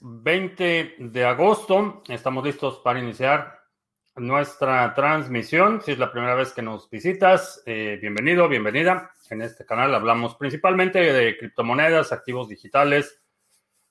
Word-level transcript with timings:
20 0.00 0.96
de 0.98 1.24
agosto. 1.24 2.02
Estamos 2.08 2.44
listos 2.44 2.78
para 2.78 2.98
iniciar 2.98 3.60
nuestra 4.16 4.92
transmisión. 4.94 5.80
Si 5.82 5.92
es 5.92 5.98
la 5.98 6.10
primera 6.10 6.34
vez 6.34 6.52
que 6.52 6.62
nos 6.62 6.90
visitas, 6.90 7.62
eh, 7.66 7.98
bienvenido, 8.00 8.48
bienvenida. 8.48 9.12
En 9.28 9.42
este 9.42 9.66
canal 9.66 9.94
hablamos 9.94 10.36
principalmente 10.36 11.12
de 11.12 11.36
criptomonedas, 11.36 12.12
activos 12.12 12.48
digitales, 12.48 13.20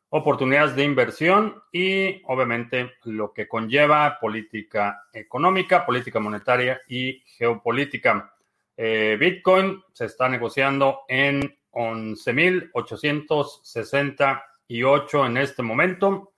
oportunidades 0.09 0.75
de 0.75 0.84
inversión 0.84 1.61
y 1.71 2.23
obviamente 2.26 2.94
lo 3.03 3.31
que 3.31 3.48
conlleva 3.48 4.17
política 4.20 5.03
económica, 5.13 5.85
política 5.85 6.20
monetaria 6.20 6.81
y 6.88 7.21
geopolítica. 7.38 8.34
Eh, 8.76 9.16
Bitcoin 9.20 9.84
se 9.94 10.05
está 10.05 10.27
negociando 10.27 11.02
en 11.07 11.55
11.860 11.71 14.48
y 14.70 14.84
8 14.84 15.26
en 15.26 15.38
este 15.38 15.62
momento. 15.62 16.32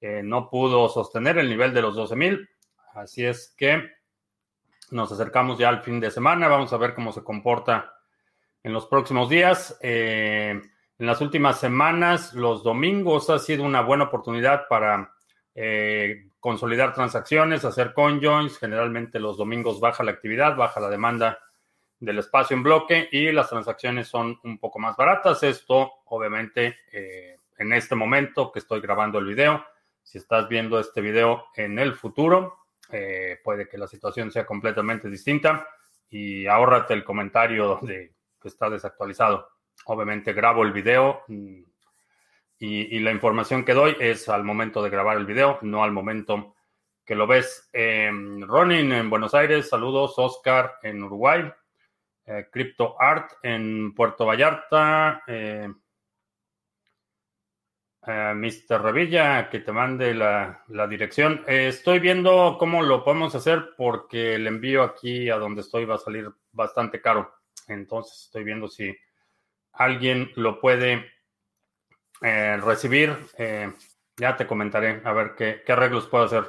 Eh, 0.00 0.20
no 0.22 0.50
pudo 0.50 0.90
sostener 0.90 1.38
el 1.38 1.48
nivel 1.48 1.72
de 1.72 1.80
los 1.80 1.96
12.000. 1.96 2.46
Así 2.94 3.24
es 3.24 3.54
que 3.56 3.90
nos 4.90 5.10
acercamos 5.10 5.58
ya 5.58 5.70
al 5.70 5.82
fin 5.82 6.00
de 6.00 6.10
semana. 6.10 6.48
Vamos 6.48 6.72
a 6.72 6.76
ver 6.76 6.94
cómo 6.94 7.12
se 7.12 7.22
comporta 7.24 7.94
en 8.62 8.72
los 8.72 8.86
próximos 8.86 9.30
días. 9.30 9.78
Eh, 9.80 10.60
en 10.98 11.06
las 11.06 11.20
últimas 11.20 11.60
semanas, 11.60 12.34
los 12.34 12.64
domingos 12.64 13.30
ha 13.30 13.38
sido 13.38 13.62
una 13.62 13.82
buena 13.82 14.04
oportunidad 14.04 14.66
para 14.68 15.12
eh, 15.54 16.30
consolidar 16.40 16.92
transacciones, 16.92 17.64
hacer 17.64 17.94
conjoins. 17.94 18.58
Generalmente 18.58 19.20
los 19.20 19.36
domingos 19.36 19.78
baja 19.78 20.02
la 20.02 20.10
actividad, 20.10 20.56
baja 20.56 20.80
la 20.80 20.90
demanda 20.90 21.38
del 22.00 22.18
espacio 22.18 22.56
en 22.56 22.64
bloque 22.64 23.08
y 23.12 23.30
las 23.30 23.48
transacciones 23.48 24.08
son 24.08 24.40
un 24.42 24.58
poco 24.58 24.80
más 24.80 24.96
baratas. 24.96 25.44
Esto 25.44 25.92
obviamente 26.06 26.78
en 27.58 27.72
este 27.72 27.94
momento 27.94 28.52
que 28.52 28.58
estoy 28.58 28.80
grabando 28.80 29.18
el 29.18 29.26
video. 29.26 29.64
Si 30.02 30.18
estás 30.18 30.48
viendo 30.48 30.78
este 30.78 31.00
video 31.00 31.46
en 31.54 31.78
el 31.78 31.94
futuro, 31.94 32.66
eh, 32.90 33.38
puede 33.42 33.68
que 33.68 33.78
la 33.78 33.88
situación 33.88 34.30
sea 34.30 34.46
completamente 34.46 35.08
distinta 35.08 35.66
y 36.08 36.46
ahórrate 36.46 36.94
el 36.94 37.04
comentario 37.04 37.80
de 37.82 38.14
que 38.40 38.48
está 38.48 38.70
desactualizado. 38.70 39.48
Obviamente 39.86 40.32
grabo 40.32 40.62
el 40.62 40.72
video 40.72 41.22
mm, 41.28 41.62
y, 42.58 42.98
la 43.00 43.12
información 43.12 43.64
que 43.64 43.74
doy 43.74 43.96
es 44.00 44.28
al 44.28 44.44
momento 44.44 44.82
de 44.82 44.90
grabar 44.90 45.16
el 45.16 45.26
video, 45.26 45.58
no 45.62 45.84
al 45.84 45.92
momento 45.92 46.54
que 47.04 47.14
lo 47.14 47.26
ves. 47.26 47.68
Eh, 47.72 48.10
Ronin 48.40 48.92
en 48.92 49.10
Buenos 49.10 49.34
Aires, 49.34 49.68
saludos. 49.68 50.14
Oscar 50.16 50.76
en 50.82 51.02
Uruguay. 51.02 51.52
Eh, 52.24 52.48
Crypto 52.50 53.00
Art 53.00 53.32
en 53.42 53.94
Puerto 53.94 54.26
Vallarta. 54.26 55.22
Eh, 55.26 55.68
eh, 58.06 58.34
Mr. 58.34 58.80
Revilla, 58.80 59.50
que 59.50 59.60
te 59.60 59.72
mande 59.72 60.14
la, 60.14 60.64
dirección. 60.88 61.44
Eh, 61.46 61.68
estoy 61.68 61.98
viendo 61.98 62.56
cómo 62.58 62.82
lo 62.82 63.02
podemos 63.02 63.34
hacer 63.34 63.70
porque 63.76 64.34
el 64.34 64.46
envío 64.46 64.82
aquí 64.84 65.28
a 65.28 65.36
donde 65.36 65.62
estoy 65.62 65.84
va 65.84 65.96
a 65.96 65.98
salir 65.98 66.30
bastante 66.52 67.00
caro. 67.00 67.34
Entonces 67.66 68.26
estoy 68.26 68.44
viendo 68.44 68.68
si 68.68 68.96
alguien 69.72 70.30
lo 70.36 70.60
puede 70.60 71.12
eh, 72.22 72.56
recibir. 72.58 73.16
ya 74.16 74.36
te 74.36 74.46
comentaré 74.46 75.02
a 75.04 75.12
ver 75.12 75.34
qué, 75.34 75.62
qué 75.66 75.72
arreglos 75.72 76.06
puedo 76.06 76.24
hacer. 76.24 76.44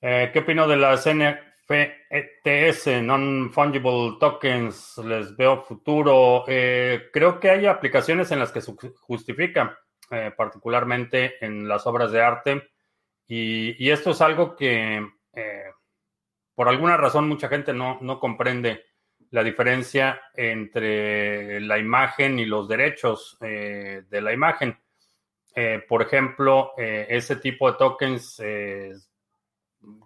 ¿Qué 0.00 0.38
opino 0.38 0.66
de 0.66 0.76
la 0.76 0.96
CN, 0.96 1.38
FTS, 1.70 3.00
Non-Fungible 3.00 4.18
Tokens, 4.18 4.98
les 5.04 5.36
veo 5.36 5.62
futuro. 5.62 6.44
Eh, 6.48 7.10
creo 7.12 7.38
que 7.38 7.50
hay 7.50 7.66
aplicaciones 7.66 8.32
en 8.32 8.40
las 8.40 8.50
que 8.50 8.60
se 8.60 8.74
justifica, 8.98 9.78
eh, 10.10 10.32
particularmente 10.36 11.44
en 11.44 11.68
las 11.68 11.86
obras 11.86 12.10
de 12.10 12.20
arte. 12.20 12.70
Y, 13.28 13.88
esto 13.88 14.10
es 14.10 14.20
algo 14.20 14.56
que 14.56 15.06
eh, 15.32 15.64
por 16.56 16.68
alguna 16.68 16.96
razón 16.96 17.28
mucha 17.28 17.48
gente 17.48 17.72
no, 17.72 17.98
no, 18.00 18.18
comprende 18.18 18.86
la 19.30 19.44
diferencia 19.44 20.20
entre 20.34 21.60
la 21.60 21.78
imagen 21.78 22.40
y 22.40 22.46
los 22.46 22.66
derechos 22.66 23.38
de 23.40 24.20
la 24.20 24.32
imagen. 24.32 24.76
por 25.88 26.02
ejemplo, 26.02 26.72
ese 26.76 27.36
tipo 27.36 27.70
de 27.70 27.78
tokens 27.78 28.42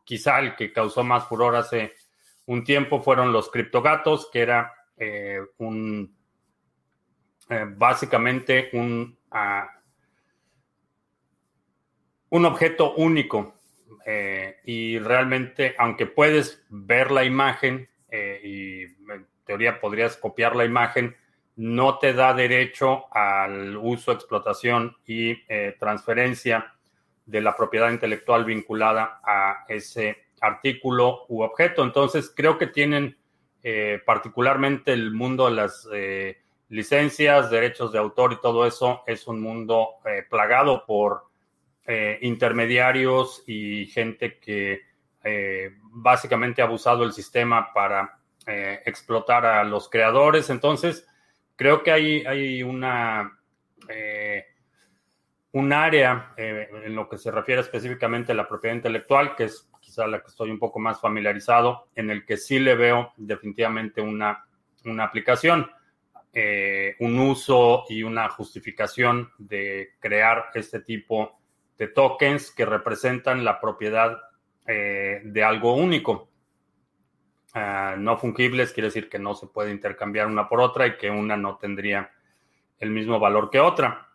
quizá 0.05 0.39
el 0.39 0.55
que 0.57 0.73
causó 0.73 1.03
más 1.03 1.27
furor 1.27 1.57
hace 1.57 1.95
un 2.47 2.65
tiempo 2.65 3.01
fueron 3.01 3.33
los 3.33 3.51
criptogatos, 3.51 4.29
que 4.31 4.41
era 4.41 4.73
eh, 4.97 5.41
un 5.59 6.15
eh, 7.49 7.67
básicamente 7.69 8.71
un, 8.73 9.19
ah, 9.31 9.69
un 12.31 12.45
objeto 12.45 12.95
único. 12.95 13.55
Eh, 14.07 14.57
y 14.65 14.99
realmente, 14.99 15.75
aunque 15.79 16.07
puedes 16.07 16.65
ver 16.69 17.11
la 17.11 17.25
imagen 17.25 17.89
y 18.11 18.83
en 18.85 19.27
teoría 19.45 19.81
podrías 19.81 20.17
copiar 20.17 20.55
la 20.55 20.65
imagen, 20.65 21.17
no 21.57 21.99
te 21.99 22.13
da 22.13 22.33
derecho 22.33 23.13
al 23.13 23.77
uso, 23.77 24.13
explotación 24.13 24.97
y 25.05 25.35
transferencia 25.81 26.74
de 27.27 27.41
la 27.41 27.57
propiedad 27.57 27.91
intelectual 27.91 28.45
vinculada 28.45 29.21
a 29.25 29.65
ese 29.69 30.25
artículo 30.41 31.25
u 31.29 31.43
objeto. 31.43 31.83
Entonces, 31.83 32.33
creo 32.35 32.59
que 32.59 32.67
tienen 32.67 33.17
eh, 33.63 34.01
particularmente 34.05 34.93
el 34.93 35.11
mundo 35.11 35.47
de 35.47 35.53
las 35.53 35.89
eh, 35.93 36.39
licencias, 36.69 37.51
derechos 37.51 37.93
de 37.93 37.99
autor 37.99 38.35
y 38.35 38.41
todo 38.41 38.67
eso, 38.67 39.03
es 39.07 39.27
un 39.27 39.41
mundo 39.41 39.95
eh, 40.05 40.25
plagado 40.29 40.85
por 40.87 41.33
intermediarios 42.23 43.45
y 43.47 43.85
gente 43.89 44.39
que 44.39 44.81
básicamente 45.91 46.63
ha 46.63 46.65
abusado 46.65 47.05
el 47.05 47.13
sistema 47.13 47.75
para 47.75 48.21
explotar 48.47 49.45
a 49.45 49.63
los 49.65 49.91
creadores. 49.91 50.49
Entonces, 50.49 51.07
creo 51.57 51.83
que 51.83 51.93
hay, 51.93 52.25
hay 52.25 52.63
una 52.63 53.39
un 55.55 55.73
área 55.73 56.35
eh, 56.37 56.69
en 56.85 56.97
lo 56.97 57.09
que 57.09 57.17
se 57.17 57.31
refiere 57.31 57.61
específicamente 57.61 58.33
a 58.33 58.35
la 58.35 58.49
propiedad 58.49 58.75
intelectual, 58.75 59.37
que 59.37 59.45
es 59.45 59.71
quizá 59.81 60.05
la 60.09 60.21
que 60.21 60.27
estoy 60.27 60.51
un 60.51 60.59
poco 60.59 60.81
más 60.81 61.01
familiarizado, 61.01 61.87
en 61.95 62.11
el 62.11 62.25
que 62.25 62.37
sí 62.37 62.59
le 62.59 62.75
veo 62.75 63.13
definitivamente 63.17 64.01
una, 64.01 64.47
una 64.85 65.05
aplicación, 65.05 65.71
eh, 66.33 66.97
un 66.99 67.21
uso 67.21 67.85
y 67.89 68.03
una 68.03 68.29
justificación 68.31 69.31
de 69.39 69.93
crear 70.01 70.47
este 70.55 70.81
tipo 70.81 71.39
de 71.79 71.87
tokens 71.87 72.51
que 72.51 72.67
representan 72.67 73.45
la 73.45 73.61
propiedad 73.61 74.19
eh, 74.67 75.21
de 75.23 75.45
algo 75.45 75.77
único. 75.77 76.31
Ah, 77.55 77.95
no 77.97 78.17
fungibles 78.19 78.73
quiere 78.73 78.89
decir 78.89 79.09
que 79.09 79.21
no 79.21 79.37
se 79.37 79.47
puede 79.47 79.71
intercambiar 79.71 80.27
una 80.27 80.49
por 80.49 80.61
otra 80.61 80.89
y 80.89 80.97
que 80.97 81.11
una 81.11 81.37
no 81.37 81.59
tendría 81.59 82.11
el 82.81 82.91
mismo 82.91 83.21
valor 83.21 83.51
que 83.51 83.61
otra 83.61 84.09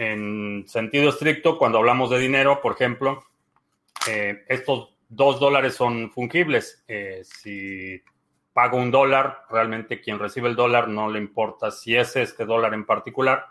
en 0.00 0.64
sentido 0.66 1.10
estricto, 1.10 1.58
cuando 1.58 1.76
hablamos 1.76 2.08
de 2.08 2.18
dinero, 2.18 2.62
por 2.62 2.72
ejemplo, 2.72 3.22
eh, 4.08 4.44
estos 4.48 4.94
dos 5.10 5.38
dólares 5.38 5.74
son 5.74 6.10
fungibles. 6.10 6.82
Eh, 6.88 7.20
si 7.22 8.00
pago 8.54 8.78
un 8.78 8.90
dólar, 8.90 9.44
realmente 9.50 10.00
quien 10.00 10.18
recibe 10.18 10.48
el 10.48 10.56
dólar 10.56 10.88
no 10.88 11.10
le 11.10 11.18
importa 11.18 11.70
si 11.70 11.96
es 11.96 12.16
este 12.16 12.46
dólar 12.46 12.72
en 12.72 12.86
particular 12.86 13.44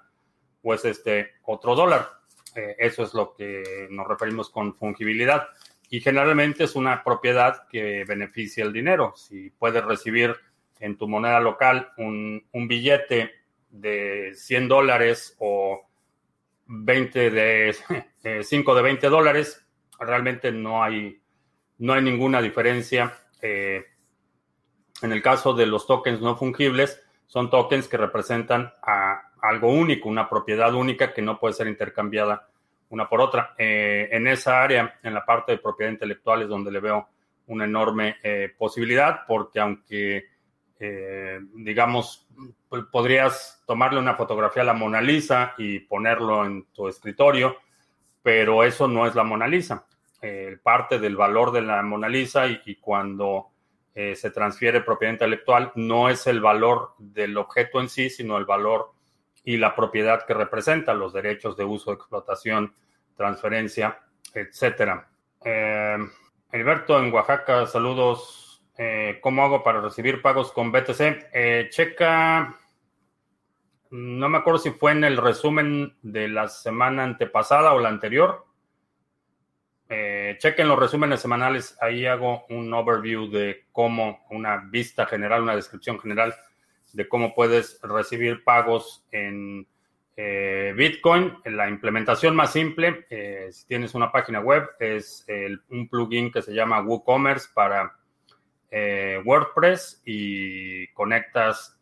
o 0.63 0.73
es 0.73 0.85
este 0.85 1.33
otro 1.45 1.75
dólar. 1.75 2.09
Eh, 2.55 2.75
eso 2.79 3.03
es 3.03 3.13
lo 3.13 3.35
que 3.35 3.87
nos 3.91 4.07
referimos 4.07 4.49
con 4.49 4.73
fungibilidad. 4.73 5.49
Y 5.91 6.01
generalmente 6.01 6.63
es 6.63 6.75
una 6.75 7.03
propiedad 7.03 7.67
que 7.67 8.05
beneficia 8.05 8.63
el 8.63 8.73
dinero. 8.73 9.13
Si 9.15 9.51
puedes 9.51 9.85
recibir 9.85 10.35
en 10.79 10.97
tu 10.97 11.07
moneda 11.07 11.39
local 11.39 11.91
un, 11.97 12.43
un 12.53 12.67
billete 12.67 13.35
de 13.69 14.31
100 14.33 14.67
dólares 14.67 15.35
o 15.37 15.88
20 16.71 17.31
de 17.31 17.75
5 18.43 18.75
de 18.75 18.81
20 18.81 19.09
dólares, 19.09 19.65
realmente 19.99 20.51
no 20.51 20.83
hay, 20.83 21.19
no 21.79 21.93
hay 21.93 22.01
ninguna 22.03 22.41
diferencia. 22.41 23.11
Eh, 23.41 23.83
en 25.01 25.11
el 25.11 25.21
caso 25.21 25.53
de 25.53 25.65
los 25.65 25.87
tokens 25.87 26.21
no 26.21 26.35
fungibles, 26.35 27.01
son 27.25 27.49
tokens 27.49 27.87
que 27.87 27.97
representan 27.97 28.71
a 28.83 29.31
algo 29.41 29.69
único, 29.69 30.09
una 30.09 30.29
propiedad 30.29 30.73
única 30.75 31.13
que 31.13 31.21
no 31.21 31.39
puede 31.39 31.53
ser 31.53 31.67
intercambiada 31.67 32.47
una 32.89 33.09
por 33.09 33.21
otra. 33.21 33.55
Eh, 33.57 34.09
en 34.11 34.27
esa 34.27 34.61
área, 34.61 34.99
en 35.01 35.13
la 35.13 35.25
parte 35.25 35.53
de 35.53 35.57
propiedad 35.57 35.91
intelectual, 35.91 36.43
es 36.43 36.49
donde 36.49 36.71
le 36.71 36.79
veo 36.79 37.07
una 37.47 37.65
enorme 37.65 38.17
eh, 38.21 38.53
posibilidad, 38.55 39.21
porque 39.27 39.59
aunque, 39.59 40.25
digamos, 41.53 42.27
podrías 42.91 43.61
tomarle 43.67 43.99
una 43.99 44.15
fotografía 44.15 44.61
a 44.63 44.65
la 44.65 44.73
Mona 44.73 45.01
Lisa 45.01 45.53
y 45.57 45.79
ponerlo 45.79 46.45
en 46.45 46.65
tu 46.73 46.87
escritorio, 46.87 47.57
pero 48.23 48.63
eso 48.63 48.87
no 48.87 49.05
es 49.05 49.13
la 49.15 49.23
Mona 49.23 49.47
Lisa. 49.47 49.85
Eh, 50.21 50.57
parte 50.61 50.99
del 50.99 51.15
valor 51.15 51.51
de 51.51 51.61
la 51.61 51.81
Mona 51.81 52.09
Lisa 52.09 52.45
y, 52.45 52.75
cuando 52.75 53.51
eh, 53.95 54.15
se 54.15 54.31
transfiere 54.31 54.81
propiedad 54.81 55.13
intelectual 55.13 55.71
no 55.75 56.09
es 56.09 56.27
el 56.27 56.41
valor 56.41 56.91
del 56.97 57.37
objeto 57.37 57.79
en 57.79 57.87
sí, 57.87 58.09
sino 58.09 58.37
el 58.37 58.43
valor 58.43 58.91
y 59.45 59.55
la 59.55 59.73
propiedad 59.73 60.25
que 60.25 60.33
representa, 60.33 60.93
los 60.93 61.13
derechos 61.13 61.55
de 61.55 61.63
uso, 61.63 61.93
explotación, 61.93 62.73
transferencia, 63.15 63.99
etcétera. 64.33 65.09
Eh, 65.43 65.97
Alberto 66.51 66.99
en 66.99 67.13
Oaxaca, 67.13 67.65
saludos. 67.65 68.38
Eh, 68.81 69.19
¿Cómo 69.19 69.43
hago 69.43 69.61
para 69.61 69.81
recibir 69.81 70.21
pagos 70.21 70.53
con 70.53 70.71
BTC? 70.71 71.01
Eh, 71.33 71.67
checa, 71.69 72.57
no 73.89 74.29
me 74.29 74.37
acuerdo 74.37 74.57
si 74.59 74.71
fue 74.71 74.93
en 74.93 75.03
el 75.03 75.17
resumen 75.17 75.97
de 76.01 76.29
la 76.29 76.47
semana 76.47 77.03
antepasada 77.03 77.73
o 77.73 77.81
la 77.81 77.89
anterior. 77.89 78.45
Eh, 79.89 80.37
chequen 80.39 80.69
los 80.69 80.79
resúmenes 80.79 81.19
semanales, 81.19 81.77
ahí 81.81 82.05
hago 82.05 82.45
un 82.47 82.73
overview 82.73 83.29
de 83.29 83.65
cómo, 83.73 84.25
una 84.29 84.63
vista 84.69 85.05
general, 85.05 85.43
una 85.43 85.57
descripción 85.57 85.99
general 85.99 86.33
de 86.93 87.09
cómo 87.09 87.35
puedes 87.35 87.81
recibir 87.83 88.45
pagos 88.45 89.05
en 89.11 89.67
Bitcoin. 90.15 91.37
La 91.45 91.67
implementación 91.67 92.33
más 92.33 92.53
simple, 92.53 93.05
si 93.51 93.67
tienes 93.67 93.93
una 93.93 94.11
página 94.11 94.39
web, 94.39 94.69
es 94.79 95.25
un 95.69 95.87
plugin 95.89 96.31
que 96.31 96.41
se 96.41 96.53
llama 96.53 96.81
WooCommerce 96.81 97.49
para 97.53 97.98
eh, 98.71 99.21
WordPress 99.25 100.01
y 100.05 100.87
conectas 100.89 101.77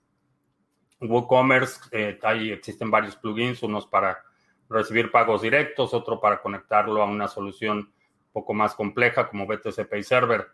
WooCommerce. 1.01 2.17
ahí 2.23 2.51
existen 2.51 2.89
varios 2.89 3.15
plugins, 3.15 3.61
unos 3.63 3.85
para 3.87 4.23
recibir 4.69 5.11
pagos 5.11 5.41
directos, 5.41 5.93
otro 5.93 6.19
para 6.19 6.41
conectarlo 6.41 7.01
a 7.01 7.05
una 7.05 7.27
solución 7.27 7.77
un 7.77 7.93
poco 8.33 8.53
más 8.53 8.75
compleja 8.75 9.29
como 9.29 9.45
BTC 9.45 9.87
Pay 9.87 10.03
Server. 10.03 10.47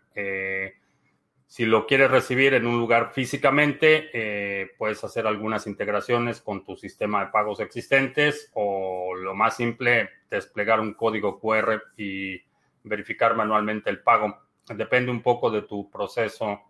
Si 1.46 1.66
lo 1.66 1.86
quieres 1.86 2.10
recibir 2.10 2.54
en 2.54 2.66
un 2.66 2.78
lugar 2.78 3.12
físicamente, 3.12 4.10
eh, 4.12 4.72
puedes 4.76 5.04
hacer 5.04 5.26
algunas 5.26 5.66
integraciones 5.66 6.40
con 6.40 6.64
tu 6.64 6.74
sistema 6.74 7.24
de 7.24 7.30
pagos 7.30 7.60
existentes 7.60 8.50
o 8.54 9.14
lo 9.14 9.34
más 9.34 9.56
simple, 9.56 10.10
desplegar 10.30 10.80
un 10.80 10.94
código 10.94 11.38
QR 11.38 11.80
y 11.96 12.42
verificar 12.82 13.36
manualmente 13.36 13.88
el 13.90 14.02
pago. 14.02 14.43
Depende 14.68 15.10
un 15.10 15.22
poco 15.22 15.50
de 15.50 15.62
tu 15.62 15.90
proceso 15.90 16.60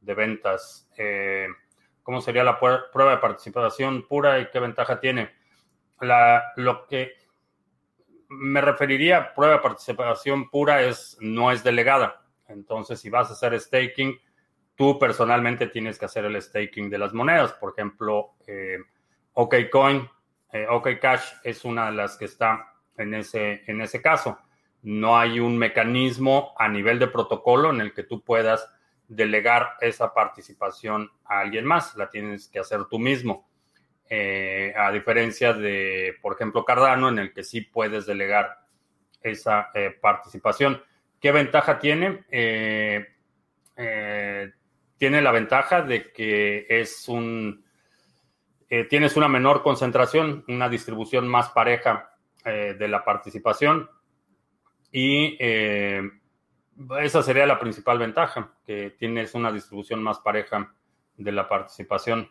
de 0.00 0.14
ventas. 0.14 0.88
Eh, 0.96 1.48
¿Cómo 2.02 2.20
sería 2.20 2.44
la 2.44 2.58
prueba 2.58 3.12
de 3.12 3.18
participación 3.18 4.06
pura 4.06 4.38
y 4.38 4.50
qué 4.50 4.60
ventaja 4.60 5.00
tiene? 5.00 5.30
La, 6.00 6.52
lo 6.56 6.86
que 6.86 7.14
me 8.28 8.60
referiría 8.60 9.16
a 9.18 9.34
prueba 9.34 9.54
de 9.54 9.60
participación 9.60 10.48
pura 10.50 10.82
es 10.82 11.16
no 11.20 11.50
es 11.50 11.64
delegada. 11.64 12.22
Entonces, 12.48 13.00
si 13.00 13.10
vas 13.10 13.28
a 13.30 13.32
hacer 13.32 13.58
staking, 13.60 14.18
tú 14.76 14.98
personalmente 14.98 15.66
tienes 15.66 15.98
que 15.98 16.06
hacer 16.06 16.24
el 16.24 16.40
staking 16.40 16.88
de 16.88 16.98
las 16.98 17.12
monedas. 17.12 17.52
Por 17.54 17.72
ejemplo, 17.72 18.34
eh, 18.46 18.78
OKCoin, 19.34 20.08
eh, 20.52 20.66
OKCash 20.68 21.22
es 21.44 21.64
una 21.64 21.90
de 21.90 21.96
las 21.96 22.16
que 22.16 22.24
está 22.24 22.72
en 22.96 23.14
ese, 23.14 23.62
en 23.66 23.80
ese 23.80 24.00
caso. 24.00 24.38
No 24.82 25.18
hay 25.18 25.40
un 25.40 25.58
mecanismo 25.58 26.54
a 26.58 26.68
nivel 26.68 26.98
de 26.98 27.08
protocolo 27.08 27.70
en 27.70 27.80
el 27.80 27.92
que 27.92 28.02
tú 28.02 28.22
puedas 28.22 28.70
delegar 29.08 29.74
esa 29.80 30.14
participación 30.14 31.10
a 31.24 31.40
alguien 31.40 31.64
más. 31.64 31.96
La 31.96 32.08
tienes 32.08 32.48
que 32.48 32.60
hacer 32.60 32.84
tú 32.86 32.98
mismo. 32.98 33.48
Eh, 34.08 34.72
a 34.76 34.90
diferencia 34.90 35.52
de, 35.52 36.16
por 36.20 36.34
ejemplo, 36.34 36.64
Cardano, 36.64 37.08
en 37.08 37.18
el 37.18 37.32
que 37.32 37.44
sí 37.44 37.60
puedes 37.60 38.06
delegar 38.06 38.58
esa 39.22 39.70
participación. 40.00 40.82
¿Qué 41.20 41.30
ventaja 41.30 41.78
tiene? 41.78 42.24
Eh, 43.82 44.52
tiene 44.98 45.22
la 45.22 45.32
ventaja 45.32 45.80
de 45.80 46.12
que 46.12 46.66
es 46.68 47.08
un, 47.08 47.64
eh, 48.68 48.84
tienes 48.84 49.16
una 49.16 49.28
menor 49.28 49.62
concentración, 49.62 50.44
una 50.46 50.68
distribución 50.68 51.26
más 51.26 51.48
pareja 51.48 52.12
eh, 52.44 52.76
de 52.78 52.86
la 52.86 53.02
participación 53.02 53.88
y 54.92 55.36
eh, 55.38 56.02
esa 57.00 57.22
sería 57.22 57.46
la 57.46 57.58
principal 57.58 57.98
ventaja, 57.98 58.54
que 58.64 58.90
tienes 58.98 59.34
una 59.34 59.52
distribución 59.52 60.02
más 60.02 60.20
pareja 60.20 60.74
de 61.16 61.32
la 61.32 61.48
participación. 61.48 62.28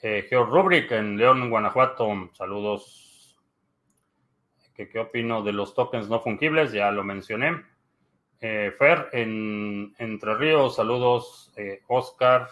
Geo 0.00 0.46
Rubric 0.46 0.92
en 0.92 1.18
León, 1.18 1.50
Guanajuato, 1.50 2.30
saludos. 2.32 3.38
¿Qué, 4.74 4.88
¿Qué 4.88 4.98
opino 4.98 5.42
de 5.42 5.52
los 5.52 5.74
tokens 5.74 6.08
no 6.08 6.20
fungibles? 6.20 6.72
Ya 6.72 6.90
lo 6.90 7.04
mencioné. 7.04 7.64
Eh, 8.42 8.72
Fer, 8.78 9.10
en 9.12 9.94
Entre 9.98 10.34
Ríos, 10.34 10.76
saludos. 10.76 11.52
Eh, 11.56 11.82
Oscar, 11.88 12.48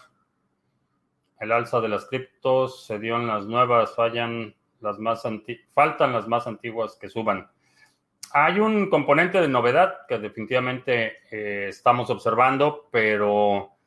el 1.39 1.51
alza 1.51 1.81
de 1.81 1.89
las 1.89 2.05
criptos 2.05 2.85
se 2.85 2.99
dio 2.99 3.15
en 3.15 3.25
las 3.25 3.47
nuevas, 3.47 3.95
fallan 3.95 4.55
las 4.81 4.99
más 4.99 5.23
faltan 5.73 6.13
las 6.13 6.27
más 6.27 6.45
antiguas 6.45 6.95
que 7.01 7.09
suban. 7.09 7.49
Hay 8.33 8.59
un 8.59 8.89
componente 8.89 9.41
de 9.41 9.47
novedad 9.47 10.05
que 10.07 10.19
definitivamente 10.19 11.17
eh, 11.31 11.67
estamos 11.69 12.09
observando, 12.09 12.87
pero 12.91 13.77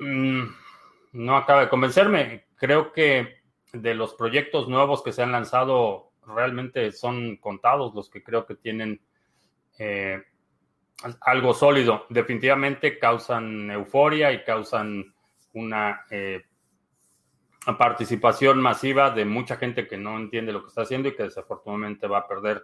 mm, 0.00 0.42
no 1.12 1.36
acaba 1.36 1.62
de 1.62 1.68
convencerme. 1.68 2.46
Creo 2.56 2.92
que 2.92 3.42
de 3.72 3.94
los 3.94 4.14
proyectos 4.14 4.68
nuevos 4.68 5.02
que 5.02 5.12
se 5.12 5.22
han 5.22 5.32
lanzado, 5.32 6.12
realmente 6.26 6.92
son 6.92 7.36
contados 7.36 7.94
los 7.94 8.08
que 8.10 8.22
creo 8.22 8.46
que 8.46 8.54
tienen 8.54 9.00
algo 11.20 11.54
sólido. 11.54 12.06
Definitivamente 12.08 12.98
causan 12.98 13.70
euforia 13.70 14.32
y 14.32 14.44
causan 14.44 15.14
una 15.54 16.04
eh, 16.10 16.44
participación 17.66 18.60
masiva 18.60 19.10
de 19.10 19.24
mucha 19.24 19.56
gente 19.56 19.86
que 19.86 19.96
no 19.96 20.16
entiende 20.16 20.52
lo 20.52 20.62
que 20.62 20.68
está 20.68 20.82
haciendo 20.82 21.08
y 21.08 21.14
que 21.14 21.24
desafortunadamente 21.24 22.06
va 22.06 22.18
a 22.18 22.28
perder 22.28 22.62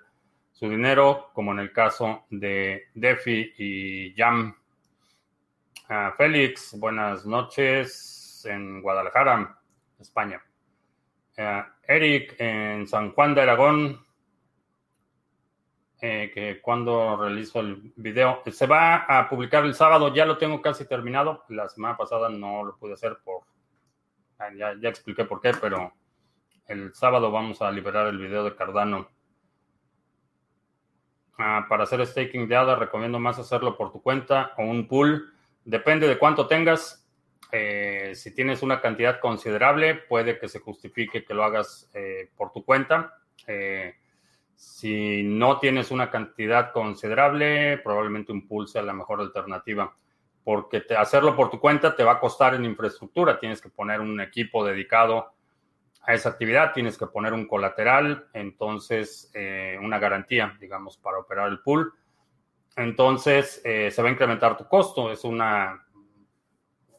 su 0.52 0.68
dinero, 0.68 1.30
como 1.34 1.52
en 1.52 1.60
el 1.60 1.72
caso 1.72 2.24
de 2.30 2.88
Defi 2.94 3.54
y 3.58 4.14
Jam. 4.16 4.56
Ah, 5.88 6.12
Félix, 6.16 6.78
buenas 6.78 7.24
noches 7.24 8.44
en 8.44 8.82
Guadalajara, 8.82 9.60
España. 10.00 10.42
Ah, 11.38 11.74
Eric 11.86 12.34
en 12.38 12.86
San 12.88 13.12
Juan 13.12 13.34
de 13.34 13.42
Aragón, 13.42 14.04
eh, 16.00 16.30
que 16.32 16.60
cuando 16.60 17.16
realizo 17.16 17.60
el 17.60 17.92
video. 17.96 18.42
Se 18.52 18.66
va 18.66 18.96
a 18.96 19.28
publicar 19.28 19.64
el 19.64 19.74
sábado, 19.74 20.14
ya 20.14 20.26
lo 20.26 20.38
tengo 20.38 20.62
casi 20.62 20.86
terminado. 20.86 21.44
La 21.48 21.68
semana 21.68 21.96
pasada 21.96 22.28
no 22.28 22.64
lo 22.64 22.76
pude 22.76 22.94
hacer 22.94 23.18
por... 23.24 23.42
Ah, 24.38 24.50
ya, 24.56 24.74
ya 24.80 24.88
expliqué 24.88 25.24
por 25.24 25.40
qué, 25.40 25.52
pero 25.60 25.92
el 26.66 26.94
sábado 26.94 27.30
vamos 27.30 27.60
a 27.60 27.70
liberar 27.70 28.06
el 28.06 28.18
video 28.18 28.44
de 28.44 28.54
Cardano. 28.54 29.08
Ah, 31.38 31.66
para 31.68 31.84
hacer 31.84 32.04
staking 32.06 32.48
de 32.48 32.56
ADA 32.56 32.76
recomiendo 32.76 33.18
más 33.18 33.38
hacerlo 33.38 33.76
por 33.76 33.92
tu 33.92 34.02
cuenta 34.02 34.52
o 34.56 34.64
un 34.64 34.88
pool. 34.88 35.32
Depende 35.64 36.08
de 36.08 36.18
cuánto 36.18 36.46
tengas. 36.46 37.06
Eh, 37.52 38.12
si 38.14 38.34
tienes 38.34 38.62
una 38.62 38.80
cantidad 38.80 39.20
considerable, 39.20 39.94
puede 39.94 40.38
que 40.38 40.48
se 40.48 40.60
justifique 40.60 41.24
que 41.24 41.34
lo 41.34 41.44
hagas 41.44 41.90
eh, 41.94 42.30
por 42.36 42.52
tu 42.52 42.64
cuenta. 42.64 43.14
Eh, 43.46 43.94
si 44.54 45.22
no 45.22 45.58
tienes 45.58 45.90
una 45.90 46.10
cantidad 46.10 46.72
considerable, 46.72 47.78
probablemente 47.78 48.32
un 48.32 48.46
pool 48.46 48.66
sea 48.66 48.82
la 48.82 48.92
mejor 48.92 49.20
alternativa, 49.20 49.96
porque 50.48 50.82
hacerlo 50.96 51.36
por 51.36 51.50
tu 51.50 51.60
cuenta 51.60 51.94
te 51.94 52.02
va 52.02 52.12
a 52.12 52.18
costar 52.18 52.54
en 52.54 52.64
infraestructura. 52.64 53.38
Tienes 53.38 53.60
que 53.60 53.68
poner 53.68 54.00
un 54.00 54.18
equipo 54.18 54.64
dedicado 54.64 55.34
a 56.00 56.14
esa 56.14 56.30
actividad, 56.30 56.72
tienes 56.72 56.96
que 56.96 57.06
poner 57.06 57.34
un 57.34 57.46
colateral, 57.46 58.28
entonces 58.32 59.30
eh, 59.34 59.76
una 59.78 59.98
garantía, 59.98 60.56
digamos, 60.58 60.96
para 60.96 61.18
operar 61.18 61.50
el 61.50 61.58
pool. 61.58 61.92
Entonces 62.76 63.60
eh, 63.62 63.90
se 63.90 64.00
va 64.00 64.08
a 64.08 64.12
incrementar 64.12 64.56
tu 64.56 64.66
costo. 64.66 65.12
Es 65.12 65.22
una 65.22 65.86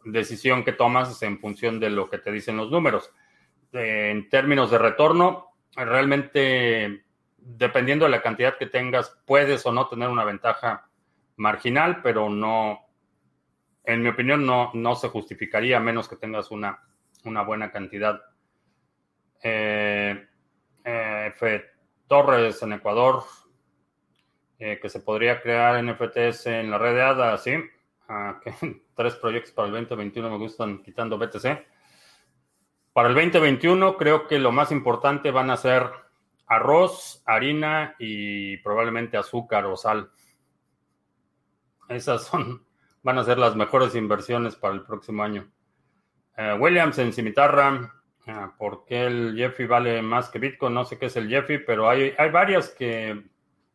decisión 0.05 0.63
que 0.63 0.73
tomas 0.73 1.19
en 1.23 1.39
función 1.39 1.79
de 1.79 1.89
lo 1.89 2.07
que 2.07 2.19
te 2.19 2.31
dicen 2.31 2.55
los 2.55 2.69
números. 2.69 3.11
en 3.73 4.29
términos 4.29 4.69
de 4.69 4.77
retorno, 4.77 5.53
realmente 5.75 7.03
dependiendo 7.35 8.05
de 8.05 8.11
la 8.11 8.21
cantidad 8.21 8.59
que 8.59 8.67
tengas, 8.67 9.19
puedes 9.25 9.65
o 9.65 9.71
no 9.71 9.87
tener 9.87 10.07
una 10.07 10.23
ventaja 10.23 10.87
marginal, 11.35 12.03
pero 12.03 12.29
no, 12.29 12.88
en 13.83 14.01
mi 14.01 14.09
opinión, 14.09 14.45
no, 14.45 14.71
no 14.73 14.95
se 14.95 15.09
justificaría 15.09 15.77
a 15.77 15.81
menos 15.81 16.07
que 16.07 16.15
tengas 16.15 16.51
una, 16.51 16.79
una 17.25 17.43
buena 17.43 17.71
cantidad. 17.71 18.21
Eh, 19.41 20.27
eh, 20.83 21.33
F. 21.35 21.65
Torres 22.07 22.61
en 22.63 22.73
Ecuador, 22.73 23.23
eh, 24.57 24.79
que 24.81 24.89
se 24.89 24.99
podría 24.99 25.41
crear 25.41 25.83
NFTs 25.83 26.47
en 26.47 26.71
la 26.71 26.77
red 26.77 26.95
de 26.95 27.01
ADA, 27.01 27.37
sí. 27.37 27.53
Ah, 28.07 28.39
tres 28.95 29.15
proyectos 29.15 29.51
para 29.53 29.67
el 29.67 29.73
2021 29.73 30.29
me 30.29 30.37
gustan 30.37 30.81
quitando 30.81 31.17
BTC. 31.17 31.65
Para 32.91 33.09
el 33.09 33.15
2021 33.15 33.95
creo 33.97 34.27
que 34.27 34.39
lo 34.39 34.51
más 34.51 34.71
importante 34.71 35.29
van 35.29 35.51
a 35.51 35.57
ser 35.57 35.83
arroz, 36.47 37.21
harina 37.25 37.95
y 37.99 38.57
probablemente 38.57 39.17
azúcar 39.17 39.65
o 39.65 39.77
sal. 39.77 40.09
Esas 41.87 42.25
son, 42.25 42.65
van 43.03 43.17
a 43.17 43.23
ser 43.23 43.37
las 43.37 43.55
mejores 43.55 43.95
inversiones 43.95 44.55
para 44.55 44.73
el 44.73 44.83
próximo 44.83 45.23
año. 45.23 45.49
Eh, 46.37 46.53
Williams 46.59 46.97
en 46.99 47.13
cimitarra. 47.13 47.93
Ah, 48.27 48.53
¿Por 48.57 48.85
qué 48.85 49.05
el 49.05 49.35
Jeffy 49.35 49.65
vale 49.65 50.01
más 50.01 50.29
que 50.29 50.39
Bitcoin? 50.39 50.73
No 50.73 50.85
sé 50.85 50.97
qué 50.97 51.07
es 51.07 51.15
el 51.15 51.29
Jeffy, 51.29 51.59
pero 51.59 51.89
hay, 51.89 52.13
hay 52.17 52.29
varias 52.29 52.69
que 52.69 53.23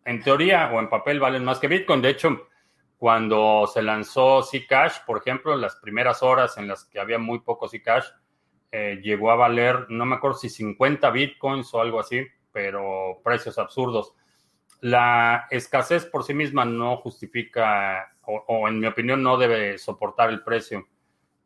en 0.04 0.22
teoría 0.22 0.70
o 0.72 0.78
en 0.78 0.88
papel 0.88 1.18
valen 1.18 1.44
más 1.44 1.58
que 1.58 1.68
Bitcoin. 1.68 2.02
De 2.02 2.10
hecho, 2.10 2.48
cuando 2.96 3.66
se 3.66 3.82
lanzó 3.82 4.42
Zcash, 4.42 5.04
por 5.06 5.18
ejemplo, 5.18 5.56
las 5.56 5.76
primeras 5.76 6.22
horas 6.22 6.56
en 6.56 6.68
las 6.68 6.84
que 6.84 7.00
había 7.00 7.18
muy 7.18 7.40
poco 7.40 7.68
Zcash, 7.68 8.06
eh, 8.70 9.00
llegó 9.02 9.30
a 9.30 9.36
valer, 9.36 9.86
no 9.88 10.04
me 10.04 10.16
acuerdo 10.16 10.38
si 10.38 10.48
50 10.48 11.10
Bitcoins 11.10 11.72
o 11.74 11.80
algo 11.80 12.00
así, 12.00 12.26
pero 12.52 13.20
precios 13.22 13.58
absurdos. 13.58 14.14
La 14.80 15.46
escasez 15.50 16.06
por 16.06 16.24
sí 16.24 16.34
misma 16.34 16.64
no 16.64 16.96
justifica, 16.96 18.13
o, 18.26 18.68
en 18.68 18.80
mi 18.80 18.86
opinión 18.86 19.22
no 19.22 19.36
debe 19.36 19.78
soportar 19.78 20.30
el 20.30 20.42
precio. 20.42 20.86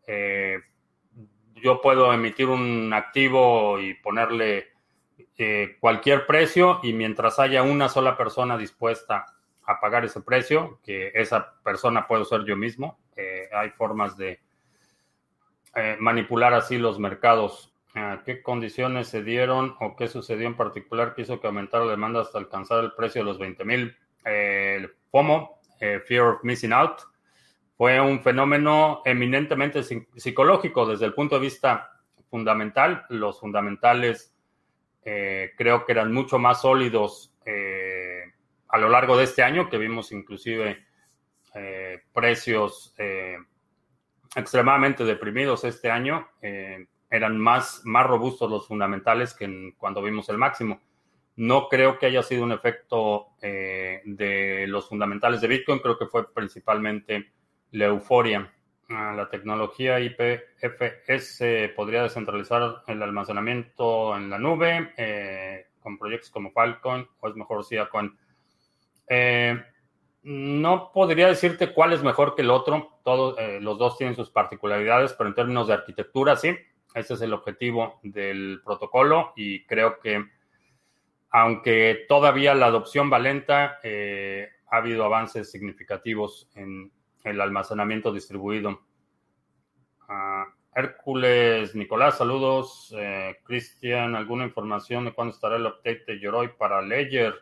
Eh, 0.06 0.58
yo 1.54 1.80
puedo 1.80 2.12
emitir 2.12 2.49
un 2.49 2.92
activo 2.92 3.80
y 3.80 3.94
ponerle 3.94 4.68
eh, 5.37 5.76
cualquier 5.80 6.26
precio 6.26 6.80
y 6.82 6.92
mientras 6.92 7.38
haya 7.38 7.62
una 7.62 7.88
sola 7.88 8.16
persona 8.16 8.56
dispuesta 8.56 9.26
a 9.64 9.80
pagar 9.80 10.04
ese 10.04 10.20
precio, 10.20 10.80
que 10.82 11.12
esa 11.14 11.61
persona 11.62 12.06
puedo 12.06 12.25
ser 12.25 12.44
yo 12.44 12.56
mismo, 12.56 12.99
eh, 13.16 13.49
hay 13.52 13.70
formas 13.70 14.16
de 14.16 14.40
manipular 16.00 16.54
así 16.54 16.76
los 16.76 16.99
mercados. 16.99 17.73
¿Qué 18.25 18.42
condiciones 18.42 19.06
se 19.06 19.23
dieron 19.23 19.76
o 19.78 19.94
qué 19.94 20.08
sucedió 20.08 20.49
en 20.49 20.56
particular 20.56 21.14
que 21.14 21.23
hizo 21.23 21.40
que 21.40 21.47
aumentara 21.47 21.85
la 21.85 21.92
demanda 21.92 22.20
hasta 22.20 22.38
alcanzar 22.38 22.82
el 22.82 22.94
precio 22.94 23.20
de 23.20 23.26
los 23.26 23.38
20 23.38 23.64
mil? 23.64 23.97
el 24.28 24.90
FOMO, 25.11 25.57
Fear 25.78 26.26
of 26.26 26.44
Missing 26.44 26.73
Out, 26.73 27.02
fue 27.78 28.00
un 28.00 28.20
fenómeno 28.20 29.02
eminentemente 29.04 29.85
psicológico 29.85 30.85
desde 30.85 31.06
el 31.06 31.14
punto 31.14 31.37
de 31.37 31.42
vista 31.42 31.92
fundamental. 32.28 33.06
Los 33.08 33.38
fundamentales 33.38 34.35
eh, 35.04 35.52
creo 35.56 35.87
que 35.87 35.92
eran 35.92 36.12
mucho 36.12 36.40
más 36.40 36.62
sólidos 36.62 37.32
eh, 37.47 38.25
a 38.68 38.78
lo 38.78 38.88
largo 38.88 39.16
de 39.16 39.25
este 39.25 39.44
año, 39.44 39.70
que 39.70 39.78
vimos 39.78 40.11
inclusive 40.11 40.85
eh, 41.54 42.02
precios 42.12 42.94
extremadamente 44.35 45.04
deprimidos 45.04 45.62
este 45.62 45.88
año. 45.88 46.28
eran 47.11 47.38
más, 47.38 47.82
más 47.85 48.06
robustos 48.06 48.50
los 48.50 48.66
fundamentales 48.66 49.35
que 49.35 49.73
cuando 49.78 50.02
vimos 50.02 50.28
el 50.28 50.37
máximo. 50.37 50.80
No 51.38 51.68
creo 51.68 51.99
que 51.99 52.07
haya 52.07 52.23
sido 52.23 52.45
un 52.45 52.52
efecto 52.52 53.28
de 53.40 54.64
los 54.68 54.88
fundamentales 54.88 55.40
de 55.40 55.49
Bitcoin, 55.49 55.78
creo 55.78 55.97
que 55.97 56.07
fue 56.07 56.33
principalmente 56.33 57.33
la 57.71 57.87
euforia. 57.87 58.52
Ah, 58.90 59.12
la 59.14 59.28
tecnología 59.28 60.00
IPFS 60.00 61.75
podría 61.76 62.04
descentralizar 62.04 62.83
el 62.87 63.02
almacenamiento 63.02 64.16
en 64.16 64.30
la 64.30 64.38
nube 64.38 64.95
eh, 64.97 65.66
con 65.78 65.99
proyectos 65.99 66.30
como 66.30 66.52
Falcon 66.52 67.07
o 67.21 67.28
es 67.28 67.35
mejor 67.37 67.64
Siacon. 67.64 68.18
Eh, 69.07 69.62
no 70.23 70.90
podría 70.92 71.28
decirte 71.28 71.75
cuál 71.75 71.92
es 71.92 72.02
mejor 72.02 72.35
que 72.35 72.40
el 72.40 72.50
otro. 72.50 72.99
Todos, 73.04 73.38
eh, 73.38 73.61
los 73.61 73.78
dos 73.78 73.99
tienen 73.99 74.16
sus 74.16 74.30
particularidades, 74.30 75.12
pero 75.12 75.28
en 75.28 75.35
términos 75.35 75.68
de 75.68 75.75
arquitectura, 75.75 76.37
sí. 76.37 76.57
Ese 76.95 77.14
es 77.14 77.21
el 77.21 77.35
objetivo 77.35 78.00
del 78.02 78.62
protocolo 78.64 79.35
y 79.37 79.66
creo 79.66 80.00
que 80.00 80.25
aunque 81.30 82.06
todavía 82.08 82.54
la 82.54 82.66
adopción 82.66 83.12
va 83.12 83.18
lenta, 83.18 83.78
ha 84.70 84.76
habido 84.76 85.04
avances 85.04 85.50
significativos 85.50 86.50
en, 86.54 86.92
el 87.25 87.40
almacenamiento 87.40 88.12
distribuido. 88.12 88.80
Ah, 90.08 90.47
Hércules, 90.75 91.75
Nicolás, 91.75 92.18
saludos. 92.18 92.94
Eh, 92.97 93.37
Cristian, 93.44 94.14
¿alguna 94.14 94.44
información 94.44 95.04
de 95.04 95.12
cuándo 95.12 95.35
estará 95.35 95.56
el 95.56 95.66
update 95.66 96.04
de 96.06 96.20
Yoroi 96.20 96.56
para 96.56 96.80
Ledger? 96.80 97.35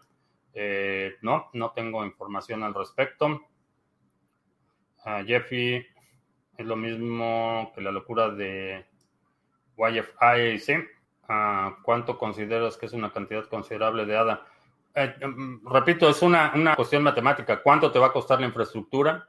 Eh, 0.55 1.17
no, 1.23 1.51
no 1.53 1.73
tengo 1.73 2.05
información 2.05 2.63
al 2.63 2.75
respecto. 2.75 3.43
Ah, 5.05 5.23
Jeffy, 5.25 5.87
es 6.57 6.67
lo 6.67 6.77
mismo 6.77 7.71
que 7.75 7.83
la 7.83 7.93
locura 7.93 8.31
de 8.31 8.87
YFI, 9.77 10.59
¿sí? 10.59 10.75
Ah, 11.29 11.77
¿Cuánto 11.83 12.19
consideras 12.19 12.77
que 12.77 12.87
es 12.87 12.93
una 12.93 13.13
cantidad 13.13 13.45
considerable 13.47 14.07
de 14.07 14.17
ADA? 14.17 14.47
Eh, 14.95 15.15
mm, 15.27 15.67
repito, 15.69 16.09
es 16.09 16.23
una, 16.23 16.53
una 16.55 16.77
cuestión 16.77 17.03
matemática. 17.03 17.63
¿Cuánto 17.63 17.91
te 17.91 17.99
va 17.99 18.07
a 18.07 18.13
costar 18.13 18.41
la 18.41 18.47
infraestructura? 18.47 19.29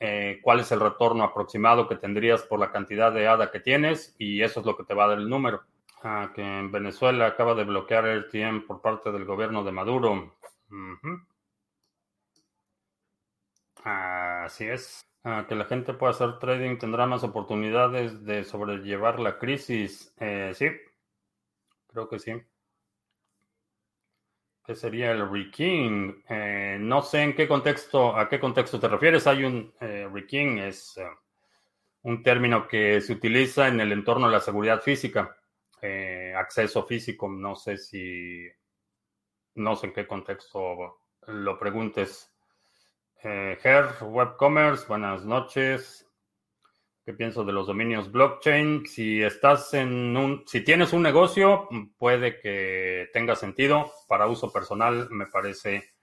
Eh, 0.00 0.40
cuál 0.42 0.60
es 0.60 0.70
el 0.72 0.80
retorno 0.80 1.24
aproximado 1.24 1.88
que 1.88 1.96
tendrías 1.96 2.42
por 2.42 2.58
la 2.58 2.70
cantidad 2.70 3.12
de 3.12 3.26
ADA 3.26 3.50
que 3.50 3.60
tienes 3.60 4.14
y 4.18 4.42
eso 4.42 4.60
es 4.60 4.66
lo 4.66 4.76
que 4.76 4.84
te 4.84 4.94
va 4.94 5.04
a 5.04 5.08
dar 5.08 5.18
el 5.18 5.28
número. 5.28 5.62
Ah, 6.02 6.32
que 6.34 6.42
en 6.42 6.70
Venezuela 6.70 7.26
acaba 7.26 7.54
de 7.54 7.64
bloquear 7.64 8.06
el 8.06 8.24
RTM 8.24 8.66
por 8.66 8.82
parte 8.82 9.10
del 9.10 9.24
gobierno 9.24 9.64
de 9.64 9.72
Maduro. 9.72 10.36
Así 13.82 14.64
es. 14.64 15.04
Que 15.24 15.54
la 15.54 15.64
gente 15.64 15.94
pueda 15.94 16.12
hacer 16.12 16.38
trading 16.38 16.76
tendrá 16.76 17.06
más 17.06 17.24
oportunidades 17.24 18.24
de 18.26 18.44
sobrellevar 18.44 19.18
la 19.20 19.38
crisis. 19.38 20.14
Eh, 20.20 20.52
sí, 20.54 20.66
creo 21.88 22.08
que 22.08 22.18
sí. 22.18 22.32
¿Qué 24.64 24.74
sería 24.74 25.12
el 25.12 25.30
riking? 25.30 26.24
Eh, 26.26 26.78
no 26.80 27.02
sé 27.02 27.22
en 27.22 27.34
qué 27.34 27.46
contexto, 27.46 28.16
a 28.16 28.28
qué 28.28 28.40
contexto 28.40 28.80
te 28.80 28.88
refieres. 28.88 29.26
Hay 29.26 29.44
un 29.44 29.74
eh, 29.78 30.08
es 30.66 30.96
eh, 30.96 31.06
un 32.02 32.22
término 32.22 32.66
que 32.66 33.00
se 33.02 33.12
utiliza 33.12 33.68
en 33.68 33.80
el 33.80 33.92
entorno 33.92 34.26
de 34.26 34.32
la 34.32 34.40
seguridad 34.40 34.80
física, 34.80 35.36
acceso 36.36 36.84
físico. 36.86 37.28
No 37.28 37.54
sé 37.54 37.76
si, 37.76 38.46
no 39.56 39.76
sé 39.76 39.88
en 39.88 39.92
qué 39.92 40.06
contexto 40.06 41.00
lo 41.26 41.58
preguntes. 41.58 42.33
Her, 43.26 43.88
Webcommerce, 44.02 44.86
buenas 44.86 45.24
noches. 45.24 46.06
¿Qué 47.06 47.14
pienso 47.14 47.42
de 47.42 47.54
los 47.54 47.66
dominios 47.66 48.12
blockchain? 48.12 48.86
Si 48.86 49.22
estás 49.22 49.72
en 49.72 50.14
un, 50.14 50.44
si 50.46 50.60
tienes 50.60 50.92
un 50.92 51.02
negocio, 51.02 51.66
puede 51.96 52.38
que 52.38 53.08
tenga 53.14 53.34
sentido. 53.34 53.90
Para 54.08 54.26
uso 54.26 54.52
personal, 54.52 55.08
me 55.10 55.26
parece 55.26 55.94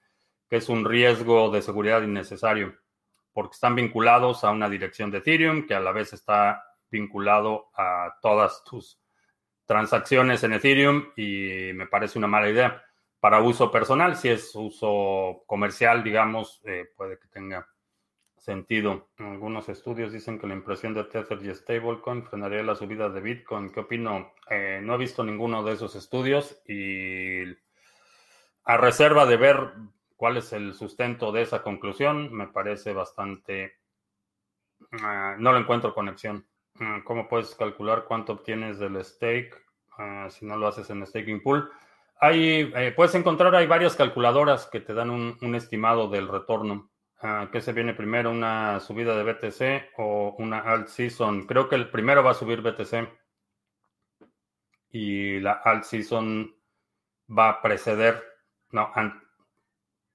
que 0.50 0.56
es 0.56 0.68
un 0.68 0.84
riesgo 0.84 1.52
de 1.52 1.62
seguridad 1.62 2.02
innecesario, 2.02 2.76
porque 3.32 3.54
están 3.54 3.76
vinculados 3.76 4.44
a 4.44 4.50
una 4.50 4.68
dirección 4.68 5.12
de 5.12 5.20
Ethereum 5.20 5.68
que 5.68 5.76
a 5.76 5.80
la 5.80 5.92
vez 5.92 6.14
está 6.14 6.64
vinculado 6.90 7.70
a 7.76 8.16
todas 8.20 8.64
tus 8.64 9.00
transacciones 9.66 10.44
en 10.44 10.54
Ethereum 10.54 11.12
y 11.16 11.72
me 11.76 11.86
parece 11.86 12.18
una 12.18 12.28
mala 12.28 12.50
idea. 12.50 12.84
Para 13.22 13.40
uso 13.44 13.70
personal, 13.72 14.16
si 14.16 14.30
es 14.30 14.56
uso 14.56 15.44
comercial, 15.46 16.04
digamos, 16.04 16.60
eh, 16.66 16.90
puede 16.98 17.20
que 17.20 17.28
tenga 17.28 17.68
sentido. 18.36 19.12
Algunos 19.20 19.70
estudios 19.70 20.12
dicen 20.12 20.40
que 20.40 20.48
la 20.48 20.56
impresión 20.56 20.96
de 20.96 21.04
Tether 21.04 21.38
y 21.46 21.54
Stablecoin 21.54 22.26
frenaría 22.26 22.64
la 22.64 22.74
subida 22.74 23.10
de 23.10 23.22
Bitcoin. 23.22 23.72
¿Qué 23.72 23.82
opino? 23.82 24.34
Eh, 24.50 24.80
no 24.82 24.96
he 24.96 24.98
visto 24.98 25.24
ninguno 25.24 25.62
de 25.62 25.74
esos 25.74 25.96
estudios 25.96 26.64
y 26.68 27.44
a 28.64 28.78
reserva 28.78 29.28
de 29.28 29.38
ver 29.38 29.72
cuál 30.18 30.38
es 30.38 30.52
el 30.54 30.74
sustento 30.74 31.32
de 31.32 31.44
esa 31.44 31.62
conclusión, 31.62 32.34
me 32.34 32.48
parece 32.48 32.92
bastante... 32.92 33.76
Ah, 35.04 35.36
no 35.38 35.52
lo 35.52 35.60
encuentro 35.60 35.94
conexión. 35.94 36.48
Ah, 36.80 37.02
¿Cómo 37.04 37.28
puedes 37.28 37.54
calcular 37.54 38.06
cuánto 38.06 38.34
obtienes 38.34 38.80
del 38.80 39.04
stake 39.06 39.56
si 40.30 40.48
no 40.48 40.58
lo 40.58 40.68
haces 40.68 40.90
en 40.90 41.06
staking 41.06 41.44
pool? 41.44 41.72
Hay, 42.22 42.72
eh, 42.76 42.94
puedes 42.96 43.16
encontrar, 43.16 43.54
hay 43.56 43.68
varias 43.68 43.96
calculadoras 43.96 44.68
que 44.68 44.80
te 44.80 44.94
dan 44.94 45.10
un 45.10 45.56
estimado 45.56 46.08
del 46.08 46.28
retorno. 46.28 46.92
Ah, 47.24 47.50
¿Qué 47.52 47.62
se 47.62 47.74
viene 47.74 47.94
primero? 47.94 48.32
¿Una 48.32 48.80
subida 48.80 49.16
de 49.16 49.24
BTC 49.24 49.94
o 49.98 50.36
una 50.40 50.60
alt 50.60 50.88
season? 50.88 51.46
Creo 51.46 51.70
que 51.70 51.76
el 51.76 51.92
primero 51.92 52.24
va 52.24 52.32
a 52.32 52.34
subir 52.34 52.62
BTC 52.62 53.08
y 54.90 55.40
la 55.40 55.54
alt 55.64 55.84
season 55.84 56.56
va 57.30 57.50
a 57.50 57.62
preceder, 57.62 58.24
no, 58.72 58.92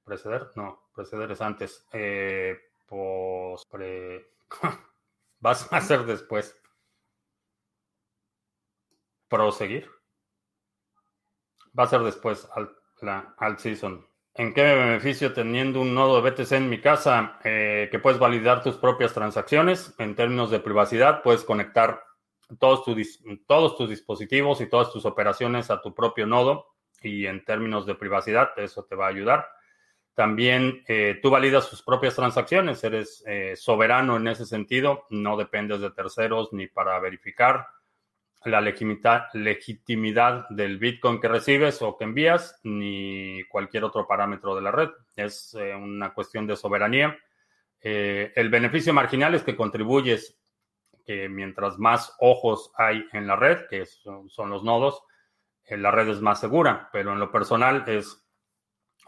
preceder, 0.05 0.49
no, 0.57 0.91
preceder 0.95 1.31
es 1.31 1.41
antes, 1.41 1.87
eh, 1.93 2.59
pues, 2.87 3.63
va 5.45 5.51
a 5.51 5.81
ser 5.81 6.05
después. 6.07 6.61
Proseguir. 9.29 9.96
Va 11.79 11.85
a 11.85 11.89
ser 11.89 12.03
después 12.03 12.49
la 13.03 13.35
alt 13.39 13.59
season. 13.59 14.07
¿En 14.35 14.53
qué 14.53 14.63
me 14.63 14.75
beneficio 14.75 15.33
teniendo 15.33 15.81
un 15.81 15.95
nodo 15.95 16.21
de 16.21 16.31
BTC 16.31 16.53
en 16.53 16.69
mi 16.69 16.81
casa 16.81 17.39
eh, 17.43 17.89
que 17.91 17.99
puedes 17.99 18.19
validar 18.19 18.63
tus 18.63 18.77
propias 18.77 19.15
transacciones? 19.15 19.95
En 19.99 20.15
términos 20.15 20.51
de 20.51 20.61
privacidad, 20.61 21.23
puedes 21.23 21.43
conectar 21.43 22.03
todos, 22.59 22.85
todos 23.47 23.77
tus 23.77 23.89
dispositivos 23.89 24.61
y 24.61 24.67
todas 24.67 24.93
tus 24.93 25.05
operaciones 25.07 25.71
a 25.71 25.81
tu 25.81 25.95
propio 25.95 26.27
nodo 26.27 26.67
y 27.03 27.27
en 27.27 27.45
términos 27.45 27.87
de 27.87 27.95
privacidad 27.95 28.51
eso 28.57 28.85
te 28.85 28.95
va 28.95 29.07
a 29.07 29.11
ayudar. 29.11 29.49
También 30.15 30.83
eh, 30.89 31.19
tú 31.23 31.31
validas 31.31 31.69
tus 31.69 31.83
propias 31.83 32.15
transacciones, 32.15 32.83
eres 32.85 33.23
eh, 33.27 33.55
soberano 33.55 34.17
en 34.17 34.29
ese 34.29 34.47
sentido, 34.47 35.05
no 35.11 35.37
dependes 35.37 35.81
de 35.81 35.91
terceros 35.91 36.53
ni 36.53 36.67
para 36.67 36.99
verificar. 37.01 37.67
La 38.47 38.61
legitimidad 38.61 40.49
del 40.49 40.79
Bitcoin 40.79 41.21
que 41.21 41.29
recibes 41.29 41.83
o 41.83 41.97
que 41.97 42.05
envías, 42.05 42.59
ni 42.63 43.43
cualquier 43.49 43.85
otro 43.85 44.07
parámetro 44.07 44.55
de 44.55 44.63
la 44.63 44.71
red. 44.71 44.91
Es 45.15 45.55
eh, 45.55 45.75
una 45.75 46.15
cuestión 46.15 46.47
de 46.47 46.57
soberanía. 46.57 47.19
Eh, 47.81 48.33
el 48.35 48.49
beneficio 48.49 48.93
marginal 48.93 49.35
es 49.35 49.43
que 49.43 49.57
contribuyes 49.57 50.39
que 51.05 51.29
mientras 51.29 51.79
más 51.79 52.15
ojos 52.19 52.73
hay 52.77 53.07
en 53.13 53.27
la 53.27 53.37
red, 53.37 53.67
que 53.69 53.87
son, 53.87 54.51
los 54.51 54.65
nodos, 54.65 55.03
eh, 55.65 55.77
la 55.77 55.91
red 55.91 56.09
es 56.09 56.21
más 56.21 56.41
segura, 56.41 56.89
pero 56.93 57.13
en 57.13 57.21
lo 57.21 57.31
personal 57.31 57.85
es, 57.87 58.27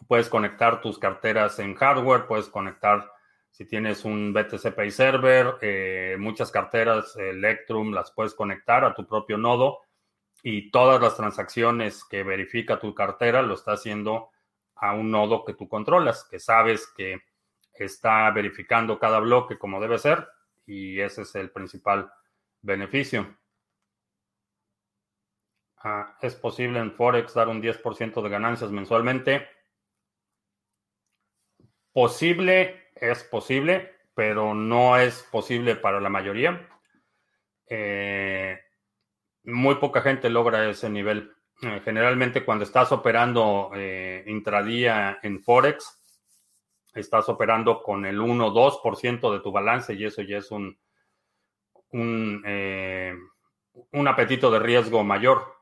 puedes 0.07 0.29
conectar 0.29 0.81
tus 0.81 0.99
carteras 0.99 1.59
en 1.59 1.75
hardware, 1.75 2.27
puedes 2.27 2.49
conectar 2.49 3.11
si 3.59 3.65
tienes 3.65 4.05
un 4.05 4.33
BTC 4.33 4.73
Pay 4.73 4.93
Server, 4.93 5.57
eh, 5.61 6.15
muchas 6.17 6.53
carteras 6.53 7.17
Electrum 7.17 7.93
las 7.93 8.13
puedes 8.13 8.33
conectar 8.33 8.85
a 8.85 8.95
tu 8.95 9.05
propio 9.05 9.37
nodo 9.37 9.81
y 10.45 10.71
todas 10.71 11.03
las 11.03 11.17
transacciones 11.17 12.05
que 12.05 12.23
verifica 12.23 12.79
tu 12.79 12.95
cartera 12.95 13.43
lo 13.43 13.55
está 13.55 13.73
haciendo 13.73 14.31
a 14.77 14.95
un 14.95 15.11
nodo 15.11 15.45
que 15.45 15.55
tú 15.55 15.69
controlas, 15.69 16.25
que 16.31 16.39
sabes 16.39 16.87
que 16.97 17.23
está 17.75 18.31
verificando 18.31 18.97
cada 19.01 19.19
bloque 19.19 19.59
como 19.59 19.81
debe 19.81 19.99
ser 19.99 20.29
y 20.65 21.01
ese 21.01 21.23
es 21.23 21.35
el 21.35 21.51
principal 21.51 22.13
beneficio. 22.63 23.39
Ah, 25.79 26.17
¿Es 26.23 26.37
posible 26.37 26.79
en 26.79 26.93
Forex 26.93 27.35
dar 27.35 27.49
un 27.49 27.61
10% 27.61 28.23
de 28.23 28.29
ganancias 28.29 28.71
mensualmente? 28.71 29.49
Posible 31.93 32.88
es 33.01 33.25
posible, 33.25 33.99
pero 34.19 34.53
no 34.53 34.97
es 34.97 35.23
posible 35.31 35.77
para 35.77 36.01
la 36.01 36.09
mayoría. 36.09 36.69
Eh, 37.69 38.59
muy 39.45 39.77
poca 39.77 40.01
gente 40.01 40.29
logra 40.29 40.69
ese 40.69 40.91
nivel. 40.91 41.33
Eh, 41.63 41.81
generalmente 41.85 42.45
cuando 42.45 42.65
estás 42.65 42.91
operando 42.91 43.71
eh, 43.75 44.25
intradía 44.27 45.21
en 45.23 45.41
Forex, 45.41 46.01
estás 46.95 47.29
operando 47.29 47.81
con 47.81 48.07
el 48.07 48.21
1 48.21 48.53
2% 48.53 49.33
de 49.33 49.41
tu 49.41 49.53
balance 49.53 49.95
y 49.95 50.05
eso 50.05 50.23
ya 50.23 50.39
es 50.39 50.51
un, 50.51 50.77
un, 51.91 52.43
un 53.93 54.09
apetito 54.09 54.51
de 54.51 54.59
riesgo 54.59 55.05
mayor. 55.05 55.55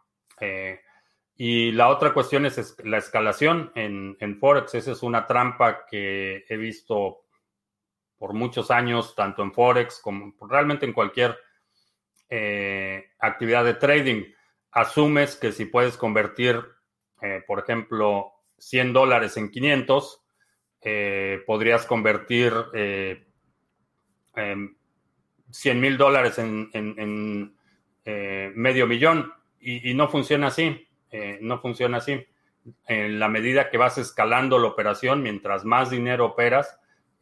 y 1.36 1.72
la 1.72 1.88
otra 1.88 2.14
cuestión 2.14 2.46
es 2.46 2.74
la 2.84 2.96
escalación 2.96 3.70
en, 3.74 4.16
en 4.20 4.38
Forex. 4.38 4.74
Esa 4.74 4.92
es 4.92 5.02
una 5.02 5.26
trampa 5.26 5.84
que 5.86 6.46
he 6.48 6.56
visto 6.56 7.25
por 8.18 8.32
muchos 8.32 8.70
años, 8.70 9.14
tanto 9.14 9.42
en 9.42 9.52
Forex 9.52 10.00
como 10.02 10.34
realmente 10.48 10.86
en 10.86 10.92
cualquier 10.92 11.36
eh, 12.28 13.10
actividad 13.18 13.64
de 13.64 13.74
trading. 13.74 14.24
Asumes 14.72 15.36
que 15.36 15.52
si 15.52 15.66
puedes 15.66 15.96
convertir, 15.96 16.60
eh, 17.22 17.42
por 17.46 17.60
ejemplo, 17.60 18.32
100 18.58 18.92
dólares 18.92 19.36
en 19.36 19.50
500, 19.50 20.22
eh, 20.82 21.42
podrías 21.46 21.86
convertir 21.86 22.52
100 25.50 25.80
mil 25.80 25.96
dólares 25.96 26.38
en, 26.38 27.56
medio 28.54 28.86
millón 28.86 29.32
y, 29.60 29.94
no 29.94 30.08
funciona 30.08 30.48
así. 30.48 30.86
no 31.40 31.60
funciona 31.60 31.98
así. 31.98 32.26
En 32.86 33.18
la 33.18 33.28
medida 33.28 33.70
que 33.70 33.78
vas 33.78 33.98
escalando 33.98 34.58
la 34.58 34.68
operación, 34.68 35.22
mientras 35.22 35.64
más 35.64 35.90
dinero 35.90 36.26
operas, 36.26 36.78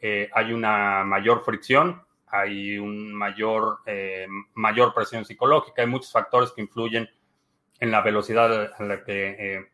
eh, 0.06 0.28
hay 0.34 0.52
una 0.52 1.02
mayor 1.02 1.42
fricción, 1.46 2.02
hay 2.26 2.76
un 2.76 3.14
mayor, 3.14 3.78
eh, 3.86 4.26
mayor 4.52 4.92
presión 4.92 5.24
psicológica, 5.24 5.80
hay 5.80 5.88
muchos 5.88 6.12
factores 6.12 6.52
que 6.52 6.60
influyen 6.60 7.08
en 7.80 7.90
la 7.90 8.02
velocidad 8.02 8.74
a 8.78 8.84
la 8.84 9.02
que 9.02 9.36
eh, 9.38 9.66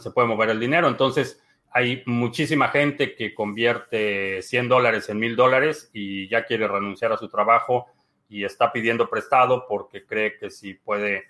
se 0.00 0.10
puede 0.10 0.26
mover 0.26 0.50
el 0.50 0.58
dinero. 0.58 0.88
Entonces, 0.88 1.40
hay 1.70 2.02
muchísima 2.04 2.66
gente 2.70 3.14
que 3.14 3.32
convierte 3.32 4.42
100 4.42 4.68
dólares 4.68 5.08
en 5.08 5.20
1000 5.20 5.36
dólares 5.36 5.88
y 5.92 6.28
ya 6.28 6.44
quiere 6.46 6.66
renunciar 6.66 7.12
a 7.12 7.16
su 7.16 7.28
trabajo 7.28 7.86
y 8.28 8.42
está 8.42 8.72
pidiendo 8.72 9.08
prestado 9.08 9.68
porque 9.68 10.04
cree 10.04 10.36
que 10.36 10.50
si 10.50 10.74
puede, 10.74 11.26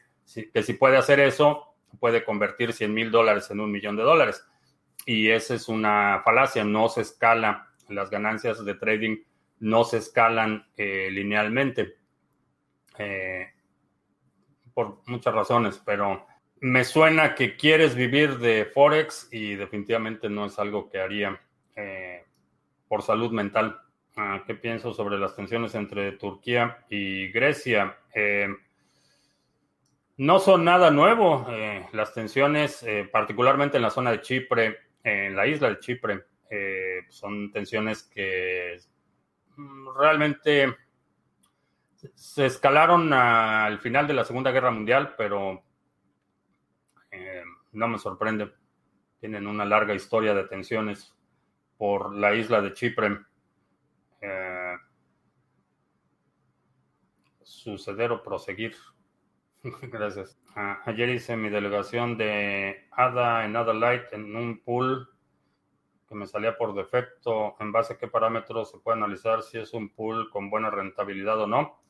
que 0.54 0.62
si 0.62 0.72
puede 0.72 0.96
hacer 0.96 1.20
eso, 1.20 1.74
puede 2.00 2.24
convertir 2.24 2.72
100 2.72 2.94
mil 2.94 3.10
dólares 3.10 3.50
en 3.50 3.60
un 3.60 3.70
millón 3.70 3.98
de 3.98 4.02
dólares. 4.02 4.42
Y 5.04 5.28
esa 5.28 5.54
es 5.54 5.68
una 5.68 6.22
falacia, 6.24 6.64
no 6.64 6.88
se 6.88 7.02
escala 7.02 7.66
las 7.88 8.10
ganancias 8.10 8.64
de 8.64 8.74
trading 8.74 9.18
no 9.60 9.84
se 9.84 9.98
escalan 9.98 10.66
eh, 10.76 11.08
linealmente 11.10 11.96
eh, 12.98 13.48
por 14.74 15.02
muchas 15.06 15.34
razones, 15.34 15.80
pero 15.84 16.26
me 16.60 16.84
suena 16.84 17.34
que 17.34 17.56
quieres 17.56 17.94
vivir 17.94 18.38
de 18.38 18.66
Forex 18.66 19.28
y 19.32 19.54
definitivamente 19.54 20.28
no 20.28 20.46
es 20.46 20.58
algo 20.58 20.90
que 20.90 21.00
haría 21.00 21.40
eh, 21.74 22.24
por 22.88 23.02
salud 23.02 23.30
mental. 23.32 23.80
Ah, 24.16 24.42
¿Qué 24.46 24.54
pienso 24.54 24.94
sobre 24.94 25.18
las 25.18 25.36
tensiones 25.36 25.74
entre 25.74 26.12
Turquía 26.12 26.84
y 26.88 27.28
Grecia? 27.28 27.98
no 30.18 30.38
son 30.38 30.64
nada 30.64 30.90
nuevo. 30.90 31.46
las 31.92 32.14
tensiones, 32.14 32.82
particularmente 33.12 33.76
en 33.76 33.82
la 33.82 33.90
zona 33.90 34.12
de 34.12 34.22
Chipre, 34.22 34.78
en 35.04 35.36
la 35.36 35.46
isla 35.46 35.68
de 35.68 35.78
Chipre, 35.78 36.24
eh, 36.50 37.04
son 37.08 37.50
tensiones 37.52 38.02
que 38.04 38.78
mm, 39.56 39.88
realmente 39.98 40.76
se 42.14 42.46
escalaron 42.46 43.12
al 43.12 43.78
final 43.80 44.06
de 44.06 44.14
la 44.14 44.24
Segunda 44.24 44.50
Guerra 44.50 44.70
Mundial, 44.70 45.14
pero 45.16 45.62
eh, 47.10 47.42
no 47.72 47.88
me 47.88 47.98
sorprende. 47.98 48.52
Tienen 49.18 49.46
una 49.46 49.64
larga 49.64 49.94
historia 49.94 50.34
de 50.34 50.44
tensiones 50.44 51.14
por 51.78 52.14
la 52.14 52.34
isla 52.34 52.60
de 52.60 52.72
Chipre. 52.74 53.18
Eh, 54.20 54.76
suceder 57.42 58.12
o 58.12 58.22
proseguir. 58.22 58.76
Gracias. 59.82 60.38
Ah, 60.54 60.80
ayer 60.84 61.08
hice 61.08 61.36
mi 61.36 61.48
delegación 61.48 62.16
de 62.16 62.86
ADA 62.92 63.44
en 63.44 63.56
ADA 63.56 63.74
Light 63.74 64.12
en 64.12 64.36
un 64.36 64.58
pool 64.62 65.08
que 66.08 66.14
me 66.14 66.26
salía 66.26 66.56
por 66.56 66.74
defecto, 66.74 67.56
en 67.60 67.72
base 67.72 67.94
a 67.94 67.98
qué 67.98 68.08
parámetros 68.08 68.70
se 68.70 68.78
puede 68.78 68.98
analizar 68.98 69.42
si 69.42 69.58
es 69.58 69.72
un 69.72 69.90
pool 69.90 70.30
con 70.30 70.50
buena 70.50 70.70
rentabilidad 70.70 71.40
o 71.40 71.46
no. 71.46 71.80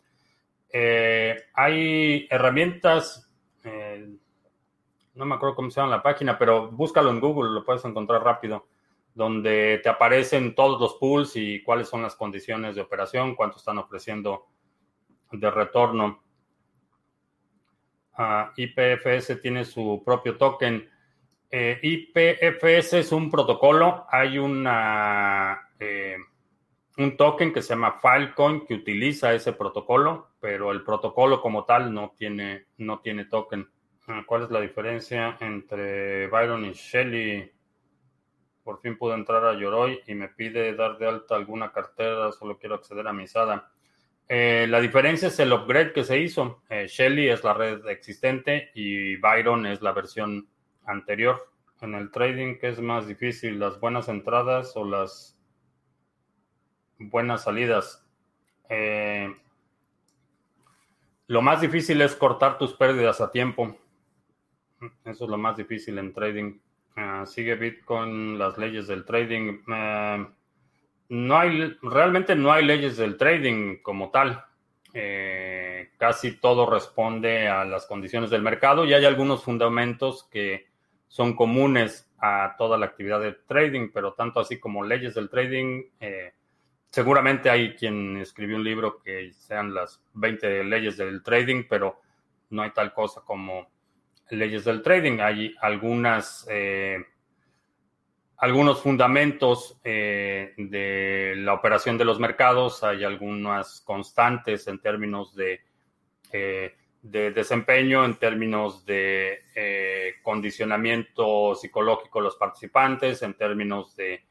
Eh, 0.70 1.36
hay 1.54 2.26
herramientas, 2.30 3.30
eh, 3.64 4.08
no 5.14 5.24
me 5.26 5.34
acuerdo 5.34 5.56
cómo 5.56 5.70
se 5.70 5.80
llama 5.80 5.96
la 5.96 6.02
página, 6.02 6.38
pero 6.38 6.70
búscalo 6.70 7.10
en 7.10 7.20
Google, 7.20 7.50
lo 7.50 7.64
puedes 7.64 7.84
encontrar 7.84 8.22
rápido, 8.22 8.66
donde 9.14 9.80
te 9.82 9.88
aparecen 9.88 10.54
todos 10.54 10.80
los 10.80 10.94
pools 10.94 11.36
y 11.36 11.62
cuáles 11.62 11.88
son 11.88 12.02
las 12.02 12.16
condiciones 12.16 12.74
de 12.74 12.82
operación, 12.82 13.34
cuánto 13.34 13.58
están 13.58 13.78
ofreciendo 13.78 14.46
de 15.32 15.50
retorno. 15.50 16.22
Ah, 18.14 18.52
IPFS 18.56 19.40
tiene 19.40 19.64
su 19.64 20.02
propio 20.04 20.36
token. 20.36 20.88
Eh, 21.58 21.80
IPFS 21.80 22.98
es 22.98 23.12
un 23.12 23.30
protocolo, 23.30 24.04
hay 24.10 24.36
una, 24.36 25.70
eh, 25.80 26.18
un 26.98 27.16
token 27.16 27.50
que 27.50 27.62
se 27.62 27.70
llama 27.70 27.98
Filecoin 27.98 28.66
que 28.66 28.74
utiliza 28.74 29.32
ese 29.32 29.54
protocolo, 29.54 30.32
pero 30.38 30.70
el 30.70 30.84
protocolo 30.84 31.40
como 31.40 31.64
tal 31.64 31.94
no 31.94 32.12
tiene, 32.14 32.66
no 32.76 32.98
tiene 32.98 33.24
token. 33.24 33.66
Ah, 34.06 34.22
¿Cuál 34.26 34.42
es 34.42 34.50
la 34.50 34.60
diferencia 34.60 35.38
entre 35.40 36.26
Byron 36.26 36.66
y 36.66 36.74
Shelly? 36.74 37.50
Por 38.62 38.78
fin 38.82 38.98
pude 38.98 39.14
entrar 39.14 39.42
a 39.46 39.58
Yoroi 39.58 40.02
y 40.06 40.14
me 40.14 40.28
pide 40.28 40.74
dar 40.74 40.98
de 40.98 41.08
alta 41.08 41.36
alguna 41.36 41.72
cartera, 41.72 42.32
solo 42.32 42.58
quiero 42.58 42.74
acceder 42.74 43.08
a 43.08 43.14
mi 43.14 43.26
SADA. 43.26 43.72
Eh, 44.28 44.66
la 44.68 44.78
diferencia 44.78 45.28
es 45.28 45.40
el 45.40 45.54
upgrade 45.54 45.94
que 45.94 46.04
se 46.04 46.18
hizo. 46.18 46.64
Shelly 46.68 47.30
es 47.30 47.42
la 47.42 47.54
red 47.54 47.88
existente 47.88 48.72
y 48.74 49.16
Byron 49.16 49.64
es 49.64 49.80
la 49.80 49.92
versión 49.92 50.50
anterior. 50.86 51.50
En 51.80 51.94
el 51.94 52.10
trading, 52.10 52.58
¿qué 52.58 52.68
es 52.68 52.80
más 52.80 53.06
difícil? 53.06 53.58
¿Las 53.58 53.78
buenas 53.78 54.08
entradas 54.08 54.76
o 54.76 54.84
las 54.84 55.38
buenas 56.98 57.44
salidas? 57.44 58.06
Eh, 58.68 59.34
lo 61.26 61.42
más 61.42 61.60
difícil 61.60 62.00
es 62.00 62.14
cortar 62.14 62.56
tus 62.56 62.72
pérdidas 62.72 63.20
a 63.20 63.30
tiempo. 63.30 63.76
Eso 65.04 65.24
es 65.24 65.30
lo 65.30 65.36
más 65.36 65.56
difícil 65.56 65.98
en 65.98 66.12
trading. 66.12 66.58
Ah, 66.96 67.24
sigue 67.26 67.56
Bitcoin 67.56 68.38
las 68.38 68.56
leyes 68.56 68.86
del 68.86 69.04
trading. 69.04 69.58
Eh, 69.68 70.26
no 71.08 71.38
hay, 71.38 71.76
realmente 71.82 72.34
no 72.34 72.52
hay 72.52 72.64
leyes 72.64 72.96
del 72.96 73.16
trading 73.16 73.82
como 73.82 74.10
tal. 74.10 74.44
Eh, 74.94 75.90
casi 75.98 76.38
todo 76.38 76.68
responde 76.70 77.48
a 77.48 77.64
las 77.64 77.86
condiciones 77.86 78.30
del 78.30 78.40
mercado 78.40 78.84
y 78.86 78.94
hay 78.94 79.04
algunos 79.04 79.44
fundamentos 79.44 80.24
que 80.30 80.66
son 81.08 81.34
comunes 81.34 82.10
a 82.18 82.54
toda 82.58 82.78
la 82.78 82.86
actividad 82.86 83.20
de 83.20 83.32
trading, 83.32 83.90
pero 83.92 84.14
tanto 84.14 84.40
así 84.40 84.58
como 84.58 84.84
leyes 84.84 85.14
del 85.14 85.28
trading, 85.28 85.82
eh, 86.00 86.32
seguramente 86.90 87.50
hay 87.50 87.74
quien 87.74 88.16
escribió 88.16 88.56
un 88.56 88.64
libro 88.64 89.02
que 89.02 89.32
sean 89.32 89.74
las 89.74 90.02
20 90.14 90.64
leyes 90.64 90.96
del 90.96 91.22
trading, 91.22 91.64
pero 91.68 92.00
no 92.50 92.62
hay 92.62 92.70
tal 92.70 92.92
cosa 92.92 93.20
como 93.24 93.68
leyes 94.30 94.64
del 94.64 94.82
trading. 94.82 95.20
Hay 95.20 95.54
algunas, 95.60 96.46
eh, 96.50 97.04
algunos 98.38 98.80
fundamentos 98.80 99.78
eh, 99.84 100.54
de 100.56 101.34
la 101.36 101.54
operación 101.54 101.98
de 101.98 102.04
los 102.04 102.18
mercados, 102.18 102.82
hay 102.82 103.04
algunas 103.04 103.80
constantes 103.82 104.66
en 104.68 104.80
términos 104.80 105.34
de, 105.34 105.60
de 107.10 107.30
desempeño, 107.30 108.04
en 108.04 108.16
términos 108.16 108.84
de 108.84 110.14
condicionamiento 110.22 111.54
psicológico 111.54 112.18
de 112.18 112.24
los 112.24 112.36
participantes, 112.36 113.22
en 113.22 113.34
términos 113.34 113.94
de 113.96 114.24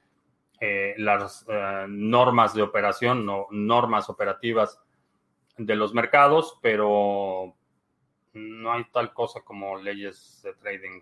las 0.98 1.46
normas 1.88 2.54
de 2.54 2.62
operación, 2.62 3.26
no, 3.26 3.48
normas 3.52 4.10
operativas 4.10 4.82
de 5.58 5.76
los 5.76 5.94
mercados, 5.94 6.60
pero 6.62 7.56
no 8.34 8.74
hay 8.74 8.84
tal 8.92 9.14
cosa 9.14 9.42
como 9.42 9.78
leyes 9.78 10.42
de 10.44 10.54
trading. 10.56 11.02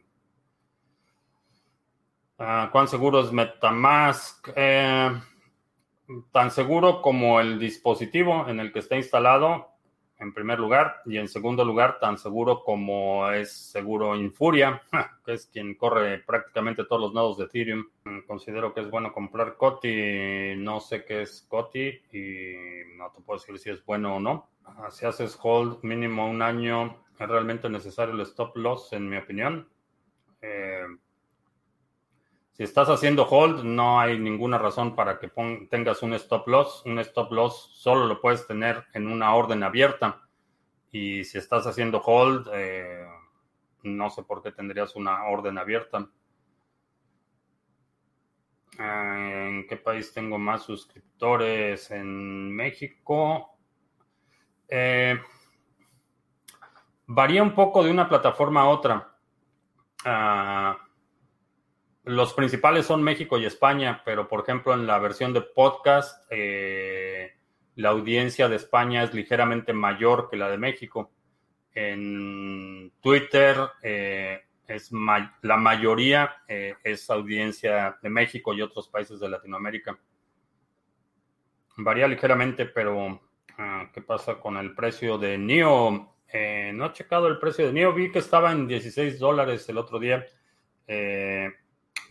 Ah, 2.38 2.70
¿Cuán 2.72 2.88
seguro 2.88 3.22
es 3.22 3.32
Metamask? 3.32 4.50
Eh, 4.56 5.12
tan 6.32 6.52
seguro 6.52 7.02
como 7.02 7.40
el 7.40 7.60
dispositivo 7.60 8.48
en 8.48 8.60
el 8.60 8.72
que 8.72 8.80
está 8.80 8.96
instalado, 8.96 9.73
en 10.24 10.34
primer 10.34 10.60
lugar, 10.60 11.02
y 11.06 11.18
en 11.18 11.28
segundo 11.28 11.64
lugar, 11.64 12.00
tan 12.00 12.18
seguro 12.18 12.64
como 12.64 13.30
es 13.30 13.52
seguro 13.52 14.16
Infuria, 14.16 14.82
que 15.26 15.34
es 15.34 15.46
quien 15.48 15.76
corre 15.76 16.20
prácticamente 16.20 16.86
todos 16.86 17.02
los 17.02 17.14
nodos 17.14 17.38
de 17.38 17.46
Ethereum. 17.46 17.86
Considero 18.26 18.74
que 18.74 18.82
es 18.82 18.90
bueno 18.90 19.14
comprar 19.14 19.56
COTI, 19.58 20.56
no 20.58 20.80
sé 20.80 21.06
qué 21.06 21.22
es 21.24 21.46
COTI 21.48 21.88
y 22.12 22.98
no 22.98 23.12
te 23.12 23.22
puedo 23.22 23.40
decir 23.40 23.60
si 23.60 23.70
es 23.70 23.86
bueno 23.86 24.16
o 24.16 24.20
no. 24.20 24.50
Ah, 24.66 24.90
si 24.90 25.06
haces 25.06 25.38
hold 25.42 25.84
mínimo 25.84 26.30
un 26.30 26.42
año, 26.42 27.04
es 27.20 27.28
realmente 27.28 27.70
necesario 27.70 28.16
el 28.16 28.22
stop 28.22 28.56
loss, 28.56 28.94
en 28.94 29.10
mi 29.10 29.18
opinión. 29.18 29.68
Eh, 30.42 30.86
si 32.54 32.62
estás 32.62 32.88
haciendo 32.90 33.28
hold, 33.28 33.64
no 33.64 34.00
hay 34.00 34.20
ninguna 34.20 34.60
razón 34.60 34.96
para 34.96 35.20
que 35.20 35.32
tengas 35.72 36.04
un 36.04 36.14
stop 36.14 36.48
loss. 36.48 36.84
Un 36.86 37.00
stop 37.00 37.32
loss 37.32 37.72
solo 37.74 38.06
lo 38.06 38.22
puedes 38.22 38.46
tener 38.46 38.86
en 38.94 39.08
una 39.08 39.34
orden 39.34 39.64
abierta. 39.64 40.22
Y 40.92 41.24
si 41.24 41.40
estás 41.40 41.66
haciendo 41.66 42.00
hold, 42.06 42.48
eh, 42.54 43.08
no 43.82 44.12
sé 44.12 44.22
por 44.22 44.44
qué 44.44 44.52
tendrías 44.52 44.96
una 44.96 45.26
orden 45.26 45.58
abierta. 45.58 46.08
Ah, 48.78 49.48
¿En 49.48 49.66
qué 49.66 49.76
país 49.78 50.14
tengo 50.14 50.38
más 50.38 50.62
suscriptores? 50.62 51.90
En 51.90 52.56
México. 52.56 53.58
Eh, 54.68 55.20
varía 57.08 57.42
un 57.42 57.56
poco 57.56 57.84
de 57.84 57.90
una 57.90 58.08
plataforma 58.08 58.62
a 58.62 58.68
otra. 58.70 59.16
Ah, 60.06 60.78
los 62.04 62.34
principales 62.34 62.86
son 62.86 63.04
México 63.04 63.38
y 63.38 63.46
España, 63.46 64.02
pero 64.06 64.28
por 64.28 64.42
ejemplo 64.42 64.74
en 64.74 64.88
la 64.88 65.00
versión 65.00 65.34
de 65.34 65.42
podcast, 65.42 66.26
eh, 66.30 67.34
la 67.76 67.90
audiencia 67.90 68.50
de 68.50 68.58
España 68.58 69.04
es 69.04 69.14
ligeramente 69.14 69.74
mayor 69.74 70.30
que 70.30 70.38
la 70.38 70.50
de 70.50 70.58
México. 70.58 71.12
En 71.74 72.92
Twitter 73.02 73.58
eh, 73.82 74.42
es 74.68 74.92
la 74.92 75.58
mayoría 75.58 76.38
es 76.48 77.10
audiencia 77.10 77.98
de 78.02 78.10
México 78.10 78.54
y 78.54 78.62
otros 78.62 78.88
países 78.90 79.20
de 79.20 79.30
Latinoamérica. 79.30 79.98
Varía 81.78 82.08
ligeramente, 82.08 82.68
pero 82.68 83.20
Ah, 83.58 83.90
¿Qué 83.94 84.02
pasa 84.02 84.40
con 84.40 84.58
el 84.58 84.74
precio 84.74 85.18
de 85.18 85.38
NIO? 85.38 86.16
Eh, 86.28 86.72
no 86.74 86.88
he 86.88 86.94
checado 86.94 87.28
el 87.28 87.38
precio 87.38 87.66
de 87.68 87.74
NIO. 87.74 87.94
Vi 87.94 88.12
que 88.12 88.20
estaba 88.20 88.52
en 88.52 88.68
16 88.68 89.20
dólares 89.20 89.68
el 89.70 89.78
otro 89.78 90.00
día. 90.00 90.26
Eh, 90.88 91.52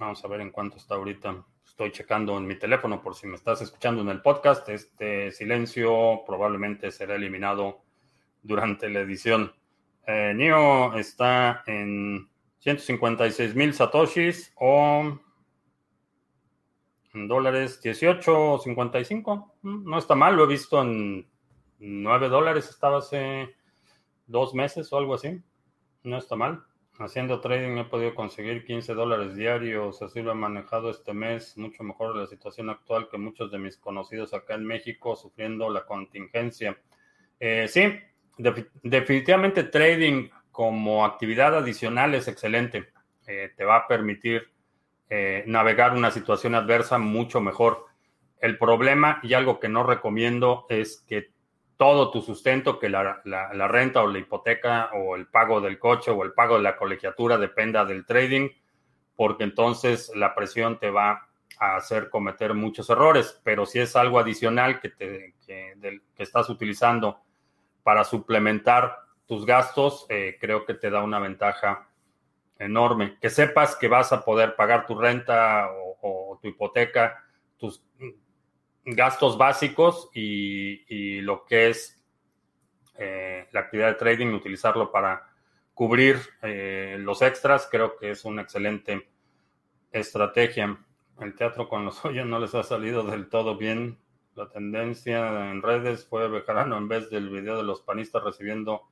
vamos 0.03 0.25
a 0.25 0.29
ver 0.29 0.41
en 0.41 0.51
cuánto 0.51 0.79
está 0.79 0.97
ahorita. 0.97 1.45
Estoy 1.65 1.93
checando 1.93 2.37
en 2.37 2.47
mi 2.47 2.57
teléfono 2.59 3.01
por 3.01 3.15
si 3.15 3.29
me 3.29 3.37
estás 3.37 3.63
escuchando 3.63 4.03
en 4.03 4.09
el 4.09 4.21
podcast. 4.21 4.69
Este 4.69 5.31
silencio 5.31 6.23
probablemente 6.27 6.91
será 6.91 7.15
eliminado 7.15 7.83
durante 8.43 8.91
la 8.91 9.01
edición. 9.01 9.55
Eh, 10.07 10.35
está 10.97 11.63
en 11.67 12.29
156 12.59 13.55
mil 13.55 13.73
satoshis 13.73 14.53
o 14.57 15.21
en 17.15 17.29
dólares 17.29 17.81
18.55. 17.83 19.53
Mm, 19.63 19.89
no 19.89 19.99
está 19.99 20.17
mal, 20.17 20.35
lo 20.35 20.45
he 20.45 20.49
visto 20.49 20.83
en 20.83 21.29
9 21.79 22.29
dólares 22.29 22.69
estaba 22.69 22.99
hace 22.99 23.55
dos 24.27 24.53
meses 24.53 24.93
o 24.93 24.99
algo 24.99 25.15
así. 25.15 25.41
No 26.03 26.19
está 26.19 26.35
mal. 26.35 26.65
Haciendo 27.03 27.41
trading 27.41 27.79
he 27.79 27.85
podido 27.85 28.15
conseguir 28.15 28.65
15 28.65 28.95
dólares 28.95 29.35
diarios, 29.35 30.01
así 30.03 30.23
lo 30.23 30.31
he 30.31 30.37
manejado 30.37 30.89
este 30.89 31.13
mes, 31.13 31.59
mucho 31.59 31.83
mejor 31.83 32.15
la 32.15 32.29
situación 32.29 32.71
actual 32.71 33.09
que 33.11 33.19
muchos 33.19 33.51
de 33.51 33.59
mis 33.59 33.77
conocidos 33.77 34.33
acá 34.35 34.55
en 34.55 34.65
México 34.65 35.17
sufriendo 35.17 35.69
la 35.69 35.85
contingencia. 35.85 36.79
Eh, 37.41 37.67
sí, 37.67 37.99
definitivamente 38.85 39.65
trading 39.65 40.29
como 40.53 41.05
actividad 41.05 41.57
adicional 41.57 42.15
es 42.15 42.29
excelente. 42.29 42.91
Eh, 43.27 43.51
te 43.57 43.65
va 43.65 43.79
a 43.79 43.89
permitir 43.89 44.53
eh, 45.11 45.43
navegar 45.49 45.97
una 45.97 46.13
situación 46.13 46.55
adversa 46.55 46.99
mucho 46.99 47.41
mejor. 47.41 47.87
El 48.41 48.59
problema 48.59 49.19
y 49.25 49.35
algo 49.35 49.59
que 49.59 49.69
no 49.69 49.83
recomiendo 49.83 50.67
es 50.69 51.05
que 51.09 51.32
todo 51.83 52.13
tu 52.13 52.23
sustento, 52.23 52.79
que 52.79 52.89
la, 52.89 53.21
renta 53.67 54.03
o 54.03 54.07
la 54.07 54.21
hipoteca 54.21 54.91
o 54.95 55.17
el 55.17 55.27
pago 55.27 55.61
del 55.61 55.81
coche 55.81 56.13
o 56.13 56.23
el 56.23 56.33
pago 56.33 56.55
de 56.55 56.63
la 56.63 56.77
colegiatura 56.77 57.39
dependa 57.39 57.85
del 57.85 58.07
trading, 58.07 58.51
porque 59.17 59.43
entonces 59.43 60.13
la 60.15 60.33
presión 60.33 60.79
te 60.79 60.91
va 60.91 61.29
a 61.59 61.75
hacer 61.75 62.09
cometer 62.09 62.55
muchos 62.55 62.89
errores. 62.89 63.41
Pero 63.43 63.67
si 63.67 63.81
es 63.81 63.97
algo 63.97 64.21
adicional 64.21 64.79
que, 64.79 64.91
te, 64.91 65.35
que, 65.45 65.75
estás 66.19 66.49
utilizando 66.51 67.19
para 67.83 68.05
suplementar 68.05 69.01
tus 69.27 69.45
gastos, 69.45 70.07
eh, 70.09 70.39
creo 70.41 70.65
que 70.65 70.75
te 70.75 70.89
da 70.89 71.03
una 71.03 71.19
ventaja 71.19 71.89
enorme. 72.61 73.19
Que 73.21 73.29
sepas 73.29 73.75
que 73.75 73.89
vas 73.89 74.13
a 74.13 74.25
poder 74.25 74.55
pagar 74.55 74.87
tu 74.87 74.95
renta 74.95 75.69
o 76.01 76.39
tu 76.41 76.47
hipoteca, 76.47 77.25
tus 77.59 77.83
gastos 78.85 79.39
básicos 79.39 80.11
y, 80.15 81.21
lo 81.21 81.45
que 81.45 81.71
es 81.71 82.03
eh, 82.99 83.49
la 83.53 83.61
actividad 83.61 83.89
de 83.89 83.95
trading, 83.95 84.29
utilizarlo 84.29 84.91
para 84.91 85.31
cubrir 85.75 86.19
eh, 86.43 86.97
los 86.99 87.23
extras, 87.23 87.69
creo 87.71 87.97
que 87.97 88.11
es 88.11 88.25
una 88.25 88.43
excelente 88.43 89.09
estrategia. 89.91 90.79
El 91.21 91.35
teatro 91.35 91.69
con 91.69 91.85
los 91.85 92.05
hoyos 92.05 92.27
no 92.27 92.39
les 92.39 92.55
ha 92.55 92.63
salido 92.63 93.03
del 93.05 93.29
todo 93.29 93.57
bien. 93.57 93.99
La 94.35 94.49
tendencia 94.49 95.51
en 95.51 95.61
redes 95.61 96.07
fue 96.07 96.29
Bejarano 96.29 96.79
en 96.79 96.89
vez 96.89 97.11
del 97.11 97.29
video 97.29 97.57
de 97.57 97.65
los 97.65 97.83
panistas 97.83 98.25
recibiendo 98.25 98.83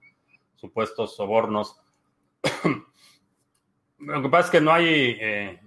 supuestos 0.56 1.16
sobornos. 1.16 1.80
Lo 3.98 4.22
que 4.22 4.28
pasa 4.28 4.46
es 4.46 4.50
que 4.50 4.60
no 4.60 4.72
hay 4.72 5.16
eh, 5.20 5.60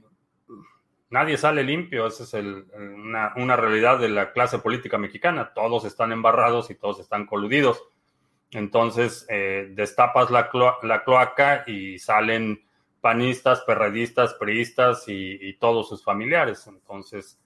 nadie 1.14 1.38
sale 1.38 1.64
limpio, 1.64 2.08
esa 2.08 2.24
es 2.24 2.34
una, 2.34 3.56
realidad 3.56 4.00
de 4.00 4.10
la 4.10 4.32
clase 4.32 4.58
política 4.58 4.98
mexicana, 4.98 5.54
todos 5.54 5.86
están 5.86 6.12
embarrados 6.12 6.72
y 6.72 6.76
todos 6.76 7.00
están 7.00 7.28
coludidos. 7.28 7.84
Entonces, 8.50 9.24
eh, 9.30 9.68
destapas 9.74 10.32
la, 10.32 10.50
cloaca 10.50 11.66
y 11.68 12.00
salen 12.00 12.64
panistas, 13.00 13.62
perredistas, 13.62 14.34
priistas 14.34 15.04
y, 15.08 15.54
todos 15.60 15.88
sus 15.88 16.04
familiares. 16.04 16.66
Entonces, 16.66 17.40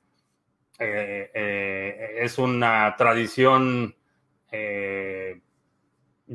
eh, 0.79 1.29
eh, 1.33 2.15
es 2.19 2.37
una 2.37 2.95
tradición 2.97 3.93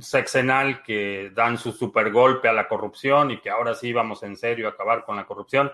sexenal 0.00 0.82
que 0.82 1.32
dan 1.34 1.56
su 1.56 1.72
super 1.72 2.12
golpe 2.12 2.46
a 2.48 2.52
la 2.52 2.68
corrupción 2.68 3.30
y 3.30 3.40
que 3.40 3.48
ahora 3.48 3.74
sí 3.74 3.90
vamos 3.94 4.22
en 4.22 4.36
serio 4.36 4.66
a 4.66 4.72
acabar 4.72 5.02
con 5.06 5.16
la 5.16 5.24
corrupción 5.24 5.72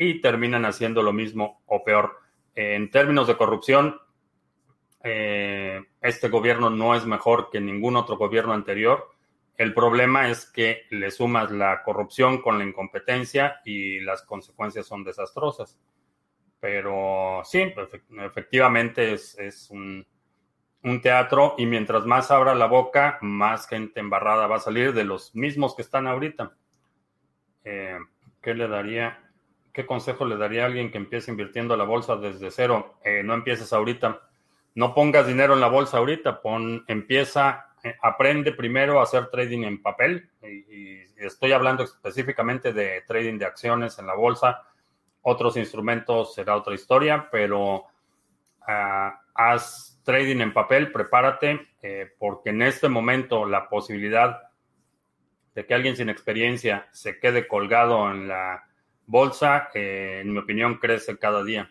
y 0.00 0.22
terminan 0.22 0.64
haciendo 0.64 1.02
lo 1.02 1.12
mismo 1.12 1.60
o 1.66 1.84
peor. 1.84 2.20
En 2.54 2.90
términos 2.90 3.26
de 3.26 3.36
corrupción, 3.36 4.00
eh, 5.04 5.82
este 6.00 6.30
gobierno 6.30 6.70
no 6.70 6.94
es 6.94 7.04
mejor 7.04 7.50
que 7.50 7.60
ningún 7.60 7.96
otro 7.96 8.16
gobierno 8.16 8.54
anterior. 8.54 9.10
El 9.58 9.74
problema 9.74 10.30
es 10.30 10.50
que 10.50 10.84
le 10.88 11.10
sumas 11.10 11.50
la 11.50 11.82
corrupción 11.82 12.40
con 12.40 12.56
la 12.58 12.64
incompetencia 12.64 13.60
y 13.62 14.00
las 14.00 14.22
consecuencias 14.22 14.86
son 14.86 15.04
desastrosas. 15.04 15.78
Pero 16.60 17.42
sí, 17.44 17.70
efectivamente 18.24 19.12
es, 19.12 19.68
un, 19.70 20.06
teatro 21.02 21.56
y 21.58 21.66
mientras 21.66 22.06
más 22.06 22.30
abra 22.30 22.54
la 22.54 22.66
boca, 22.66 23.18
más 23.20 23.68
gente 23.68 24.00
embarrada 24.00 24.46
va 24.46 24.56
a 24.56 24.60
salir 24.60 24.94
de 24.94 25.04
los 25.04 25.34
mismos 25.34 25.76
que 25.76 25.82
están 25.82 26.06
ahorita. 26.06 26.56
Eh, 27.64 27.98
¿Qué 28.40 28.54
le 28.54 28.66
daría? 28.66 29.29
¿Qué 29.72 29.86
consejo 29.86 30.24
le 30.24 30.36
daría 30.36 30.64
a 30.64 30.66
alguien 30.66 30.90
que 30.90 30.98
empiece 30.98 31.30
invirtiendo 31.30 31.76
la 31.76 31.84
bolsa 31.84 32.16
desde 32.16 32.50
cero? 32.50 32.96
Eh, 33.04 33.22
no 33.24 33.34
empieces 33.34 33.72
ahorita. 33.72 34.20
No 34.74 34.94
pongas 34.94 35.26
dinero 35.26 35.54
en 35.54 35.60
la 35.60 35.68
bolsa 35.68 35.98
ahorita. 35.98 36.42
Pon, 36.42 36.84
empieza 36.88 37.70
eh, 37.82 37.96
aprende 38.02 38.52
primero 38.52 39.00
a 39.00 39.04
hacer 39.04 39.28
trading 39.28 39.62
en 39.62 39.82
papel 39.82 40.28
y, 40.42 41.00
estoy 41.16 41.52
hablando 41.52 41.82
específicamente 41.82 42.72
de 42.72 43.02
trading 43.06 43.38
de 43.38 43.44
acciones 43.44 43.98
en 43.98 44.06
la 44.06 44.14
bolsa. 44.14 44.62
Otros 45.20 45.56
instrumentos 45.58 46.34
será 46.34 46.56
otra 46.56 46.74
historia, 46.74 47.28
pero 47.30 47.84
ah, 48.66 49.20
haz 49.34 50.00
trading 50.02 50.40
en 50.40 50.54
papel, 50.54 50.90
prepárate, 50.90 51.68
eh, 51.82 52.10
porque 52.18 52.50
en 52.50 52.62
este 52.62 52.88
momento 52.88 53.44
la 53.44 53.68
posibilidad 53.68 54.48
de 55.54 55.66
que 55.66 55.74
alguien 55.74 55.94
sin 55.94 56.08
experiencia 56.08 56.88
se 56.90 57.18
quede 57.18 57.46
colgado 57.46 58.10
en 58.10 58.28
la 58.28 58.66
bolsa, 59.10 59.70
eh, 59.74 60.20
en 60.22 60.32
mi 60.32 60.38
opinión, 60.38 60.76
crece 60.76 61.18
cada 61.18 61.42
día. 61.42 61.70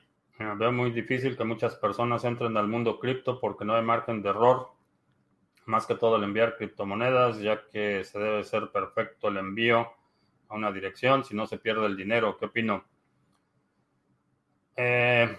Veo 0.57 0.71
muy 0.71 0.91
difícil 0.91 1.37
que 1.37 1.43
muchas 1.43 1.75
personas 1.75 2.23
entren 2.23 2.55
al 2.57 2.67
mundo 2.67 2.99
cripto 2.99 3.39
porque 3.39 3.65
no 3.65 3.75
hay 3.75 3.83
margen 3.83 4.21
de 4.21 4.29
error 4.29 4.69
más 5.65 5.85
que 5.85 5.95
todo 5.95 6.15
el 6.15 6.23
enviar 6.23 6.57
criptomonedas, 6.57 7.39
ya 7.39 7.61
que 7.71 8.03
se 8.03 8.19
debe 8.19 8.43
ser 8.43 8.71
perfecto 8.71 9.27
el 9.27 9.37
envío 9.37 9.87
a 10.49 10.55
una 10.55 10.71
dirección, 10.71 11.23
si 11.23 11.35
no 11.35 11.45
se 11.45 11.59
pierde 11.59 11.85
el 11.85 11.95
dinero. 11.95 12.37
¿Qué 12.37 12.45
opino? 12.45 12.83
Eh, 14.75 15.37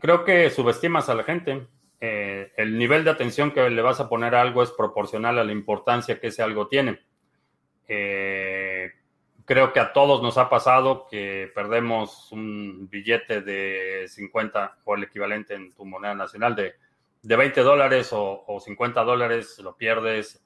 creo 0.00 0.24
que 0.24 0.50
subestimas 0.50 1.08
a 1.08 1.14
la 1.14 1.24
gente. 1.24 1.66
Eh, 2.00 2.52
el 2.56 2.78
nivel 2.78 3.04
de 3.04 3.10
atención 3.10 3.50
que 3.50 3.68
le 3.68 3.82
vas 3.82 4.00
a 4.00 4.08
poner 4.08 4.34
a 4.34 4.40
algo 4.40 4.62
es 4.62 4.70
proporcional 4.70 5.38
a 5.38 5.44
la 5.44 5.52
importancia 5.52 6.18
que 6.18 6.28
ese 6.28 6.42
algo 6.42 6.66
tiene. 6.66 7.00
Eh, 7.88 8.90
creo 9.50 9.72
que 9.72 9.80
a 9.80 9.92
todos 9.92 10.22
nos 10.22 10.38
ha 10.38 10.48
pasado 10.48 11.08
que 11.10 11.50
perdemos 11.52 12.30
un 12.30 12.88
billete 12.88 13.40
de 13.40 14.06
50 14.06 14.78
o 14.84 14.94
el 14.94 15.02
equivalente 15.02 15.54
en 15.54 15.74
tu 15.74 15.84
moneda 15.84 16.14
nacional 16.14 16.54
de 16.54 16.76
de 17.22 17.34
20 17.34 17.60
dólares 17.62 18.10
o, 18.12 18.60
50 18.64 19.02
dólares 19.02 19.58
lo 19.58 19.76
pierdes, 19.76 20.40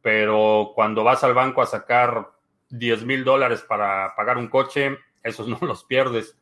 pero 0.00 0.70
cuando 0.72 1.02
vas 1.02 1.24
al 1.24 1.34
banco 1.34 1.62
a 1.62 1.66
sacar 1.66 2.30
10 2.70 3.04
mil 3.04 3.24
dólares 3.24 3.62
para 3.62 4.14
pagar 4.14 4.38
un 4.38 4.46
coche, 4.46 4.98
esos 5.24 5.48
no 5.48 5.58
los 5.60 5.82
pierdes. 5.84 6.38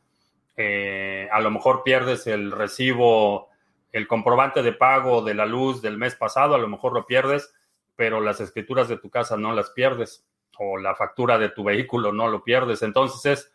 Eh, 0.55 1.27
a 1.31 1.41
lo 1.41 1.49
mejor 1.49 1.81
pierdes 1.83 2.27
el 2.27 2.51
recibo, 2.51 3.49
el 3.91 4.07
comprobante 4.07 4.61
de 4.61 4.73
pago 4.73 5.23
de 5.23 5.33
la 5.33 5.47
luz 5.47 5.81
del 5.81 5.97
mes 5.97 6.15
pasado, 6.15 6.53
a 6.53 6.59
lo 6.59 6.67
mejor 6.67 6.93
lo 6.93 7.07
pierdes, 7.07 7.53
pero 7.95 8.21
las 8.21 8.39
escrituras 8.39 8.87
de 8.87 8.97
tu 8.97 9.09
casa 9.09 9.35
no 9.35 9.51
las 9.53 9.71
pierdes 9.71 10.27
o 10.59 10.77
la 10.77 10.95
factura 10.95 11.37
de 11.37 11.49
tu 11.49 11.63
vehículo 11.63 12.11
no 12.11 12.27
lo 12.27 12.43
pierdes. 12.43 12.81
Entonces 12.81 13.25
es, 13.25 13.53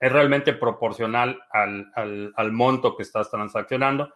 es 0.00 0.12
realmente 0.12 0.52
proporcional 0.52 1.40
al, 1.50 1.92
al 1.94 2.52
monto 2.52 2.96
que 2.96 3.02
estás 3.02 3.30
transaccionando 3.30 4.12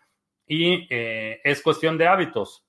y 0.49 0.87
eh, 0.91 1.41
es 1.45 1.63
cuestión 1.63 1.99
de 1.99 2.09
hábitos. 2.09 2.65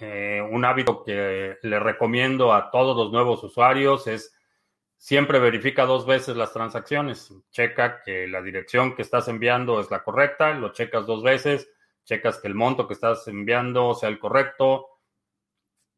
Eh, 0.00 0.40
un 0.50 0.64
hábito 0.64 1.04
que 1.04 1.58
le 1.62 1.78
recomiendo 1.78 2.54
a 2.54 2.70
todos 2.70 2.96
los 2.96 3.12
nuevos 3.12 3.44
usuarios 3.44 4.06
es 4.06 4.34
siempre 4.96 5.38
verifica 5.38 5.84
dos 5.84 6.06
veces 6.06 6.34
las 6.34 6.52
transacciones. 6.52 7.32
Checa 7.50 8.02
que 8.02 8.26
la 8.26 8.40
dirección 8.40 8.94
que 8.94 9.02
estás 9.02 9.28
enviando 9.28 9.80
es 9.80 9.90
la 9.90 10.02
correcta, 10.02 10.54
lo 10.54 10.72
checas 10.72 11.06
dos 11.06 11.22
veces, 11.22 11.70
checas 12.04 12.38
que 12.38 12.48
el 12.48 12.54
monto 12.54 12.88
que 12.88 12.94
estás 12.94 13.28
enviando 13.28 13.94
sea 13.94 14.08
el 14.08 14.18
correcto. 14.18 14.88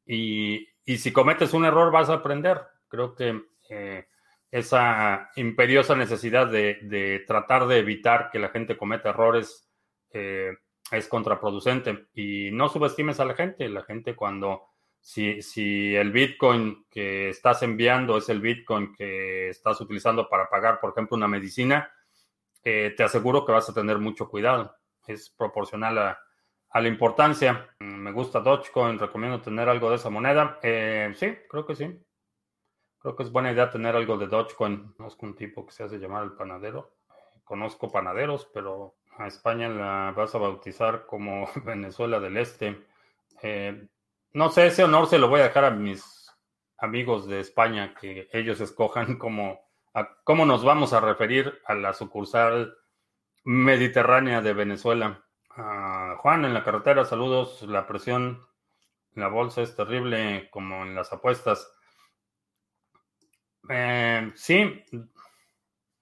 Y, 0.05 0.67
si 0.87 1.13
cometes 1.13 1.53
un 1.55 1.65
error 1.65 1.91
vas 1.91 2.11
a 2.11 2.15
aprender. 2.15 2.61
Creo 2.89 3.15
que 3.15 3.43
eh, 3.71 4.07
esa 4.51 5.31
imperiosa 5.37 5.97
necesidad 5.97 6.47
de, 6.47 7.25
tratar 7.27 7.67
de 7.67 7.79
evitar 7.79 8.31
que 8.31 8.39
la 8.39 8.51
gente 8.51 8.77
cometa 8.77 9.11
errores 9.11 9.69
es 10.91 11.09
contraproducente. 11.09 12.07
Y 12.15 12.51
no 12.53 12.69
subestimes 12.69 13.21
a 13.21 13.25
la 13.25 13.35
gente. 13.35 13.69
La 13.69 13.83
gente 13.83 14.15
cuando, 14.15 14.63
si, 15.01 15.43
si 15.43 15.95
el 15.95 16.13
Bitcoin 16.13 16.87
que 16.91 17.31
estás 17.31 17.63
enviando 17.63 18.17
es 18.17 18.29
el 18.29 18.41
Bitcoin 18.41 18.95
que 18.95 19.49
estás 19.49 19.81
utilizando 19.81 20.29
para 20.29 20.49
pagar, 20.49 20.81
por 20.81 20.91
ejemplo, 20.91 21.17
una 21.17 21.29
medicina, 21.29 21.91
eh, 22.63 22.95
te 22.97 23.03
aseguro 23.03 23.45
que 23.45 23.53
vas 23.53 23.69
a 23.69 23.75
tener 23.75 23.99
mucho 23.99 24.29
cuidado. 24.29 24.75
Es 25.07 25.31
proporcional 25.31 25.99
a, 25.99 26.19
la 26.81 26.89
importancia. 26.89 27.69
Me 27.79 28.11
gusta 28.13 28.41
Dogecoin, 28.41 28.99
recomiendo 28.99 29.41
tener 29.41 29.69
algo 29.69 29.91
de 29.91 29.97
esa 29.97 30.11
moneda. 30.11 30.59
Eh, 30.63 31.13
sí, 31.17 31.37
creo 31.49 31.65
que 31.65 31.77
sí. 31.77 32.01
Creo 32.99 33.15
que 33.15 33.23
es 33.23 33.31
buena 33.31 33.53
idea 33.53 33.71
tener 33.71 33.95
algo 33.95 34.19
de 34.19 34.27
Dogecoin. 34.27 34.93
Conozco 34.97 35.27
un 35.27 35.37
tipo 35.37 35.65
que 35.65 35.73
se 35.73 35.85
hace 35.85 35.99
llamar 35.99 36.25
el 36.25 36.33
panadero. 36.33 36.97
Conozco 37.45 37.93
panaderos, 37.93 38.49
pero 38.53 38.97
a 39.19 39.27
España 39.27 39.69
la 39.69 40.13
vas 40.17 40.35
a 40.35 40.39
bautizar 40.39 41.07
como 41.07 41.49
Venezuela 41.65 42.19
del 42.19 42.37
Este. 42.37 42.85
Eh, 43.43 43.87
no 44.33 44.51
sé, 44.51 44.67
ese 44.67 44.85
honor 44.85 45.07
se 45.07 45.19
lo 45.19 45.29
voy 45.29 45.41
a 45.41 45.45
dejar 45.45 45.65
a 45.65 45.71
mis 45.71 46.29
amigos 46.79 47.27
de 47.29 47.41
España, 47.41 47.95
que 47.95 48.29
ellos 48.33 48.61
escojan 48.61 49.17
cómo, 49.19 49.61
cómo 50.25 50.45
nos 50.45 50.65
vamos 50.65 50.93
a 50.93 51.01
referir 51.01 51.61
a 51.67 51.75
la 51.75 51.93
sucursal 51.93 52.77
mediterránea 53.45 54.41
de 54.41 54.55
Venezuela. 54.55 55.24
Juan, 55.57 56.45
en 56.45 56.55
la 56.55 56.65
carretera, 56.65 57.05
saludos. 57.05 57.63
La 57.63 57.87
presión 57.87 58.47
en 59.15 59.23
la 59.23 59.29
bolsa 59.29 59.63
es 59.63 59.77
terrible, 59.77 60.49
como 60.51 60.83
en 60.83 60.95
las 60.95 61.13
apuestas. 61.13 61.71
Eh, 63.69 64.33
sí, 64.35 64.85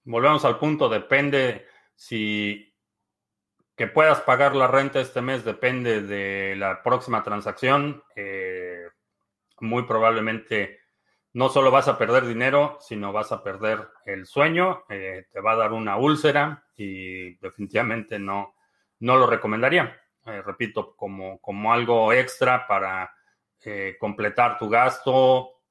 volvemos 0.03 0.43
al 0.45 0.57
punto, 0.57 0.89
depende 0.89 1.65
si 1.95 2.73
que 3.75 3.87
puedas 3.87 4.21
pagar 4.21 4.55
la 4.55 4.67
renta 4.67 4.99
este 4.99 5.21
mes 5.21 5.43
depende 5.43 6.01
de 6.01 6.55
la 6.55 6.83
próxima 6.83 7.23
transacción. 7.23 8.03
Eh, 8.15 8.87
muy 9.59 9.83
probablemente 9.83 10.79
no 11.33 11.49
solo 11.49 11.71
vas 11.71 11.87
a 11.87 11.97
perder 11.97 12.25
dinero, 12.25 12.77
sino 12.81 13.11
vas 13.11 13.31
a 13.31 13.43
perder 13.43 13.87
el 14.05 14.25
sueño, 14.25 14.83
eh, 14.89 15.25
te 15.31 15.39
va 15.39 15.53
a 15.53 15.57
dar 15.57 15.73
una 15.73 15.97
úlcera 15.97 16.65
y 16.75 17.35
definitivamente 17.37 18.19
no, 18.19 18.53
no 19.03 19.17
lo 19.17 19.27
recomendaría. 19.27 19.99
Eh, 20.25 20.41
repito, 20.41 20.95
como, 20.95 21.39
como 21.39 21.73
algo 21.73 22.13
extra 22.13 22.65
para 22.67 23.13
completar 23.97 24.57
tu 24.57 24.67
gasto, 24.67 25.61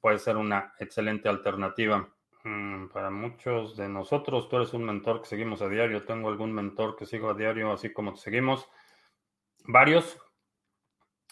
puede 0.00 0.18
ser 0.18 0.36
una 0.36 0.74
excelente 0.80 1.28
alternativa. 1.28 2.08
Mm, 2.44 2.88
para 2.88 3.10
muchos 3.10 3.76
de 3.76 3.88
nosotros, 3.88 4.48
tú 4.48 4.56
eres 4.56 4.74
un 4.74 4.84
mentor 4.84 5.22
que 5.22 5.28
seguimos 5.28 5.62
a 5.62 5.68
diario. 5.68 6.04
Tengo 6.04 6.28
algún 6.28 6.52
mentor 6.52 6.96
que 6.96 7.06
sigo 7.06 7.30
a 7.30 7.34
diario, 7.34 7.72
así 7.72 7.92
como 7.92 8.14
te 8.14 8.20
seguimos. 8.20 8.68
Varios. 9.66 10.18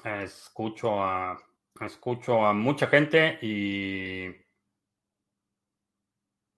Escucho 0.05 1.03
a, 1.03 1.39
escucho 1.81 2.45
a 2.45 2.53
mucha 2.53 2.87
gente 2.87 3.39
y 3.43 4.31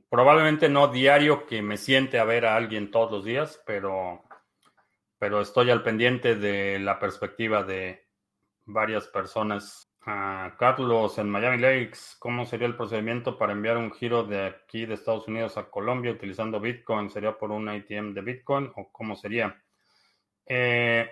probablemente 0.08 0.68
no 0.68 0.88
diario 0.88 1.44
que 1.46 1.60
me 1.60 1.76
siente 1.76 2.18
a 2.18 2.24
ver 2.24 2.46
a 2.46 2.56
alguien 2.56 2.90
todos 2.90 3.10
los 3.10 3.24
días, 3.24 3.60
pero, 3.66 4.22
pero 5.24 5.40
estoy 5.40 5.70
al 5.70 5.82
pendiente 5.82 6.34
de 6.36 6.78
la 6.78 6.98
perspectiva 6.98 7.62
de 7.62 8.08
varias 8.66 9.06
personas 9.06 9.90
Carlos, 10.04 11.16
en 11.16 11.30
Miami 11.30 11.56
Lakes, 11.56 12.16
¿cómo 12.18 12.44
sería 12.44 12.66
el 12.66 12.76
procedimiento 12.76 13.38
para 13.38 13.54
enviar 13.54 13.78
un 13.78 13.90
giro 13.90 14.24
de 14.24 14.44
aquí 14.44 14.84
de 14.84 14.92
Estados 14.92 15.26
Unidos 15.26 15.56
a 15.56 15.70
Colombia 15.70 16.12
utilizando 16.12 16.60
Bitcoin? 16.60 17.08
¿Sería 17.08 17.38
por 17.38 17.52
un 17.52 17.70
ATM 17.70 18.12
de 18.12 18.20
Bitcoin 18.20 18.70
o 18.76 18.92
cómo 18.92 19.16
sería? 19.16 19.58
Eh, 20.44 21.08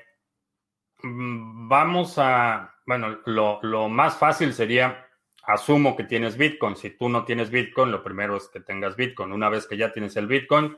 mm, 1.03 1.67
vamos 1.67 2.19
a, 2.19 2.71
bueno, 2.85 3.21
lo, 3.25 3.61
lo, 3.63 3.89
más 3.89 4.19
fácil 4.19 4.53
sería, 4.53 5.09
asumo 5.45 5.97
que 5.97 6.05
tienes 6.05 6.37
Bitcoin. 6.37 6.77
Si 6.77 6.91
tú 6.99 7.09
no 7.09 7.25
tienes 7.25 7.49
Bitcoin, 7.49 7.91
lo 7.91 8.05
primero 8.05 8.37
es 8.37 8.47
que 8.49 8.61
tengas 8.61 8.95
Bitcoin. 8.95 9.33
Una 9.33 9.49
vez 9.49 9.67
que 9.67 9.79
ya 9.79 9.91
tienes 9.91 10.15
el 10.17 10.27
Bitcoin, 10.27 10.77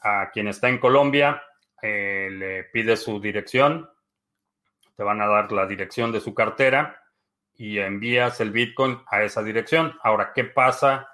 a 0.00 0.30
quien 0.32 0.48
está 0.48 0.70
en 0.70 0.78
Colombia, 0.78 1.42
eh, 1.82 2.28
le 2.30 2.64
pide 2.64 2.96
su 2.96 3.20
dirección, 3.20 3.88
te 4.96 5.02
van 5.02 5.20
a 5.20 5.26
dar 5.26 5.52
la 5.52 5.66
dirección 5.66 6.12
de 6.12 6.20
su 6.20 6.34
cartera 6.34 7.02
y 7.54 7.78
envías 7.78 8.40
el 8.40 8.50
Bitcoin 8.50 8.98
a 9.08 9.22
esa 9.22 9.42
dirección. 9.42 9.98
Ahora, 10.02 10.32
¿qué 10.34 10.44
pasa 10.44 11.08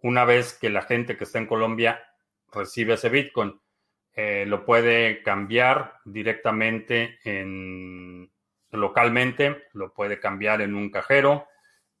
una 0.00 0.24
vez 0.24 0.58
que 0.58 0.70
la 0.70 0.82
gente 0.82 1.16
que 1.16 1.24
está 1.24 1.38
en 1.38 1.46
Colombia 1.46 2.04
recibe 2.52 2.94
ese 2.94 3.08
Bitcoin? 3.08 3.60
Eh, 4.12 4.44
lo 4.46 4.64
puede 4.64 5.22
cambiar 5.22 5.98
directamente 6.04 7.18
en 7.24 8.30
localmente, 8.70 9.64
lo 9.72 9.92
puede 9.92 10.20
cambiar 10.20 10.60
en 10.60 10.74
un 10.74 10.90
cajero. 10.90 11.48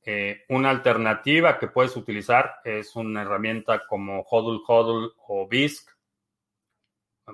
Eh, 0.02 0.44
una 0.48 0.70
alternativa 0.70 1.58
que 1.58 1.68
puedes 1.68 1.96
utilizar 1.96 2.56
es 2.64 2.94
una 2.94 3.22
herramienta 3.22 3.86
como 3.86 4.20
Hodl 4.22 4.62
Hodl 4.66 5.12
o 5.28 5.48
BISC. 5.48 5.88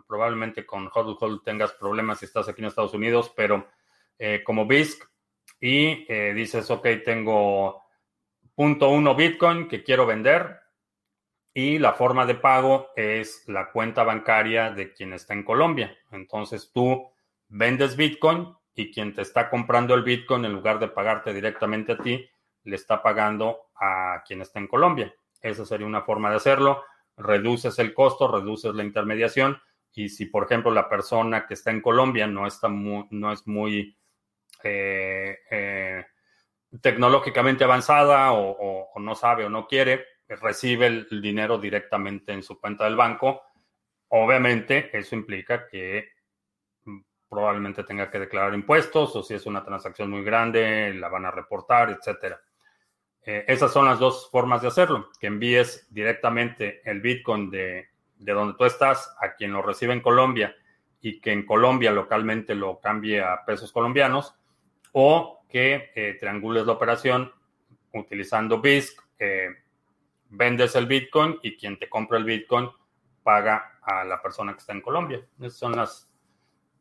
Probablemente 0.06 0.64
con 0.64 0.88
Hodl 0.92 1.16
Hodl 1.20 1.42
tengas 1.42 1.72
problemas 1.72 2.18
si 2.18 2.26
estás 2.26 2.48
aquí 2.48 2.60
en 2.60 2.68
Estados 2.68 2.94
Unidos, 2.94 3.32
pero 3.34 3.68
eh, 4.18 4.42
como 4.44 4.66
BISC 4.66 5.02
y 5.60 6.06
eh, 6.08 6.32
dices, 6.34 6.70
ok, 6.70 6.86
tengo 7.04 7.82
punto 8.54 8.88
uno 8.90 9.14
Bitcoin 9.14 9.68
que 9.68 9.82
quiero 9.82 10.06
vender 10.06 10.60
y 11.52 11.78
la 11.78 11.94
forma 11.94 12.26
de 12.26 12.36
pago 12.36 12.90
es 12.94 13.44
la 13.48 13.70
cuenta 13.72 14.04
bancaria 14.04 14.70
de 14.70 14.92
quien 14.92 15.12
está 15.12 15.34
en 15.34 15.42
Colombia. 15.42 15.96
Entonces 16.12 16.70
tú 16.72 17.10
vendes 17.48 17.96
Bitcoin 17.96 18.54
y 18.74 18.92
quien 18.92 19.14
te 19.14 19.22
está 19.22 19.50
comprando 19.50 19.94
el 19.94 20.02
Bitcoin, 20.02 20.44
en 20.44 20.52
lugar 20.52 20.78
de 20.78 20.88
pagarte 20.88 21.34
directamente 21.34 21.92
a 21.92 21.98
ti, 21.98 22.28
le 22.64 22.76
está 22.76 23.02
pagando 23.02 23.70
a 23.74 24.22
quien 24.26 24.42
está 24.42 24.60
en 24.60 24.68
Colombia. 24.68 25.12
Esa 25.40 25.66
sería 25.66 25.86
una 25.86 26.02
forma 26.02 26.30
de 26.30 26.36
hacerlo. 26.36 26.84
Reduces 27.16 27.78
el 27.78 27.92
costo, 27.92 28.28
reduces 28.28 28.74
la 28.74 28.84
intermediación 28.84 29.60
y 29.92 30.08
si, 30.08 30.26
por 30.26 30.44
ejemplo, 30.44 30.70
la 30.70 30.88
persona 30.88 31.46
que 31.46 31.54
está 31.54 31.70
en 31.70 31.80
Colombia 31.80 32.26
no, 32.26 32.46
está 32.46 32.68
no 32.68 33.32
es 33.32 33.46
muy 33.46 33.96
eh, 34.62 35.38
eh, 35.50 36.04
tecnológicamente 36.80 37.64
avanzada 37.64 38.32
o, 38.32 38.88
no 39.00 39.14
sabe 39.14 39.44
o 39.44 39.50
no 39.50 39.66
quiere, 39.66 40.04
recibe 40.28 40.86
el 40.86 41.22
dinero 41.22 41.58
directamente 41.58 42.32
en 42.32 42.42
su 42.42 42.60
cuenta 42.60 42.84
del 42.84 42.96
banco. 42.96 43.42
Obviamente, 44.08 44.96
eso 44.96 45.14
implica 45.16 45.66
que 45.66 46.08
probablemente 47.28 47.84
tenga 47.84 48.10
que 48.10 48.18
declarar 48.18 48.54
impuestos 48.54 49.14
o 49.14 49.22
si 49.22 49.34
es 49.34 49.46
una 49.46 49.64
transacción 49.64 50.10
muy 50.10 50.22
grande, 50.22 50.92
la 50.94 51.08
van 51.08 51.26
a 51.26 51.30
reportar, 51.30 51.90
etcétera. 51.90 52.40
Eh, 53.22 53.44
esas 53.46 53.72
son 53.72 53.86
las 53.86 53.98
dos 53.98 54.28
formas 54.30 54.62
de 54.62 54.68
hacerlo, 54.68 55.10
que 55.20 55.28
envíes 55.28 55.86
directamente 55.90 56.80
el 56.88 57.00
Bitcoin 57.00 57.50
de, 57.50 57.89
de, 58.20 58.32
donde 58.32 58.56
tú 58.56 58.64
estás 58.64 59.16
a 59.20 59.34
quien 59.34 59.52
lo 59.52 59.62
recibe 59.62 59.92
en 59.92 60.00
Colombia 60.00 60.54
y 61.00 61.20
que 61.20 61.32
en 61.32 61.44
Colombia 61.46 61.90
localmente 61.90 62.54
lo 62.54 62.78
cambie 62.78 63.22
a 63.22 63.44
pesos 63.44 63.72
colombianos 63.72 64.34
o 64.92 65.44
que 65.48 65.90
eh, 65.94 66.16
triangules 66.20 66.66
la 66.66 66.72
operación 66.72 67.32
utilizando 67.92 68.60
BISC, 68.60 69.00
eh, 69.18 69.48
vendes 70.28 70.76
el 70.76 70.86
Bitcoin 70.86 71.38
y 71.42 71.56
quien 71.56 71.78
te 71.78 71.88
compra 71.88 72.18
el 72.18 72.24
Bitcoin 72.24 72.68
paga 73.22 73.78
a 73.82 74.04
la 74.04 74.22
persona 74.22 74.52
que 74.52 74.58
está 74.58 74.72
en 74.72 74.80
Colombia. 74.80 75.20
Esas 75.40 75.58
son 75.58 75.76
las 75.76 76.10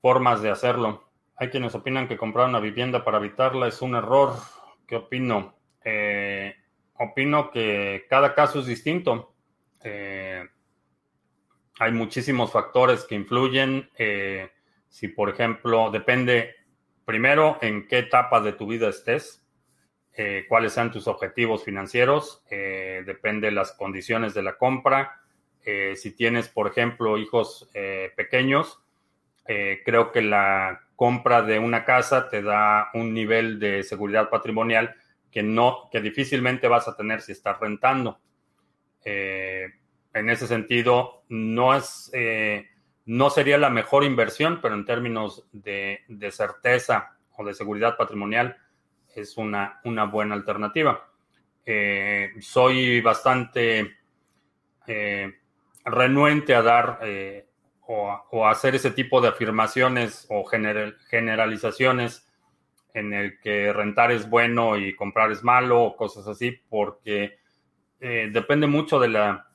formas 0.01 0.41
de 0.41 0.49
hacerlo. 0.49 1.09
Hay 1.35 1.49
quienes 1.49 1.73
opinan 1.73 2.07
que 2.07 2.17
comprar 2.17 2.47
una 2.47 2.59
vivienda 2.59 3.03
para 3.03 3.17
habitarla 3.17 3.67
es 3.67 3.81
un 3.81 3.95
error. 3.95 4.33
¿Qué 4.85 4.97
opino? 4.97 5.55
Eh, 5.83 6.55
opino 6.95 7.49
que 7.51 8.05
cada 8.09 8.35
caso 8.35 8.59
es 8.59 8.65
distinto. 8.65 9.33
Hay 11.79 11.91
muchísimos 11.91 12.51
factores 12.51 13.05
que 13.05 13.15
influyen. 13.15 13.89
si, 14.89 15.07
por 15.07 15.29
ejemplo, 15.29 15.89
depende 15.91 16.55
primero, 17.09 17.57
en 17.63 17.87
qué 17.87 17.97
etapa 17.97 18.39
de 18.39 18.53
tu 18.53 18.67
vida 18.67 18.87
estés, 18.87 19.43
eh, 20.13 20.45
cuáles 20.47 20.73
sean 20.73 20.91
tus 20.91 21.07
objetivos 21.07 21.63
financieros, 21.63 22.43
eh, 22.51 23.01
depende 23.03 23.47
de 23.47 23.51
las 23.51 23.71
condiciones 23.71 24.35
de 24.35 24.43
la 24.43 24.59
compra. 24.59 25.19
Eh, 25.65 25.95
si 25.95 26.11
tienes, 26.15 26.49
por 26.49 26.67
ejemplo, 26.67 27.17
hijos 27.17 27.67
pequeños, 28.15 28.79
creo 29.43 30.11
que 30.11 30.21
la 30.21 30.81
compra 30.95 31.41
de 31.41 31.57
una 31.57 31.83
casa 31.83 32.29
te 32.29 32.43
da 32.43 32.91
un 32.93 33.11
nivel 33.11 33.57
de 33.57 33.81
seguridad 33.81 34.29
patrimonial 34.29 34.95
que 35.31 35.41
no, 35.41 35.89
que 35.91 36.01
difícilmente 36.01 36.67
vas 36.67 36.87
a 36.87 36.95
tener 36.95 37.21
si 37.21 37.31
estás 37.31 37.59
rentando. 37.59 38.19
En 40.13 40.29
ese 40.29 40.47
sentido, 40.47 41.23
no 41.29 41.75
es 41.75 42.11
no 43.09 43.31
sería 43.31 43.57
la 43.57 43.71
mejor 43.71 44.03
inversión, 44.03 44.59
pero 44.61 44.75
en 44.75 44.85
términos 44.85 45.47
de, 45.51 46.05
certeza 46.29 47.17
o 47.35 47.43
de 47.43 47.55
seguridad 47.55 47.97
patrimonial 47.97 48.55
es 49.15 49.35
una, 49.35 49.81
una 49.83 50.05
buena 50.05 50.35
alternativa. 50.35 51.09
Eh, 51.65 52.33
soy 52.39 53.01
bastante 53.01 53.97
eh, 54.85 55.39
renuente 55.83 56.53
a 56.53 56.61
dar 56.61 56.99
eh, 57.01 57.47
o, 57.87 58.45
a 58.45 58.51
hacer 58.51 58.75
ese 58.75 58.91
tipo 58.91 59.19
de 59.21 59.29
afirmaciones 59.29 60.27
o 60.29 60.45
generalizaciones 60.45 62.27
en 62.93 63.11
el 63.15 63.39
que 63.39 63.73
rentar 63.73 64.11
es 64.11 64.29
bueno 64.29 64.77
y 64.77 64.95
comprar 64.95 65.31
es 65.31 65.43
malo 65.43 65.81
o 65.81 65.97
cosas 65.97 66.27
así, 66.27 66.61
porque 66.69 67.39
depende 67.99 68.65
mucho 68.67 68.99
de 68.99 69.09
la, 69.09 69.48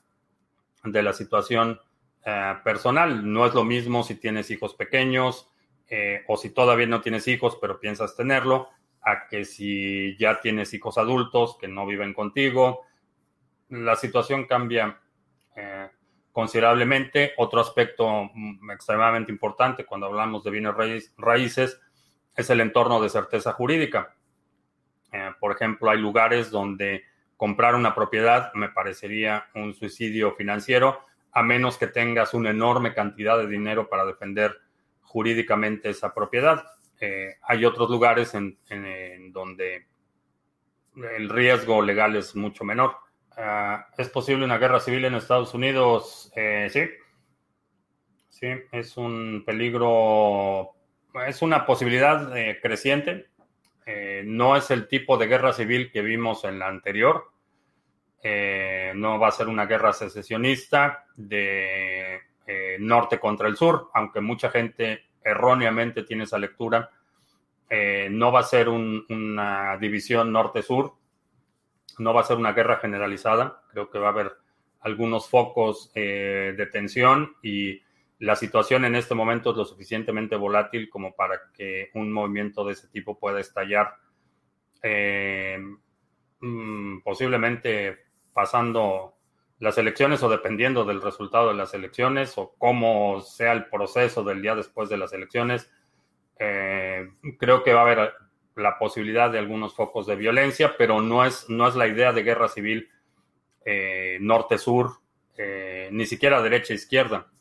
de 0.85 1.03
la 1.03 1.13
situación 1.13 1.79
eh, 2.25 2.55
personal. 2.63 3.31
No 3.31 3.45
es 3.45 3.53
lo 3.53 3.63
mismo 3.63 4.03
si 4.03 4.15
tienes 4.15 4.49
hijos 4.49 4.73
pequeños 4.73 5.49
eh, 5.87 6.23
o 6.27 6.37
si 6.37 6.49
todavía 6.49 6.87
no 6.87 7.01
tienes 7.01 7.27
hijos 7.27 7.57
pero 7.61 7.79
piensas 7.79 8.15
tenerlo, 8.15 8.69
a 9.01 9.27
que 9.27 9.45
si 9.45 10.17
ya 10.17 10.41
tienes 10.41 10.73
hijos 10.73 10.97
adultos 10.97 11.57
que 11.59 11.67
no 11.67 11.85
viven 11.85 12.13
contigo. 12.13 12.81
La 13.69 13.95
situación 13.95 14.45
cambia 14.45 14.99
eh, 15.55 15.89
considerablemente. 16.31 17.33
Otro 17.37 17.61
aspecto 17.61 18.31
mm, 18.33 18.71
extremadamente 18.71 19.31
importante 19.31 19.85
cuando 19.85 20.07
hablamos 20.07 20.43
de 20.43 20.51
bienes 20.51 20.73
raíces 21.17 21.79
es 22.35 22.49
el 22.49 22.59
entorno 22.59 22.99
de 23.01 23.09
certeza 23.09 23.53
jurídica. 23.53 24.15
por 25.39 25.53
ejemplo, 25.53 25.89
hay 25.89 25.97
lugares 25.97 26.51
donde 26.51 27.03
comprar 27.37 27.75
una 27.75 27.93
propiedad 27.93 28.53
me 28.53 28.69
parecería 28.69 29.47
un 29.55 29.73
suicidio 29.73 30.33
financiero 30.35 30.99
a 31.31 31.43
menos 31.43 31.77
que 31.77 31.87
tengas 31.87 32.33
una 32.33 32.51
enorme 32.51 32.93
cantidad 32.93 33.37
de 33.37 33.47
dinero 33.47 33.89
para 33.89 34.05
defender 34.05 34.55
jurídicamente 35.01 35.89
esa 35.89 36.13
propiedad. 36.13 36.65
Eh, 36.99 37.35
hay 37.41 37.65
otros 37.65 37.89
lugares 37.89 38.33
en, 38.33 38.57
donde 39.33 39.85
el 41.17 41.29
riesgo 41.29 41.81
legal 41.81 42.15
es 42.15 42.35
mucho 42.35 42.63
menor. 42.63 42.95
Ah, 43.37 43.87
¿Es 43.97 44.07
posible 44.09 44.45
una 44.45 44.57
guerra 44.57 44.79
civil 44.79 45.03
en 45.03 45.15
Estados 45.15 45.53
Unidos? 45.53 46.31
Eh, 46.37 46.69
sí. 46.71 46.85
Sí, 48.29 48.47
es 48.71 48.95
un 48.95 49.43
peligro, 49.45 50.71
es 51.27 51.41
una 51.41 51.65
posibilidad 51.65 52.35
eh, 52.37 52.59
creciente. 52.61 53.27
No 54.25 54.55
es 54.55 54.71
el 54.71 54.87
tipo 54.87 55.17
de 55.17 55.27
guerra 55.27 55.53
civil 55.53 55.91
que 55.91 56.01
vimos 56.01 56.43
en 56.43 56.59
la 56.59 56.67
anterior. 56.67 57.29
Eh, 58.27 58.91
no 58.95 59.19
va 59.19 59.27
a 59.27 59.31
ser 59.31 59.47
una 59.47 59.67
guerra 59.67 59.93
secesionista 59.93 61.05
de 61.15 62.21
eh, 62.47 62.75
norte 62.79 63.19
contra 63.19 63.47
el 63.47 63.55
sur, 63.55 63.91
aunque 63.93 64.19
mucha 64.19 64.49
gente 64.49 65.03
erróneamente 65.23 66.01
tiene 66.01 66.23
esa 66.23 66.39
lectura. 66.39 66.89
Eh, 67.69 68.07
no 68.09 68.31
va 68.31 68.39
a 68.39 68.43
ser 68.43 68.67
una 68.67 69.77
división 69.77 70.31
norte-sur, 70.31 70.93
no 71.99 72.15
va 72.15 72.21
a 72.21 72.23
ser 72.23 72.37
una 72.37 72.53
guerra 72.53 72.77
generalizada. 72.77 73.61
Creo 73.71 73.91
que 73.91 73.99
va 73.99 74.07
a 74.07 74.13
haber 74.13 74.31
algunos 74.79 75.29
focos 75.29 75.93
de 75.93 76.69
tensión 76.71 77.35
y 77.43 77.79
la 78.19 78.35
situación 78.35 78.85
en 78.85 78.95
este 78.95 79.15
momento 79.15 79.51
es 79.51 79.57
lo 79.57 79.65
suficientemente 79.65 80.35
volátil 80.35 80.89
como 80.89 81.15
para 81.15 81.51
que 81.53 81.89
un 81.93 82.11
movimiento 82.11 82.63
de 82.65 82.73
ese 82.73 82.87
tipo 82.87 83.19
pueda 83.19 83.39
estallar 83.39 83.95
mm, 86.41 86.99
posiblemente 87.03 88.05
pasando 88.33 89.15
las 89.59 89.77
elecciones 89.77 90.21
o 90.23 90.29
dependiendo 90.29 90.83
del 90.83 91.01
resultado 91.01 91.49
de 91.49 91.55
las 91.55 91.73
elecciones 91.73 92.37
o 92.37 92.55
cómo 92.57 93.21
sea 93.21 93.53
el 93.53 93.65
proceso 93.65 94.23
del 94.23 94.41
día 94.41 94.55
después 94.55 94.89
de 94.89 94.97
las 94.97 95.13
elecciones, 95.13 95.71
eh, 96.39 97.09
creo 97.39 97.63
que 97.63 97.73
va 97.73 97.79
a 97.79 97.83
haber 97.83 98.13
la 98.55 98.77
posibilidad 98.77 99.31
de 99.31 99.39
algunos 99.39 99.73
focos 99.75 100.07
de 100.07 100.15
violencia, 100.15 100.75
pero 100.77 101.01
no 101.01 101.25
es, 101.25 101.49
no 101.49 101.67
es 101.67 101.75
la 101.75 101.87
idea 101.87 102.11
de 102.11 102.23
guerra 102.23 102.47
civil 102.47 102.89
eh, 103.65 104.17
norte-sur, 104.21 104.99
eh, 105.37 105.89
ni 105.91 106.05
siquiera 106.05 106.41
derecha-izquierda. 106.41 107.31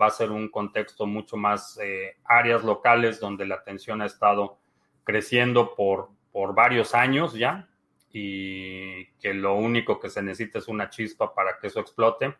Va 0.00 0.06
a 0.06 0.10
ser 0.10 0.30
un 0.30 0.48
contexto 0.48 1.06
mucho 1.06 1.36
más 1.36 1.78
áreas 2.24 2.62
locales 2.64 3.20
donde 3.20 3.46
la 3.46 3.62
tensión 3.62 4.00
ha 4.02 4.06
estado 4.06 4.58
creciendo 5.04 5.74
por, 5.74 6.10
por 6.32 6.54
varios 6.54 6.94
años 6.94 7.34
ya, 7.34 7.68
y 8.12 9.06
que 9.20 9.34
lo 9.34 9.54
único 9.54 10.00
que 10.00 10.08
se 10.08 10.22
necesita 10.22 10.58
es 10.58 10.68
una 10.68 10.90
chispa 10.90 11.34
para 11.34 11.58
que 11.58 11.68
eso 11.68 11.80
explote. 11.80 12.34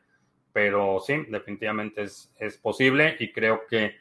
Pero 0.53 0.99
sí, 1.01 1.25
definitivamente 1.29 2.03
es, 2.03 2.59
posible 2.63 3.17
y 3.19 3.33
creo 3.33 3.67
que 3.67 3.97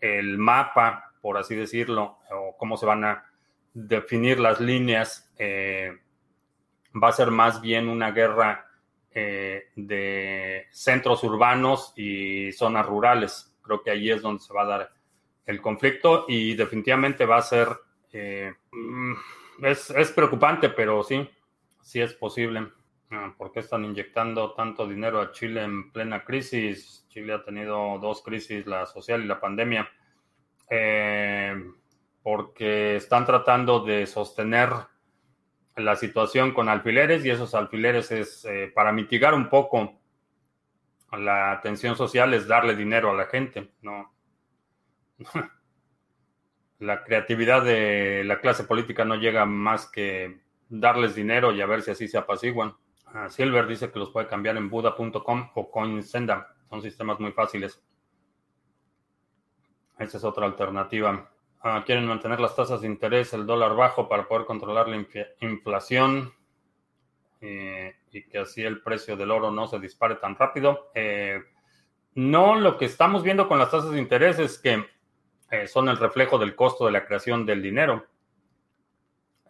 el 0.00 0.36
mapa, 0.36 1.14
por 1.20 1.38
así 1.38 1.54
decirlo, 1.54 2.18
o 2.30 2.56
cómo 2.56 2.76
se 2.76 2.86
van 2.86 3.04
a 3.04 3.24
definir 3.72 4.40
las 4.40 4.60
líneas, 4.60 5.32
eh, 5.38 5.96
va 7.00 7.08
a 7.08 7.12
ser 7.12 7.30
más 7.30 7.60
bien 7.60 7.88
una 7.88 8.10
guerra 8.10 8.67
eh, 9.10 9.70
de 9.74 10.66
centros 10.70 11.24
urbanos 11.24 11.92
y 11.96 12.52
zonas 12.52 12.86
rurales. 12.86 13.56
Creo 13.62 13.82
que 13.82 13.90
ahí 13.90 14.10
es 14.10 14.22
donde 14.22 14.42
se 14.42 14.52
va 14.52 14.62
a 14.62 14.66
dar 14.66 14.90
el 15.46 15.60
conflicto 15.62 16.26
y 16.28 16.54
definitivamente 16.54 17.24
va 17.24 17.38
a 17.38 17.42
ser... 17.42 17.68
Eh, 18.12 18.52
mm, 18.70 19.14
es, 19.62 20.12
preocupante, 20.14 20.68
pero 20.70 21.02
sí, 21.02 21.28
sí 21.80 22.00
es 22.00 22.14
posible. 22.14 22.68
Ah, 23.10 23.34
¿Por 23.36 23.50
qué 23.50 23.60
están 23.60 23.84
inyectando 23.84 24.52
tanto 24.52 24.86
dinero 24.86 25.20
a 25.20 25.32
Chile 25.32 25.62
en 25.64 25.90
plena 25.90 26.24
crisis? 26.24 27.06
Chile 27.08 27.32
ha 27.32 27.42
tenido 27.42 27.98
dos 27.98 28.22
crisis, 28.22 28.66
la 28.66 28.86
social 28.86 29.22
y 29.22 29.26
la 29.26 29.40
pandemia. 29.40 29.90
Eh, 30.70 31.56
porque 32.22 32.96
están 32.96 33.24
tratando 33.24 33.80
de 33.80 34.06
sostener 34.06 34.70
la 35.78 35.96
situación 35.96 36.52
con 36.52 36.68
alfileres 36.68 37.24
y 37.24 37.30
esos 37.30 37.54
alfileres 37.54 38.10
es 38.10 38.44
eh, 38.44 38.70
para 38.74 38.92
mitigar 38.92 39.34
un 39.34 39.48
poco 39.48 39.98
la 41.12 41.60
tensión 41.62 41.96
social 41.96 42.34
es 42.34 42.46
darle 42.46 42.76
dinero 42.76 43.10
a 43.10 43.14
la 43.14 43.26
gente, 43.26 43.70
no 43.82 44.12
la 46.78 47.02
creatividad 47.02 47.64
de 47.64 48.22
la 48.24 48.40
clase 48.40 48.64
política 48.64 49.04
no 49.04 49.16
llega 49.16 49.44
más 49.46 49.90
que 49.90 50.40
darles 50.68 51.14
dinero 51.14 51.52
y 51.52 51.60
a 51.60 51.66
ver 51.66 51.82
si 51.82 51.90
así 51.90 52.08
se 52.08 52.18
apaciguan. 52.18 52.76
Ah, 53.06 53.28
Silver 53.28 53.66
dice 53.66 53.90
que 53.90 53.98
los 53.98 54.10
puede 54.10 54.28
cambiar 54.28 54.56
en 54.56 54.68
Buda.com 54.68 55.50
o 55.54 55.70
CoinSenda. 55.70 56.54
Son 56.68 56.82
sistemas 56.82 57.18
muy 57.18 57.32
fáciles. 57.32 57.82
Esa 59.98 60.18
es 60.18 60.24
otra 60.24 60.46
alternativa. 60.46 61.28
Ah, 61.60 61.82
quieren 61.84 62.06
mantener 62.06 62.38
las 62.38 62.54
tasas 62.54 62.80
de 62.80 62.86
interés, 62.86 63.32
el 63.32 63.44
dólar 63.44 63.74
bajo 63.74 64.08
para 64.08 64.28
poder 64.28 64.46
controlar 64.46 64.88
la 64.88 65.04
inflación 65.40 66.32
eh, 67.40 67.96
y 68.12 68.22
que 68.28 68.38
así 68.38 68.62
el 68.62 68.80
precio 68.80 69.16
del 69.16 69.32
oro 69.32 69.50
no 69.50 69.66
se 69.66 69.80
dispare 69.80 70.16
tan 70.16 70.36
rápido. 70.36 70.90
Eh, 70.94 71.42
no, 72.14 72.54
lo 72.54 72.78
que 72.78 72.84
estamos 72.84 73.24
viendo 73.24 73.48
con 73.48 73.58
las 73.58 73.72
tasas 73.72 73.90
de 73.90 73.98
interés 73.98 74.38
es 74.38 74.58
que 74.58 74.86
eh, 75.50 75.66
son 75.66 75.88
el 75.88 75.96
reflejo 75.96 76.38
del 76.38 76.54
costo 76.54 76.86
de 76.86 76.92
la 76.92 77.04
creación 77.04 77.44
del 77.44 77.60
dinero. 77.60 78.06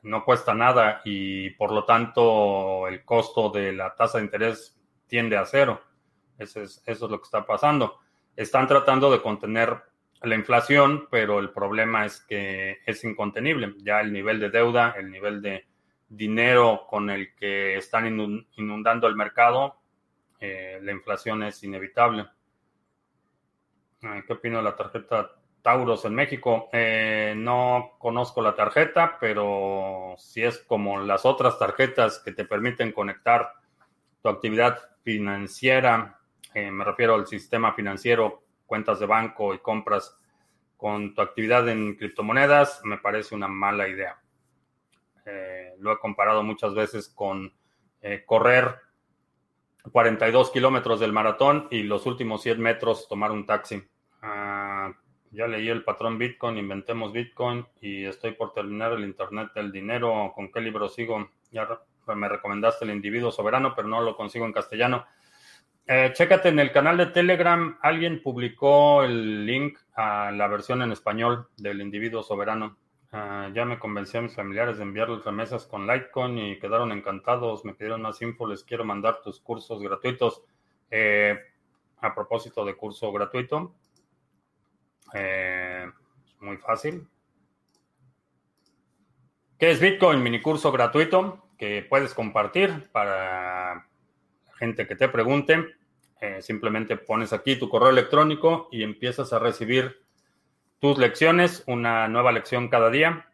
No 0.02 0.24
cuesta 0.24 0.54
nada 0.54 1.02
y 1.04 1.50
por 1.50 1.72
lo 1.72 1.84
tanto 1.84 2.88
el 2.88 3.04
costo 3.04 3.50
de 3.50 3.72
la 3.72 3.94
tasa 3.94 4.16
de 4.16 4.24
interés 4.24 4.78
tiende 5.06 5.36
a 5.36 5.44
cero. 5.44 5.82
Eso 6.38 6.62
es, 6.62 6.82
eso 6.86 7.04
es 7.04 7.10
lo 7.10 7.18
que 7.18 7.24
está 7.24 7.44
pasando. 7.44 7.98
Están 8.34 8.66
tratando 8.66 9.10
de 9.10 9.20
contener 9.20 9.82
la 10.22 10.34
inflación, 10.34 11.08
pero 11.10 11.38
el 11.38 11.50
problema 11.50 12.04
es 12.06 12.20
que 12.20 12.78
es 12.84 13.04
incontenible. 13.04 13.74
Ya 13.78 14.00
el 14.00 14.12
nivel 14.12 14.40
de 14.40 14.50
deuda, 14.50 14.94
el 14.96 15.10
nivel 15.10 15.40
de 15.42 15.66
dinero 16.08 16.86
con 16.88 17.10
el 17.10 17.34
que 17.34 17.76
están 17.76 18.06
inundando 18.56 19.06
el 19.06 19.16
mercado, 19.16 19.76
eh, 20.40 20.78
la 20.82 20.92
inflación 20.92 21.42
es 21.42 21.62
inevitable. 21.62 22.26
¿Qué 24.00 24.32
opino 24.32 24.58
de 24.58 24.64
la 24.64 24.76
tarjeta 24.76 25.38
Tauros 25.62 26.04
en 26.04 26.14
México. 26.14 26.68
Eh, 26.72 27.34
no 27.36 27.96
conozco 27.98 28.40
la 28.40 28.54
tarjeta, 28.54 29.18
pero 29.20 30.14
si 30.16 30.42
es 30.42 30.58
como 30.58 31.00
las 31.00 31.24
otras 31.24 31.58
tarjetas 31.58 32.20
que 32.20 32.32
te 32.32 32.44
permiten 32.44 32.92
conectar 32.92 33.52
tu 34.22 34.28
actividad 34.28 34.78
financiera, 35.02 36.20
eh, 36.54 36.70
me 36.70 36.84
refiero 36.84 37.14
al 37.14 37.26
sistema 37.26 37.72
financiero, 37.74 38.44
cuentas 38.68 39.00
de 39.00 39.06
banco 39.06 39.52
y 39.52 39.58
compras 39.58 40.16
con 40.76 41.12
tu 41.12 41.22
actividad 41.22 41.68
en 41.68 41.96
criptomonedas, 41.96 42.80
me 42.84 42.98
parece 42.98 43.34
una 43.34 43.48
mala 43.48 43.88
idea. 43.88 44.20
Eh, 45.26 45.74
lo 45.80 45.92
he 45.92 45.98
comparado 45.98 46.44
muchas 46.44 46.72
veces 46.74 47.08
con 47.08 47.52
correr 48.26 48.76
42 49.90 50.50
kilómetros 50.50 51.00
del 51.00 51.12
maratón 51.12 51.66
y 51.70 51.82
los 51.82 52.06
últimos 52.06 52.42
100 52.42 52.60
metros 52.60 53.08
tomar 53.08 53.32
un 53.32 53.46
taxi. 53.46 53.82
Ah, 54.22 54.92
ya 55.30 55.46
leí 55.46 55.68
el 55.68 55.84
patrón 55.84 56.18
Bitcoin, 56.18 56.58
inventemos 56.58 57.12
Bitcoin 57.12 57.66
y 57.80 58.04
estoy 58.04 58.32
por 58.32 58.52
terminar 58.52 58.92
el 58.92 59.04
Internet 59.04 59.52
del 59.54 59.70
dinero. 59.72 60.32
¿Con 60.34 60.50
qué 60.50 60.60
libro 60.60 60.88
sigo? 60.88 61.30
Ya 61.50 61.68
me 62.06 62.28
recomendaste 62.28 62.84
el 62.84 62.92
individuo 62.92 63.30
soberano, 63.30 63.74
pero 63.74 63.88
no 63.88 64.00
lo 64.00 64.16
consigo 64.16 64.46
en 64.46 64.52
castellano. 64.52 65.06
Eh, 65.90 66.10
chécate 66.12 66.50
en 66.50 66.58
el 66.58 66.70
canal 66.70 66.98
de 66.98 67.06
Telegram, 67.06 67.78
alguien 67.80 68.22
publicó 68.22 69.04
el 69.04 69.46
link 69.46 69.78
a 69.94 70.30
la 70.30 70.46
versión 70.46 70.82
en 70.82 70.92
español 70.92 71.48
del 71.56 71.80
individuo 71.80 72.22
soberano. 72.22 72.76
Ah, 73.10 73.48
ya 73.54 73.64
me 73.64 73.78
convencí 73.78 74.18
a 74.18 74.20
mis 74.20 74.34
familiares 74.34 74.76
de 74.76 74.82
enviarles 74.82 75.24
remesas 75.24 75.64
con 75.64 75.86
Litecoin 75.86 76.36
y 76.36 76.58
quedaron 76.58 76.92
encantados. 76.92 77.64
Me 77.64 77.72
pidieron 77.72 78.02
más 78.02 78.20
info, 78.20 78.46
les 78.46 78.64
quiero 78.64 78.84
mandar 78.84 79.22
tus 79.22 79.40
cursos 79.40 79.80
gratuitos. 79.80 80.42
Eh, 80.90 81.38
a 82.02 82.14
propósito 82.14 82.66
de 82.66 82.76
curso 82.76 83.10
gratuito, 83.10 83.74
eh, 85.14 85.90
muy 86.40 86.58
fácil. 86.58 87.08
¿Qué 89.58 89.70
es 89.70 89.80
Bitcoin? 89.80 90.22
Mini 90.22 90.42
curso 90.42 90.70
gratuito 90.70 91.48
que 91.56 91.86
puedes 91.88 92.12
compartir 92.12 92.90
para 92.92 93.74
la 93.74 94.52
gente 94.58 94.86
que 94.86 94.94
te 94.94 95.08
pregunte. 95.08 95.77
Eh, 96.20 96.42
simplemente 96.42 96.96
pones 96.96 97.32
aquí 97.32 97.56
tu 97.56 97.68
correo 97.68 97.90
electrónico 97.90 98.68
y 98.72 98.82
empiezas 98.82 99.32
a 99.32 99.38
recibir 99.38 100.02
tus 100.80 100.98
lecciones, 100.98 101.62
una 101.66 102.08
nueva 102.08 102.32
lección 102.32 102.68
cada 102.68 102.90
día. 102.90 103.28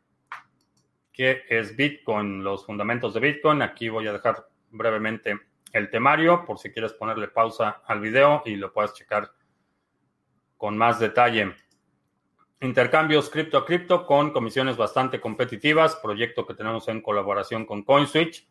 ¿Qué 1.13 1.43
es 1.49 1.77
Bitcoin? 1.77 2.43
Los 2.43 2.67
fundamentos 2.67 3.15
de 3.15 3.21
Bitcoin. 3.21 3.63
Aquí 3.63 3.89
voy 3.89 4.07
a 4.07 4.13
dejar 4.13 4.49
brevemente 4.71 5.39
el 5.73 5.91
temario 5.91 6.45
por 6.45 6.59
si 6.59 6.73
quieres 6.73 6.93
ponerle 6.93 7.29
pausa 7.29 7.83
al 7.87 8.01
video 8.01 8.43
y 8.45 8.57
lo 8.57 8.73
puedes 8.73 8.95
checar 8.95 9.33
con 10.57 10.77
más 10.77 10.99
detalle. 10.99 11.55
Intercambios 12.61 13.29
cripto 13.29 13.59
a 13.59 13.67
cripto 13.67 14.07
con 14.07 14.31
comisiones 14.31 14.77
bastante 14.77 15.21
competitivas, 15.21 15.97
proyecto 15.97 16.47
que 16.47 16.55
tenemos 16.55 16.89
en 16.89 17.03
colaboración 17.03 17.67
con 17.67 17.83
CoinSwitch. 17.83 18.49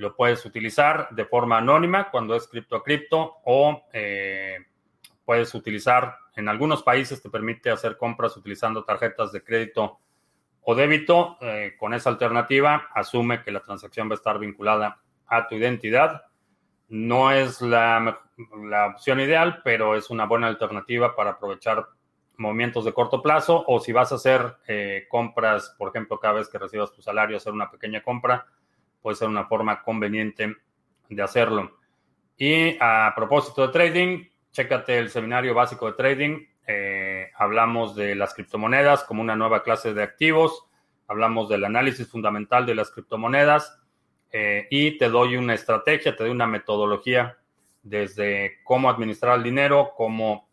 Lo 0.00 0.16
puedes 0.16 0.46
utilizar 0.46 1.08
de 1.10 1.26
forma 1.26 1.58
anónima 1.58 2.10
cuando 2.10 2.34
es 2.34 2.48
cripto 2.48 2.74
a 2.74 2.82
cripto 2.82 3.36
o 3.44 3.82
eh, 3.92 4.56
puedes 5.26 5.54
utilizar, 5.54 6.16
en 6.36 6.48
algunos 6.48 6.82
países 6.82 7.20
te 7.20 7.28
permite 7.28 7.70
hacer 7.70 7.98
compras 7.98 8.34
utilizando 8.34 8.82
tarjetas 8.82 9.30
de 9.30 9.44
crédito 9.44 9.98
o 10.62 10.74
débito. 10.74 11.36
Eh, 11.42 11.74
con 11.78 11.92
esa 11.92 12.08
alternativa, 12.08 12.88
asume 12.94 13.42
que 13.42 13.50
la 13.50 13.60
transacción 13.60 14.08
va 14.08 14.12
a 14.12 14.14
estar 14.14 14.38
vinculada 14.38 15.02
a 15.26 15.46
tu 15.46 15.56
identidad. 15.56 16.22
No 16.88 17.30
es 17.30 17.60
la, 17.60 18.22
opción 18.94 19.20
ideal, 19.20 19.60
pero 19.62 19.96
es 19.96 20.08
una 20.08 20.24
buena 20.24 20.46
alternativa 20.46 21.14
para 21.14 21.32
aprovechar 21.32 21.84
movimientos 22.38 22.86
de 22.86 22.94
corto 22.94 23.20
plazo 23.20 23.62
o 23.66 23.80
si 23.80 23.92
vas 23.92 24.12
a 24.12 24.14
hacer 24.14 24.56
eh, 24.66 25.04
compras, 25.10 25.74
por 25.76 25.90
ejemplo, 25.90 26.18
cada 26.18 26.36
vez 26.36 26.48
que 26.48 26.56
recibas 26.56 26.90
tu 26.90 27.02
salario, 27.02 27.36
hacer 27.36 27.52
una 27.52 27.70
pequeña 27.70 28.02
compra, 28.02 28.46
puede 29.02 29.16
ser 29.16 29.28
una 29.28 29.46
forma 29.46 29.82
conveniente 29.82 30.56
de 31.08 31.22
hacerlo. 31.22 31.78
Y 32.36 32.76
a 32.80 33.12
propósito 33.14 33.66
de 33.66 33.72
trading, 33.72 34.24
chécate 34.52 34.98
el 34.98 35.10
seminario 35.10 35.54
básico 35.54 35.86
de 35.86 35.92
trading. 35.92 36.46
Eh, 36.66 37.30
hablamos 37.36 37.94
de 37.96 38.14
las 38.14 38.34
criptomonedas 38.34 39.04
como 39.04 39.22
una 39.22 39.36
nueva 39.36 39.62
clase 39.62 39.92
de 39.92 40.02
activos, 40.02 40.66
hablamos 41.08 41.48
del 41.48 41.64
análisis 41.64 42.08
fundamental 42.08 42.64
de 42.64 42.76
las 42.76 42.90
criptomonedas 42.90 43.78
eh, 44.30 44.68
y 44.70 44.96
te 44.96 45.08
doy 45.08 45.36
una 45.36 45.54
estrategia, 45.54 46.14
te 46.14 46.22
doy 46.22 46.32
una 46.32 46.46
metodología 46.46 47.36
desde 47.82 48.58
cómo 48.62 48.88
administrar 48.88 49.36
el 49.38 49.42
dinero, 49.42 49.92
cómo 49.96 50.48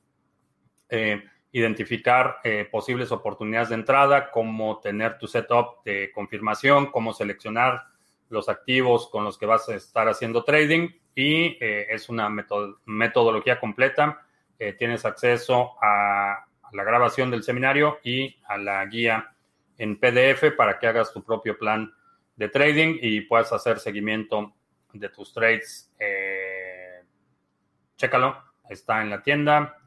identificar 1.52 2.38
eh, 2.44 2.68
posibles 2.70 3.12
oportunidades 3.12 3.70
de 3.70 3.76
entrada, 3.76 4.32
cómo 4.32 4.80
tener 4.80 5.18
tu 5.18 5.28
setup 5.28 5.84
de 5.84 6.12
confirmación, 6.14 6.92
cómo 6.92 7.14
seleccionar 7.14 7.84
los 8.30 8.50
activos 8.50 9.10
con 9.10 9.24
los 9.24 9.38
que 9.38 9.46
vas 9.46 9.68
a 9.70 9.76
estar 9.76 10.08
haciendo 10.08 10.44
trading 10.44 10.90
y 11.16 11.58
eh, 11.64 11.88
es 11.90 12.10
una 12.10 12.30
metodología 12.86 13.60
completa. 13.60 14.26
Eh, 14.60 14.74
tienes 14.74 15.06
acceso 15.06 15.76
a, 15.82 16.44
la 16.74 16.84
grabación 16.84 17.32
del 17.32 17.44
seminario 17.44 18.00
y 18.04 18.36
a 18.46 18.58
la 18.58 18.86
guía 18.86 19.34
en 19.78 19.98
PDF 19.98 20.52
para 20.58 20.78
que 20.78 20.88
hagas 20.88 21.14
tu 21.14 21.24
propio 21.24 21.58
plan 21.58 21.94
de 22.36 22.50
trading 22.50 22.98
y 23.02 23.22
puedas 23.22 23.54
hacer 23.54 23.80
seguimiento 23.80 24.54
de 24.92 25.10
tus 25.10 25.34
trades. 25.34 25.94
chécalo, 27.96 28.44
está 28.70 29.02
en 29.02 29.10
la 29.10 29.24
tienda 29.24 29.78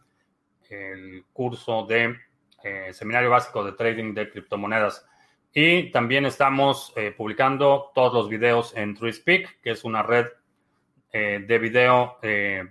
el 0.70 1.24
curso 1.32 1.84
de 1.86 2.16
eh, 2.62 2.93
Seminario 2.93 3.30
Básico 3.30 3.64
de 3.64 3.72
Trading 3.72 4.14
de 4.14 4.30
Criptomonedas. 4.30 5.07
Y 5.53 5.90
también 5.90 6.26
estamos 6.26 6.92
eh, 6.96 7.12
publicando 7.16 7.90
todos 7.94 8.14
los 8.14 8.28
videos 8.28 8.76
en 8.76 8.94
TrueSpeak, 8.94 9.61
que 9.61 9.70
es 9.70 9.84
una 9.84 10.03
red 10.03 10.26
eh, 11.12 11.44
de 11.46 11.59
video 11.59 12.18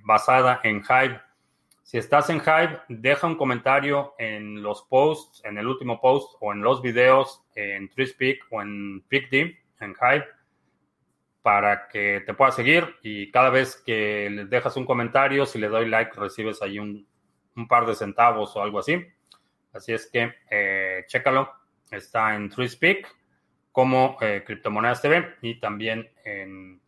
basada 0.03 0.61
en 0.63 0.81
Hive. 0.81 1.19
Si 1.83 1.97
estás 1.97 2.29
en 2.29 2.37
Hive, 2.37 2.79
deja 2.87 3.27
un 3.27 3.35
comentario 3.35 4.13
en 4.17 4.61
los 4.61 4.83
posts, 4.83 5.41
en 5.43 5.57
el 5.57 5.67
último 5.67 5.99
post 5.99 6.37
o 6.39 6.53
en 6.53 6.61
los 6.61 6.81
videos 6.81 7.43
en 7.55 7.89
TrueSpeak 7.89 8.45
o 8.51 8.61
en 8.61 9.01
PicD, 9.09 9.57
en 9.81 9.95
Hive, 9.99 10.25
para 11.41 11.87
que 11.89 12.21
te 12.25 12.33
pueda 12.33 12.51
seguir. 12.51 12.95
Y 13.01 13.31
cada 13.31 13.49
vez 13.49 13.75
que 13.85 14.29
le 14.29 14.45
dejas 14.45 14.77
un 14.77 14.85
comentario, 14.85 15.45
si 15.45 15.59
le 15.59 15.67
doy 15.67 15.89
like, 15.89 16.11
recibes 16.15 16.61
ahí 16.61 16.79
un, 16.79 17.05
un 17.55 17.67
par 17.67 17.85
de 17.85 17.95
centavos 17.95 18.55
o 18.55 18.61
algo 18.61 18.79
así. 18.79 19.05
Así 19.73 19.91
es 19.93 20.09
que 20.09 20.33
eh, 20.49 21.03
chécalo. 21.07 21.58
Está 21.91 22.35
en 22.35 22.49
TrueSpeak 22.49 23.07
como 23.71 24.17
eh, 24.21 24.43
Criptomonedas 24.45 25.01
TV 25.01 25.35
y 25.41 25.59
también 25.59 26.09
en 26.23 26.81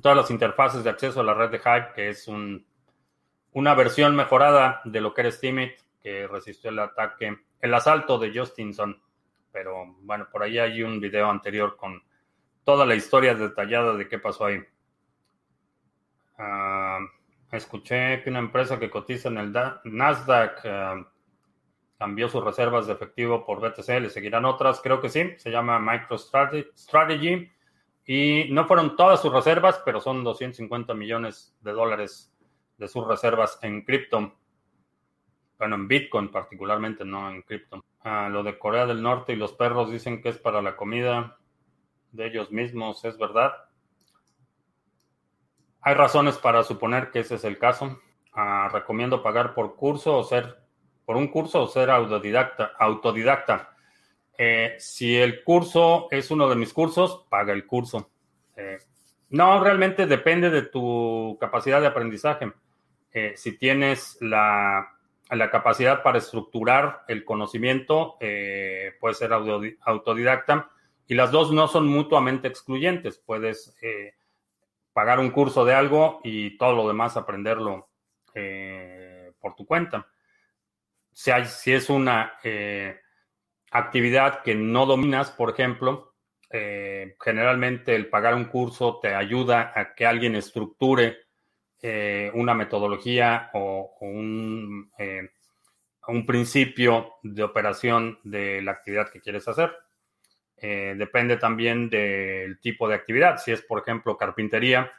todas 0.00 0.16
las 0.16 0.30
interfaces 0.30 0.84
de 0.84 0.90
acceso 0.90 1.20
a 1.20 1.24
la 1.24 1.34
red 1.34 1.50
de 1.50 1.58
Hype, 1.58 1.92
que 1.94 2.08
es 2.08 2.28
un, 2.28 2.66
una 3.52 3.74
versión 3.74 4.16
mejorada 4.16 4.80
de 4.84 5.00
lo 5.00 5.12
que 5.14 5.20
era 5.22 5.30
Steemit, 5.30 5.72
que 6.02 6.26
resistió 6.26 6.70
el 6.70 6.78
ataque, 6.78 7.38
el 7.60 7.74
asalto 7.74 8.18
de 8.18 8.36
Justinson. 8.36 9.00
Pero 9.52 9.96
bueno, 10.00 10.28
por 10.30 10.42
ahí 10.42 10.58
hay 10.58 10.82
un 10.82 10.98
video 10.98 11.28
anterior 11.28 11.76
con 11.76 12.02
toda 12.64 12.86
la 12.86 12.94
historia 12.94 13.34
detallada 13.34 13.94
de 13.94 14.08
qué 14.08 14.18
pasó 14.18 14.46
ahí. 14.46 14.62
Uh, 16.38 17.06
Escuché 17.52 18.22
que 18.22 18.30
una 18.30 18.38
empresa 18.38 18.78
que 18.78 18.88
cotiza 18.88 19.28
en 19.28 19.36
el 19.36 19.52
Nasdaq, 19.84 20.60
eh, 20.64 21.04
cambió 22.02 22.28
sus 22.28 22.42
reservas 22.42 22.88
de 22.88 22.94
efectivo 22.94 23.46
por 23.46 23.60
BTC, 23.60 24.00
le 24.00 24.10
seguirán 24.10 24.44
otras, 24.44 24.80
creo 24.80 25.00
que 25.00 25.08
sí, 25.08 25.34
se 25.36 25.52
llama 25.52 25.78
MicroStrategy 25.78 27.48
y 28.04 28.46
no 28.50 28.66
fueron 28.66 28.96
todas 28.96 29.22
sus 29.22 29.32
reservas, 29.32 29.80
pero 29.84 30.00
son 30.00 30.24
250 30.24 30.94
millones 30.94 31.56
de 31.60 31.70
dólares 31.70 32.34
de 32.76 32.88
sus 32.88 33.06
reservas 33.06 33.56
en 33.62 33.82
cripto. 33.82 34.34
Bueno, 35.56 35.76
en 35.76 35.86
Bitcoin 35.86 36.28
particularmente, 36.32 37.04
no 37.04 37.30
en 37.30 37.42
cripto. 37.42 37.84
Ah, 38.02 38.28
lo 38.28 38.42
de 38.42 38.58
Corea 38.58 38.84
del 38.84 39.00
Norte 39.00 39.34
y 39.34 39.36
los 39.36 39.52
perros 39.52 39.92
dicen 39.92 40.20
que 40.20 40.30
es 40.30 40.38
para 40.38 40.60
la 40.60 40.74
comida 40.74 41.38
de 42.10 42.26
ellos 42.26 42.50
mismos, 42.50 43.04
¿es 43.04 43.16
verdad? 43.16 43.52
Hay 45.82 45.94
razones 45.94 46.36
para 46.36 46.64
suponer 46.64 47.12
que 47.12 47.20
ese 47.20 47.36
es 47.36 47.44
el 47.44 47.58
caso. 47.58 48.00
Ah, 48.32 48.68
recomiendo 48.72 49.22
pagar 49.22 49.54
por 49.54 49.76
curso 49.76 50.18
o 50.18 50.24
ser 50.24 50.61
por 51.04 51.16
un 51.16 51.28
curso 51.28 51.62
o 51.62 51.66
ser 51.66 51.90
autodidacta. 51.90 52.72
autodidacta. 52.78 53.72
Eh, 54.38 54.76
si 54.78 55.16
el 55.16 55.44
curso 55.44 56.08
es 56.10 56.30
uno 56.30 56.48
de 56.48 56.56
mis 56.56 56.72
cursos, 56.72 57.26
paga 57.28 57.52
el 57.52 57.66
curso. 57.66 58.10
Eh, 58.56 58.78
no, 59.30 59.62
realmente 59.62 60.06
depende 60.06 60.50
de 60.50 60.62
tu 60.62 61.36
capacidad 61.40 61.80
de 61.80 61.86
aprendizaje. 61.86 62.52
Eh, 63.12 63.34
si 63.36 63.58
tienes 63.58 64.18
la, 64.20 64.88
capacidad 65.50 66.02
para 66.02 66.18
estructurar 66.18 67.04
el 67.08 67.24
conocimiento, 67.24 68.16
puedes 68.18 69.18
ser 69.18 69.32
autodidacta. 69.32 70.70
Y 71.06 71.14
las 71.14 71.30
dos 71.30 71.52
no 71.52 71.68
son 71.68 71.86
mutuamente 71.86 72.48
excluyentes. 72.48 73.18
Puedes 73.18 73.74
pagar 74.92 75.20
un 75.20 75.30
curso 75.30 75.64
de 75.64 75.74
algo 75.74 76.20
y 76.22 76.58
todo 76.58 76.74
lo 76.74 76.86
demás 76.86 77.16
aprenderlo 77.16 77.88
por 79.40 79.54
tu 79.54 79.64
cuenta. 79.64 80.06
Si, 81.12 81.30
si 81.46 81.72
es 81.72 81.90
una 81.90 82.34
actividad 83.70 84.42
que 84.42 84.54
no 84.54 84.86
dominas, 84.86 85.30
por 85.30 85.50
ejemplo, 85.50 86.12
eh, 86.54 87.16
generalmente 87.18 87.94
el 87.94 88.10
pagar 88.10 88.34
un 88.34 88.44
curso 88.44 89.00
te 89.00 89.14
ayuda 89.14 89.72
a 89.74 89.94
que 89.94 90.04
alguien 90.04 90.36
estructure 90.36 91.16
eh, 91.80 92.30
una 92.34 92.54
metodología 92.54 93.50
o, 93.54 93.96
eh, 94.98 95.30
un, 96.08 96.26
principio 96.26 97.14
de 97.22 97.42
operación 97.42 98.18
de 98.22 98.60
la 98.60 98.72
actividad 98.72 99.10
que 99.10 99.20
quieres 99.20 99.48
hacer. 99.48 99.72
depende 100.60 101.38
también 101.38 101.88
del 101.88 102.60
tipo 102.60 102.86
de 102.86 102.94
actividad. 102.94 103.38
Si 103.38 103.50
es, 103.50 103.62
por 103.62 103.80
ejemplo, 103.80 104.16
carpintería, 104.16 104.92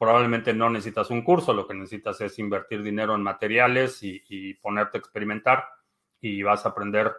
probablemente 0.00 0.54
no 0.54 0.70
necesitas 0.70 1.10
un 1.10 1.20
curso, 1.20 1.52
lo 1.52 1.68
que 1.68 1.74
necesitas 1.74 2.18
es 2.22 2.38
invertir 2.38 2.82
dinero 2.82 3.14
en 3.14 3.22
materiales 3.22 3.98
y, 4.02 4.54
ponerte 4.54 4.96
a 4.96 5.00
experimentar 5.00 5.68
y 6.22 6.42
vas 6.42 6.64
a 6.64 6.70
aprender 6.70 7.12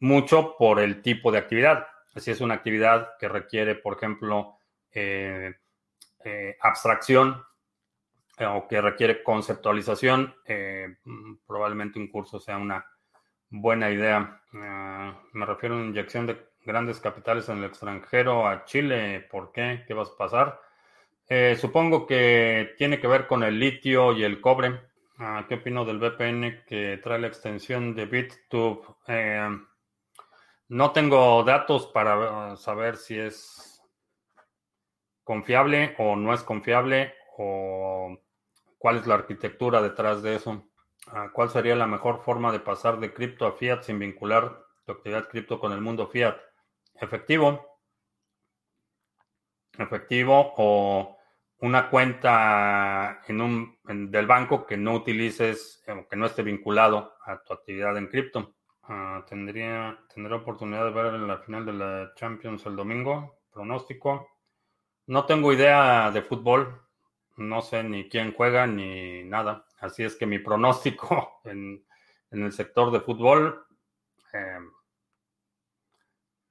mucho 0.00 0.54
por 0.58 0.78
el 0.78 1.00
tipo 1.00 1.32
de 1.32 1.38
actividad. 1.38 1.86
Si 2.14 2.30
es 2.30 2.42
una 2.42 2.52
actividad 2.52 3.16
que 3.18 3.30
requiere, 3.30 3.76
por 3.76 3.96
ejemplo, 3.96 4.58
eh, 4.92 5.54
eh, 6.22 6.56
abstracción 6.60 7.42
eh, 8.36 8.44
o 8.44 8.68
que 8.68 8.82
requiere 8.82 9.22
conceptualización, 9.22 10.34
probablemente 11.46 11.98
un 11.98 12.08
curso 12.08 12.38
sea 12.38 12.58
una 12.58 12.84
buena 13.48 13.90
idea. 13.90 14.42
me 14.52 15.46
refiero 15.46 15.76
a 15.76 15.78
una 15.78 15.86
inyección 15.86 16.26
de 16.26 16.46
grandes 16.66 17.00
capitales 17.00 17.48
en 17.48 17.56
el 17.56 17.64
extranjero 17.64 18.46
a 18.46 18.66
Chile. 18.66 19.26
¿Por 19.30 19.50
qué? 19.50 19.84
¿Qué 19.88 19.94
va 19.94 20.02
a 20.02 20.16
pasar? 20.18 20.67
Supongo 21.58 22.06
que 22.06 22.74
tiene 22.78 23.00
que 23.00 23.06
ver 23.06 23.26
con 23.26 23.42
el 23.42 23.58
litio 23.58 24.12
y 24.12 24.24
el 24.24 24.40
cobre. 24.40 24.80
Ah, 25.18 25.46
¿Qué 25.48 25.56
opino 25.56 25.84
del 25.84 25.98
VPN 25.98 26.64
que 26.66 26.98
trae 27.02 27.18
la 27.18 27.26
extensión 27.26 27.94
de 27.94 28.06
BitTube? 28.06 28.96
No 30.68 30.92
tengo 30.92 31.42
datos 31.44 31.86
para 31.86 32.56
saber 32.56 32.96
si 32.96 33.18
es 33.18 33.82
confiable 35.24 35.94
o 35.98 36.16
no 36.16 36.32
es 36.32 36.42
confiable 36.42 37.14
o 37.36 38.18
cuál 38.78 38.96
es 38.96 39.06
la 39.06 39.14
arquitectura 39.14 39.82
detrás 39.82 40.22
de 40.22 40.36
eso. 40.36 40.68
Ah, 41.08 41.30
¿Cuál 41.32 41.50
sería 41.50 41.76
la 41.76 41.86
mejor 41.86 42.22
forma 42.22 42.50
de 42.52 42.60
pasar 42.60 42.98
de 42.98 43.12
cripto 43.12 43.46
a 43.46 43.52
fiat 43.52 43.82
sin 43.82 43.98
vincular 43.98 44.62
tu 44.86 44.92
actividad 44.92 45.28
cripto 45.28 45.60
con 45.60 45.72
el 45.72 45.80
mundo 45.80 46.06
fiat? 46.06 46.36
Efectivo. 46.94 47.78
Efectivo 49.78 50.54
o 50.56 51.17
una 51.60 51.90
cuenta 51.90 53.22
en 53.26 53.40
un, 53.40 53.78
del 54.10 54.26
banco 54.26 54.66
que 54.66 54.76
no 54.76 54.94
utilices, 54.94 55.82
eh, 55.86 56.06
que 56.08 56.16
no 56.16 56.26
esté 56.26 56.42
vinculado 56.42 57.14
a 57.24 57.42
tu 57.42 57.52
actividad 57.52 57.96
en 57.96 58.06
cripto. 58.08 58.54
Ah, 58.84 59.24
tendría, 59.28 59.98
tendré 60.14 60.34
oportunidad 60.34 60.84
de 60.84 60.90
ver 60.90 61.14
en 61.14 61.26
la 61.26 61.38
final 61.38 61.66
de 61.66 61.72
la 61.72 62.12
Champions 62.14 62.64
el 62.66 62.76
domingo. 62.76 63.40
Pronóstico. 63.52 64.28
No 65.06 65.24
tengo 65.26 65.52
idea 65.52 66.10
de 66.10 66.22
fútbol. 66.22 66.80
No 67.36 67.60
sé 67.62 67.82
ni 67.82 68.08
quién 68.08 68.32
juega 68.32 68.66
ni 68.66 69.24
nada. 69.24 69.66
Así 69.80 70.04
es 70.04 70.16
que 70.16 70.26
mi 70.26 70.38
pronóstico 70.38 71.40
en, 71.44 71.84
el 72.30 72.52
sector 72.52 72.90
de 72.92 73.00
fútbol, 73.00 73.64
em, 74.32 74.70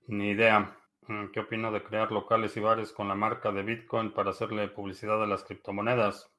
ni 0.07 0.31
idea. 0.31 0.75
Mm, 1.07 1.27
¿Qué 1.31 1.39
opino 1.39 1.71
de 1.71 1.83
crear 1.83 2.11
locales 2.11 2.55
y 2.57 2.59
bares 2.59 2.91
con 2.91 3.07
la 3.07 3.15
marca 3.15 3.51
de 3.51 3.63
Bitcoin 3.63 4.11
para 4.11 4.31
hacerle 4.31 4.67
publicidad 4.67 5.21
a 5.21 5.27
las 5.27 5.43
criptomonedas? 5.43 6.31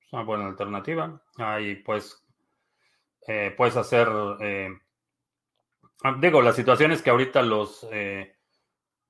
Es 0.00 0.12
una 0.12 0.22
buena 0.22 0.46
alternativa. 0.46 1.22
Ahí 1.38 1.76
pues 1.76 2.24
eh, 3.26 3.54
puedes 3.56 3.76
hacer 3.76 4.08
eh, 4.40 4.70
Ah, 6.02 6.14
digo, 6.20 6.42
la 6.42 6.52
situación 6.52 6.92
es 6.92 7.02
que 7.02 7.10
ahorita 7.10 7.42
los 7.42 7.86
eh, 7.90 8.36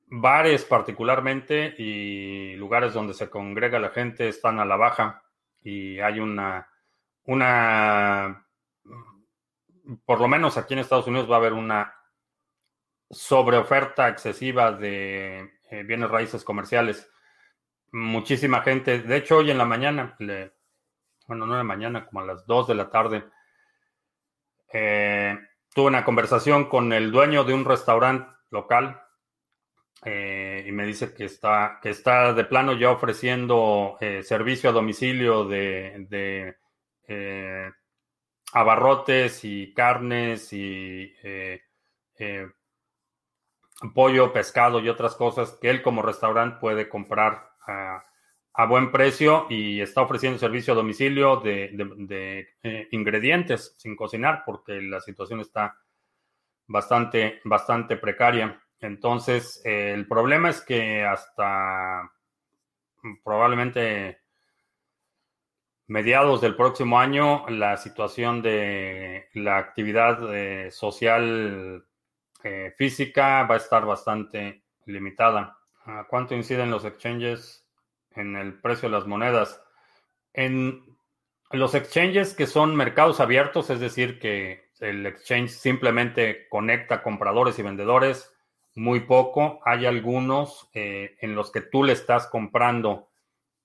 bares 0.06 0.64
particularmente 0.64 1.74
y 1.76 2.54
lugares 2.56 2.94
donde 2.94 3.12
se 3.12 3.28
congrega 3.28 3.80
la 3.80 3.90
gente 3.90 4.28
están 4.28 4.60
a 4.60 4.64
la 4.64 4.76
baja 4.76 5.22
y 5.62 5.98
hay 5.98 6.20
una, 6.20 6.68
una, 7.24 8.46
por 10.04 10.20
lo 10.20 10.28
menos 10.28 10.56
aquí 10.56 10.74
en 10.74 10.80
Estados 10.80 11.08
Unidos 11.08 11.30
va 11.30 11.34
a 11.34 11.38
haber 11.38 11.54
una 11.54 11.92
sobreoferta 13.10 14.08
excesiva 14.08 14.72
de 14.72 15.56
eh, 15.70 15.82
bienes 15.84 16.10
raíces 16.10 16.44
comerciales. 16.44 17.10
Muchísima 17.92 18.62
gente, 18.62 19.00
de 19.00 19.16
hecho 19.16 19.38
hoy 19.38 19.50
en 19.50 19.58
la 19.58 19.64
mañana, 19.64 20.16
bueno, 21.26 21.46
no 21.46 21.56
de 21.56 21.64
mañana, 21.64 22.06
como 22.06 22.20
a 22.20 22.26
las 22.26 22.46
2 22.46 22.68
de 22.68 22.74
la 22.74 22.90
tarde, 22.90 23.24
eh, 24.72 25.38
tuve 25.74 25.86
una 25.86 26.04
conversación 26.04 26.68
con 26.68 26.92
el 26.92 27.10
dueño 27.10 27.44
de 27.44 27.54
un 27.54 27.64
restaurante 27.64 28.30
local 28.50 29.00
eh, 30.04 30.64
y 30.66 30.72
me 30.72 30.84
dice 30.84 31.14
que 31.14 31.24
está, 31.24 31.78
que 31.82 31.90
está 31.90 32.32
de 32.32 32.44
plano 32.44 32.74
ya 32.74 32.90
ofreciendo 32.90 33.96
servicio 34.22 34.70
a 34.70 34.72
domicilio 34.72 35.44
de, 35.46 36.56
eh, 37.08 37.70
abarrotes 38.52 39.44
y 39.44 39.72
carnes 39.72 40.52
y 40.52 41.12
pollo, 43.94 44.32
pescado 44.32 44.80
y 44.80 44.88
otras 44.88 45.14
cosas 45.14 45.58
que 45.60 45.70
él 45.70 45.82
como 45.82 46.02
restaurante 46.02 46.58
puede 46.60 46.88
comprar 46.88 47.50
a, 47.66 48.02
buen 48.68 48.90
precio 48.90 49.46
y 49.50 49.82
está 49.82 50.00
ofreciendo 50.00 50.38
servicio 50.38 50.72
a 50.72 50.76
domicilio 50.76 51.36
de, 51.36 52.48
eh, 52.62 52.88
ingredientes 52.90 53.74
sin 53.76 53.94
cocinar 53.94 54.44
porque 54.46 54.80
la 54.80 55.00
situación 55.00 55.40
está 55.40 55.76
bastante, 56.66 57.40
bastante 57.44 57.96
precaria. 57.96 58.62
Entonces, 58.80 59.60
eh, 59.64 59.92
el 59.92 60.06
problema 60.06 60.48
es 60.50 60.62
que 60.62 61.04
hasta 61.04 62.10
probablemente 63.22 64.20
mediados 65.86 66.40
del 66.40 66.56
próximo 66.56 66.98
año 66.98 67.48
la 67.48 67.76
situación 67.76 68.42
de 68.42 69.28
la 69.34 69.58
actividad 69.58 70.34
eh, 70.34 70.70
social 70.70 71.84
física 72.76 73.42
va 73.44 73.54
a 73.54 73.58
estar 73.58 73.84
bastante 73.84 74.62
limitada. 74.84 75.58
¿Cuánto 76.08 76.34
inciden 76.34 76.70
los 76.70 76.84
exchanges 76.84 77.66
en 78.16 78.36
el 78.36 78.60
precio 78.60 78.88
de 78.88 78.96
las 78.96 79.06
monedas. 79.06 79.62
En 80.32 80.98
los 81.50 81.74
exchanges 81.74 82.34
que 82.34 82.46
son 82.46 82.74
mercados 82.74 83.20
abiertos, 83.20 83.70
es 83.70 83.80
decir, 83.80 84.18
que 84.18 84.70
el 84.80 85.06
exchange 85.06 85.50
simplemente 85.50 86.48
conecta 86.48 87.02
compradores 87.02 87.58
y 87.58 87.62
vendedores, 87.62 88.32
muy 88.74 89.00
poco. 89.00 89.60
Hay 89.64 89.86
algunos 89.86 90.68
eh, 90.74 91.16
en 91.20 91.34
los 91.34 91.50
que 91.52 91.62
tú 91.62 91.84
le 91.84 91.92
estás 91.92 92.26
comprando 92.26 93.08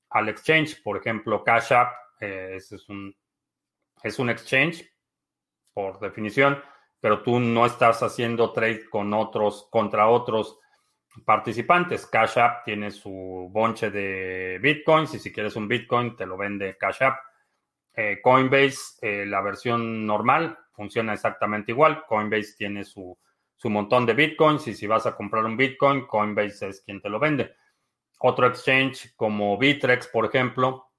al 0.09 0.30
exchange, 0.30 0.82
por 0.84 0.97
ejemplo, 0.97 1.43
Cash 1.43 1.74
App 1.74 1.93
eh, 2.19 2.53
es, 2.55 2.89
un, 2.89 3.15
es 4.03 4.19
un 4.19 4.30
exchange 4.30 4.89
por 5.74 5.99
definición, 5.99 6.61
pero 7.01 7.23
tú 7.23 7.39
no 7.39 7.65
estás 7.65 8.01
haciendo 8.03 8.53
trade 8.53 8.87
con 8.89 9.13
otros, 9.13 9.67
contra 9.69 10.07
otros 10.07 10.59
participantes. 11.25 12.05
Cash 12.05 12.37
App 12.37 12.63
tiene 12.63 12.91
su 12.91 13.49
bonche 13.51 13.89
de 13.89 14.59
bitcoins 14.61 15.15
y 15.15 15.19
si 15.19 15.33
quieres 15.33 15.55
un 15.55 15.67
bitcoin 15.67 16.15
te 16.15 16.25
lo 16.25 16.37
vende 16.37 16.77
Cash 16.77 17.03
App. 17.03 17.17
Eh, 17.93 18.19
Coinbase, 18.21 18.97
eh, 19.01 19.25
la 19.25 19.41
versión 19.41 20.05
normal, 20.05 20.57
funciona 20.71 21.13
exactamente 21.13 21.71
igual. 21.71 22.05
Coinbase 22.05 22.55
tiene 22.55 22.85
su, 22.85 23.17
su 23.57 23.69
montón 23.69 24.05
de 24.05 24.13
bitcoins 24.13 24.67
y 24.67 24.75
si 24.75 24.87
vas 24.87 25.05
a 25.05 25.15
comprar 25.15 25.43
un 25.43 25.57
bitcoin, 25.57 26.05
Coinbase 26.05 26.69
es 26.69 26.81
quien 26.81 27.01
te 27.01 27.09
lo 27.09 27.19
vende. 27.19 27.55
Otro 28.19 28.45
exchange 28.45 29.15
como 29.15 29.57
Bitrex, 29.57 30.07
por 30.07 30.25
ejemplo, 30.25 30.91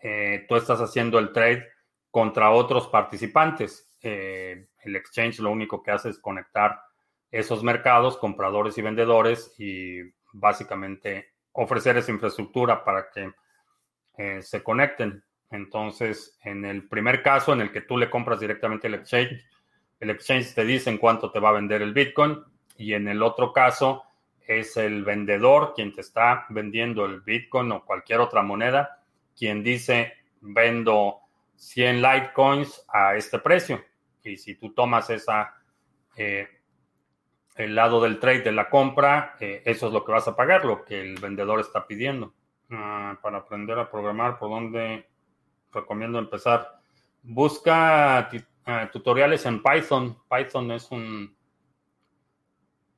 eh, 0.00 0.46
tú 0.48 0.56
estás 0.56 0.80
haciendo 0.80 1.18
el 1.18 1.32
trade 1.32 1.68
contra 2.10 2.50
otros 2.50 2.88
participantes. 2.88 3.87
Eh, 4.02 4.68
el 4.84 4.96
exchange 4.96 5.40
lo 5.40 5.50
único 5.50 5.82
que 5.82 5.90
hace 5.90 6.10
es 6.10 6.18
conectar 6.18 6.80
esos 7.30 7.62
mercados, 7.62 8.16
compradores 8.16 8.78
y 8.78 8.82
vendedores, 8.82 9.54
y 9.58 10.00
básicamente 10.32 11.32
ofrecer 11.52 11.96
esa 11.96 12.12
infraestructura 12.12 12.84
para 12.84 13.10
que 13.10 13.32
eh, 14.16 14.42
se 14.42 14.62
conecten. 14.62 15.22
Entonces, 15.50 16.38
en 16.42 16.64
el 16.64 16.88
primer 16.88 17.22
caso 17.22 17.52
en 17.52 17.60
el 17.60 17.72
que 17.72 17.80
tú 17.80 17.96
le 17.96 18.10
compras 18.10 18.40
directamente 18.40 18.86
el 18.86 18.94
exchange, 18.94 19.44
el 20.00 20.10
exchange 20.10 20.54
te 20.54 20.64
dice 20.64 20.90
en 20.90 20.98
cuánto 20.98 21.30
te 21.30 21.40
va 21.40 21.48
a 21.48 21.52
vender 21.52 21.82
el 21.82 21.94
Bitcoin 21.94 22.38
y 22.76 22.92
en 22.92 23.08
el 23.08 23.22
otro 23.22 23.52
caso 23.52 24.04
es 24.46 24.76
el 24.76 25.04
vendedor 25.04 25.74
quien 25.74 25.92
te 25.92 26.00
está 26.00 26.46
vendiendo 26.50 27.04
el 27.04 27.20
Bitcoin 27.20 27.72
o 27.72 27.84
cualquier 27.84 28.20
otra 28.20 28.42
moneda, 28.42 29.02
quien 29.36 29.62
dice 29.62 30.12
vendo 30.40 31.18
100 31.56 32.02
Litecoins 32.02 32.84
a 32.88 33.16
este 33.16 33.38
precio. 33.40 33.84
Y 34.28 34.36
si 34.36 34.54
tú 34.54 34.72
tomas 34.72 35.10
esa, 35.10 35.54
eh, 36.16 36.48
el 37.56 37.74
lado 37.74 38.00
del 38.00 38.18
trade 38.18 38.42
de 38.42 38.52
la 38.52 38.68
compra, 38.68 39.36
eh, 39.40 39.62
eso 39.64 39.88
es 39.88 39.92
lo 39.92 40.04
que 40.04 40.12
vas 40.12 40.28
a 40.28 40.36
pagar, 40.36 40.64
lo 40.64 40.84
que 40.84 41.00
el 41.00 41.18
vendedor 41.20 41.60
está 41.60 41.86
pidiendo. 41.86 42.34
Ah, 42.70 43.18
para 43.22 43.38
aprender 43.38 43.78
a 43.78 43.90
programar, 43.90 44.38
¿por 44.38 44.50
dónde 44.50 45.08
recomiendo 45.72 46.18
empezar? 46.18 46.80
Busca 47.22 48.28
eh, 48.30 48.88
tutoriales 48.92 49.44
en 49.46 49.62
Python. 49.62 50.18
Python 50.30 50.70
es 50.72 50.90
un, 50.90 51.34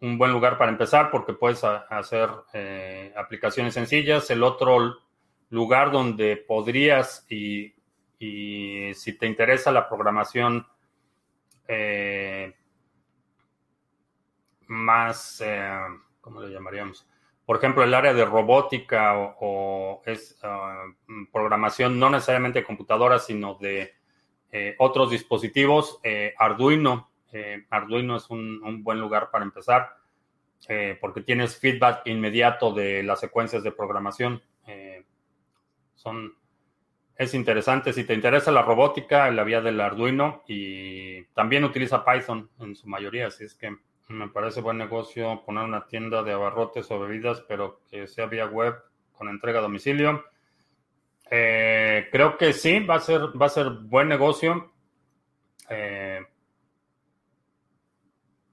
un 0.00 0.18
buen 0.18 0.32
lugar 0.32 0.58
para 0.58 0.72
empezar 0.72 1.10
porque 1.10 1.32
puedes 1.32 1.62
hacer 1.64 2.28
aplicaciones 3.16 3.74
sencillas. 3.74 4.30
El 4.30 4.42
otro 4.42 4.98
lugar 5.50 5.90
donde 5.90 6.36
podrías 6.36 7.24
y 7.30 7.74
y 8.20 8.92
si 8.94 9.14
te 9.14 9.26
interesa 9.26 9.72
la 9.72 9.88
programación 9.88 10.66
eh, 11.72 12.52
más, 14.66 15.40
eh, 15.40 15.70
¿cómo 16.20 16.42
le 16.42 16.52
llamaríamos? 16.52 17.06
Por 17.46 17.58
ejemplo, 17.58 17.84
el 17.84 17.94
área 17.94 18.12
de 18.12 18.24
robótica 18.24 19.16
o, 19.16 20.02
es 20.04 20.36
ah, 20.42 20.84
programación 21.32 21.98
no 22.00 22.10
necesariamente 22.10 22.58
de 22.58 22.64
computadoras, 22.64 23.26
sino 23.26 23.54
de 23.54 23.94
eh, 24.50 24.74
otros 24.78 25.10
dispositivos, 25.10 26.00
Arduino. 26.38 27.12
Arduino 27.70 28.16
es 28.16 28.28
un, 28.30 28.82
buen 28.82 28.98
lugar 28.98 29.30
para 29.30 29.44
empezar 29.44 29.90
porque 31.00 31.22
tienes 31.22 31.56
feedback 31.56 32.06
inmediato 32.06 32.72
de 32.72 33.04
las 33.04 33.20
secuencias 33.20 33.62
de 33.62 33.72
programación. 33.72 34.42
son 35.94 36.34
es 37.20 37.34
interesante. 37.34 37.92
Si 37.92 38.04
te 38.04 38.14
interesa 38.14 38.50
la 38.50 38.62
robótica, 38.62 39.30
la 39.30 39.44
vía 39.44 39.60
del 39.60 39.78
Arduino 39.78 40.42
y 40.48 41.22
también 41.34 41.64
utiliza 41.64 42.02
Python 42.02 42.48
en 42.60 42.74
su 42.74 42.88
mayoría, 42.88 43.26
así 43.26 43.44
es 43.44 43.54
que 43.54 43.76
me 44.08 44.28
parece 44.28 44.62
buen 44.62 44.78
negocio 44.78 45.42
poner 45.44 45.64
una 45.64 45.86
tienda 45.86 46.22
de 46.22 46.32
abarrotes 46.32 46.90
o 46.90 46.98
bebidas, 46.98 47.42
pero 47.42 47.82
que 47.90 48.06
sea 48.06 48.24
vía 48.24 48.46
web 48.46 48.74
con 49.12 49.28
entrega 49.28 49.58
a 49.58 49.62
domicilio. 49.62 50.24
Eh, 51.30 52.08
creo 52.10 52.38
que 52.38 52.54
sí, 52.54 52.80
va 52.80 52.94
a 52.94 53.00
ser, 53.00 53.20
va 53.40 53.46
a 53.46 53.50
ser 53.50 53.68
buen 53.68 54.08
negocio. 54.08 54.72
Eh, 55.68 56.24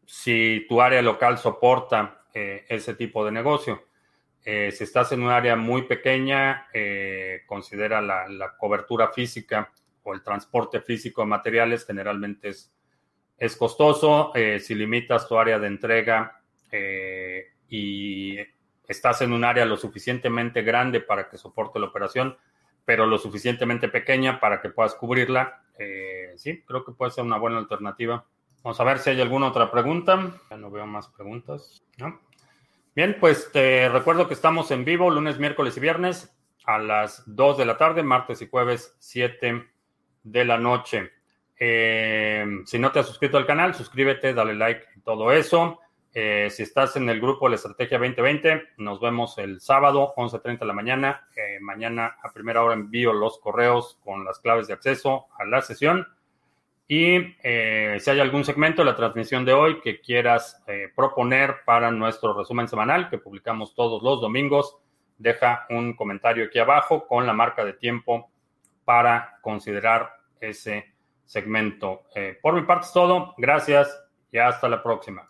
si 0.06 0.66
tu 0.68 0.82
área 0.82 1.02
local 1.02 1.38
soporta 1.38 2.26
eh, 2.34 2.66
ese 2.68 2.96
tipo 2.96 3.24
de 3.24 3.32
negocio. 3.32 3.87
Eh, 4.50 4.72
si 4.72 4.86
estás 4.86 5.12
en 5.12 5.24
un 5.24 5.30
área 5.30 5.58
muy 5.58 5.82
pequeña, 5.82 6.70
eh, 6.74 7.42
considera 7.46 8.02
la, 8.02 8.56
cobertura 8.58 9.10
física 9.10 9.74
o 10.04 10.14
el 10.14 10.24
transporte 10.24 10.80
físico 10.80 11.20
de 11.20 11.28
materiales, 11.28 11.86
generalmente 11.86 12.48
es, 12.48 12.74
es 13.38 13.58
costoso. 13.58 14.32
Eh, 14.36 14.62
si 14.62 14.74
limitas 14.74 15.28
tu 15.28 15.38
área 15.38 15.60
de 15.60 15.68
entrega 15.68 16.42
y 17.68 18.38
estás 18.88 19.22
en 19.22 19.34
un 19.34 19.44
área 19.44 19.66
lo 19.66 19.76
suficientemente 19.76 20.62
grande 20.62 21.02
para 21.02 21.28
que 21.28 21.38
soporte 21.38 21.78
la 21.78 21.88
operación, 21.88 22.38
pero 22.86 23.06
lo 23.06 23.18
suficientemente 23.18 23.90
pequeña 23.90 24.40
para 24.40 24.62
que 24.62 24.70
puedas 24.70 24.96
cubrirla, 24.96 25.62
sí, 26.38 26.64
creo 26.66 26.86
que 26.86 26.94
puede 26.94 27.12
ser 27.12 27.26
una 27.26 27.38
buena 27.38 27.58
alternativa. 27.58 28.26
Vamos 28.64 28.80
a 28.80 28.86
ver 28.86 29.00
si 29.00 29.10
hay 29.10 29.20
alguna 29.20 29.48
otra 29.48 29.70
pregunta. 29.70 30.40
Ya 30.50 30.56
no 30.56 30.72
veo 30.72 30.86
más 30.86 31.10
preguntas. 31.10 31.84
¿no? 31.98 32.27
Bien, 32.98 33.16
pues 33.20 33.52
te 33.52 33.90
recuerdo 33.90 34.28
que 34.28 34.34
estamos 34.34 34.72
en 34.72 34.84
vivo 34.84 35.12
lunes, 35.12 35.38
miércoles 35.38 35.78
y 35.78 35.80
viernes 35.80 36.36
a 36.66 36.80
las 36.80 37.22
2 37.28 37.60
de 37.60 37.66
la 37.66 37.78
tarde, 37.78 38.02
martes 38.02 38.42
y 38.42 38.50
jueves 38.50 38.96
7 38.98 39.68
de 40.24 40.46
la 40.46 40.58
noche. 40.58 41.12
Eh, 41.60 42.44
si 42.66 42.80
no 42.80 42.92
te 42.92 42.98
has 42.98 43.06
suscrito 43.06 43.38
al 43.38 43.46
canal, 43.46 43.76
suscríbete, 43.76 44.34
dale 44.34 44.56
like 44.56 44.84
y 44.96 45.02
todo 45.02 45.32
eso. 45.32 45.80
Eh, 46.12 46.48
si 46.50 46.64
estás 46.64 46.96
en 46.96 47.08
el 47.08 47.22
grupo 47.22 47.46
de 47.46 47.52
la 47.52 47.58
Estrategia 47.58 48.00
2020, 48.00 48.70
nos 48.78 49.00
vemos 49.00 49.38
el 49.38 49.62
sábado, 49.62 50.16
11.30 50.18 50.58
de 50.58 50.66
la 50.66 50.74
mañana. 50.74 51.28
Eh, 51.36 51.60
mañana 51.62 52.18
a 52.24 52.34
primera 52.34 52.64
hora 52.64 52.74
envío 52.74 53.14
los 53.14 53.38
correos 53.38 54.00
con 54.04 54.26
las 54.26 54.40
claves 54.40 54.66
de 54.66 54.74
acceso 54.74 55.28
a 55.38 55.46
la 55.46 55.62
sesión. 55.62 56.08
Y 56.88 57.36
eh, 57.44 57.98
si 58.00 58.10
hay 58.10 58.20
algún 58.22 58.46
segmento 58.46 58.82
de 58.82 58.92
la 58.92 58.96
transmisión 58.96 59.44
de 59.44 59.52
hoy 59.52 59.82
que 59.82 60.00
quieras 60.00 60.64
eh, 60.68 60.90
proponer 60.96 61.58
para 61.66 61.92
nuestro 61.92 62.34
resumen 62.34 62.68
semanal 62.68 63.10
que 63.10 63.18
publicamos 63.18 63.76
todos 63.76 64.02
los 64.02 64.22
domingos, 64.22 64.78
deja 65.18 65.66
un 65.70 65.96
comentario 65.96 66.46
aquí 66.46 66.60
abajo 66.60 67.06
con 67.06 67.26
la 67.26 67.34
marca 67.34 67.66
de 67.66 67.74
tiempo 67.74 68.32
para 68.86 69.38
considerar 69.42 70.14
ese 70.40 70.94
segmento. 71.26 72.04
Eh, 72.16 72.38
por 72.42 72.54
mi 72.54 72.62
parte 72.62 72.86
es 72.86 72.94
todo. 72.94 73.34
Gracias 73.38 73.94
y 74.32 74.38
hasta 74.38 74.70
la 74.70 74.82
próxima. 74.82 75.30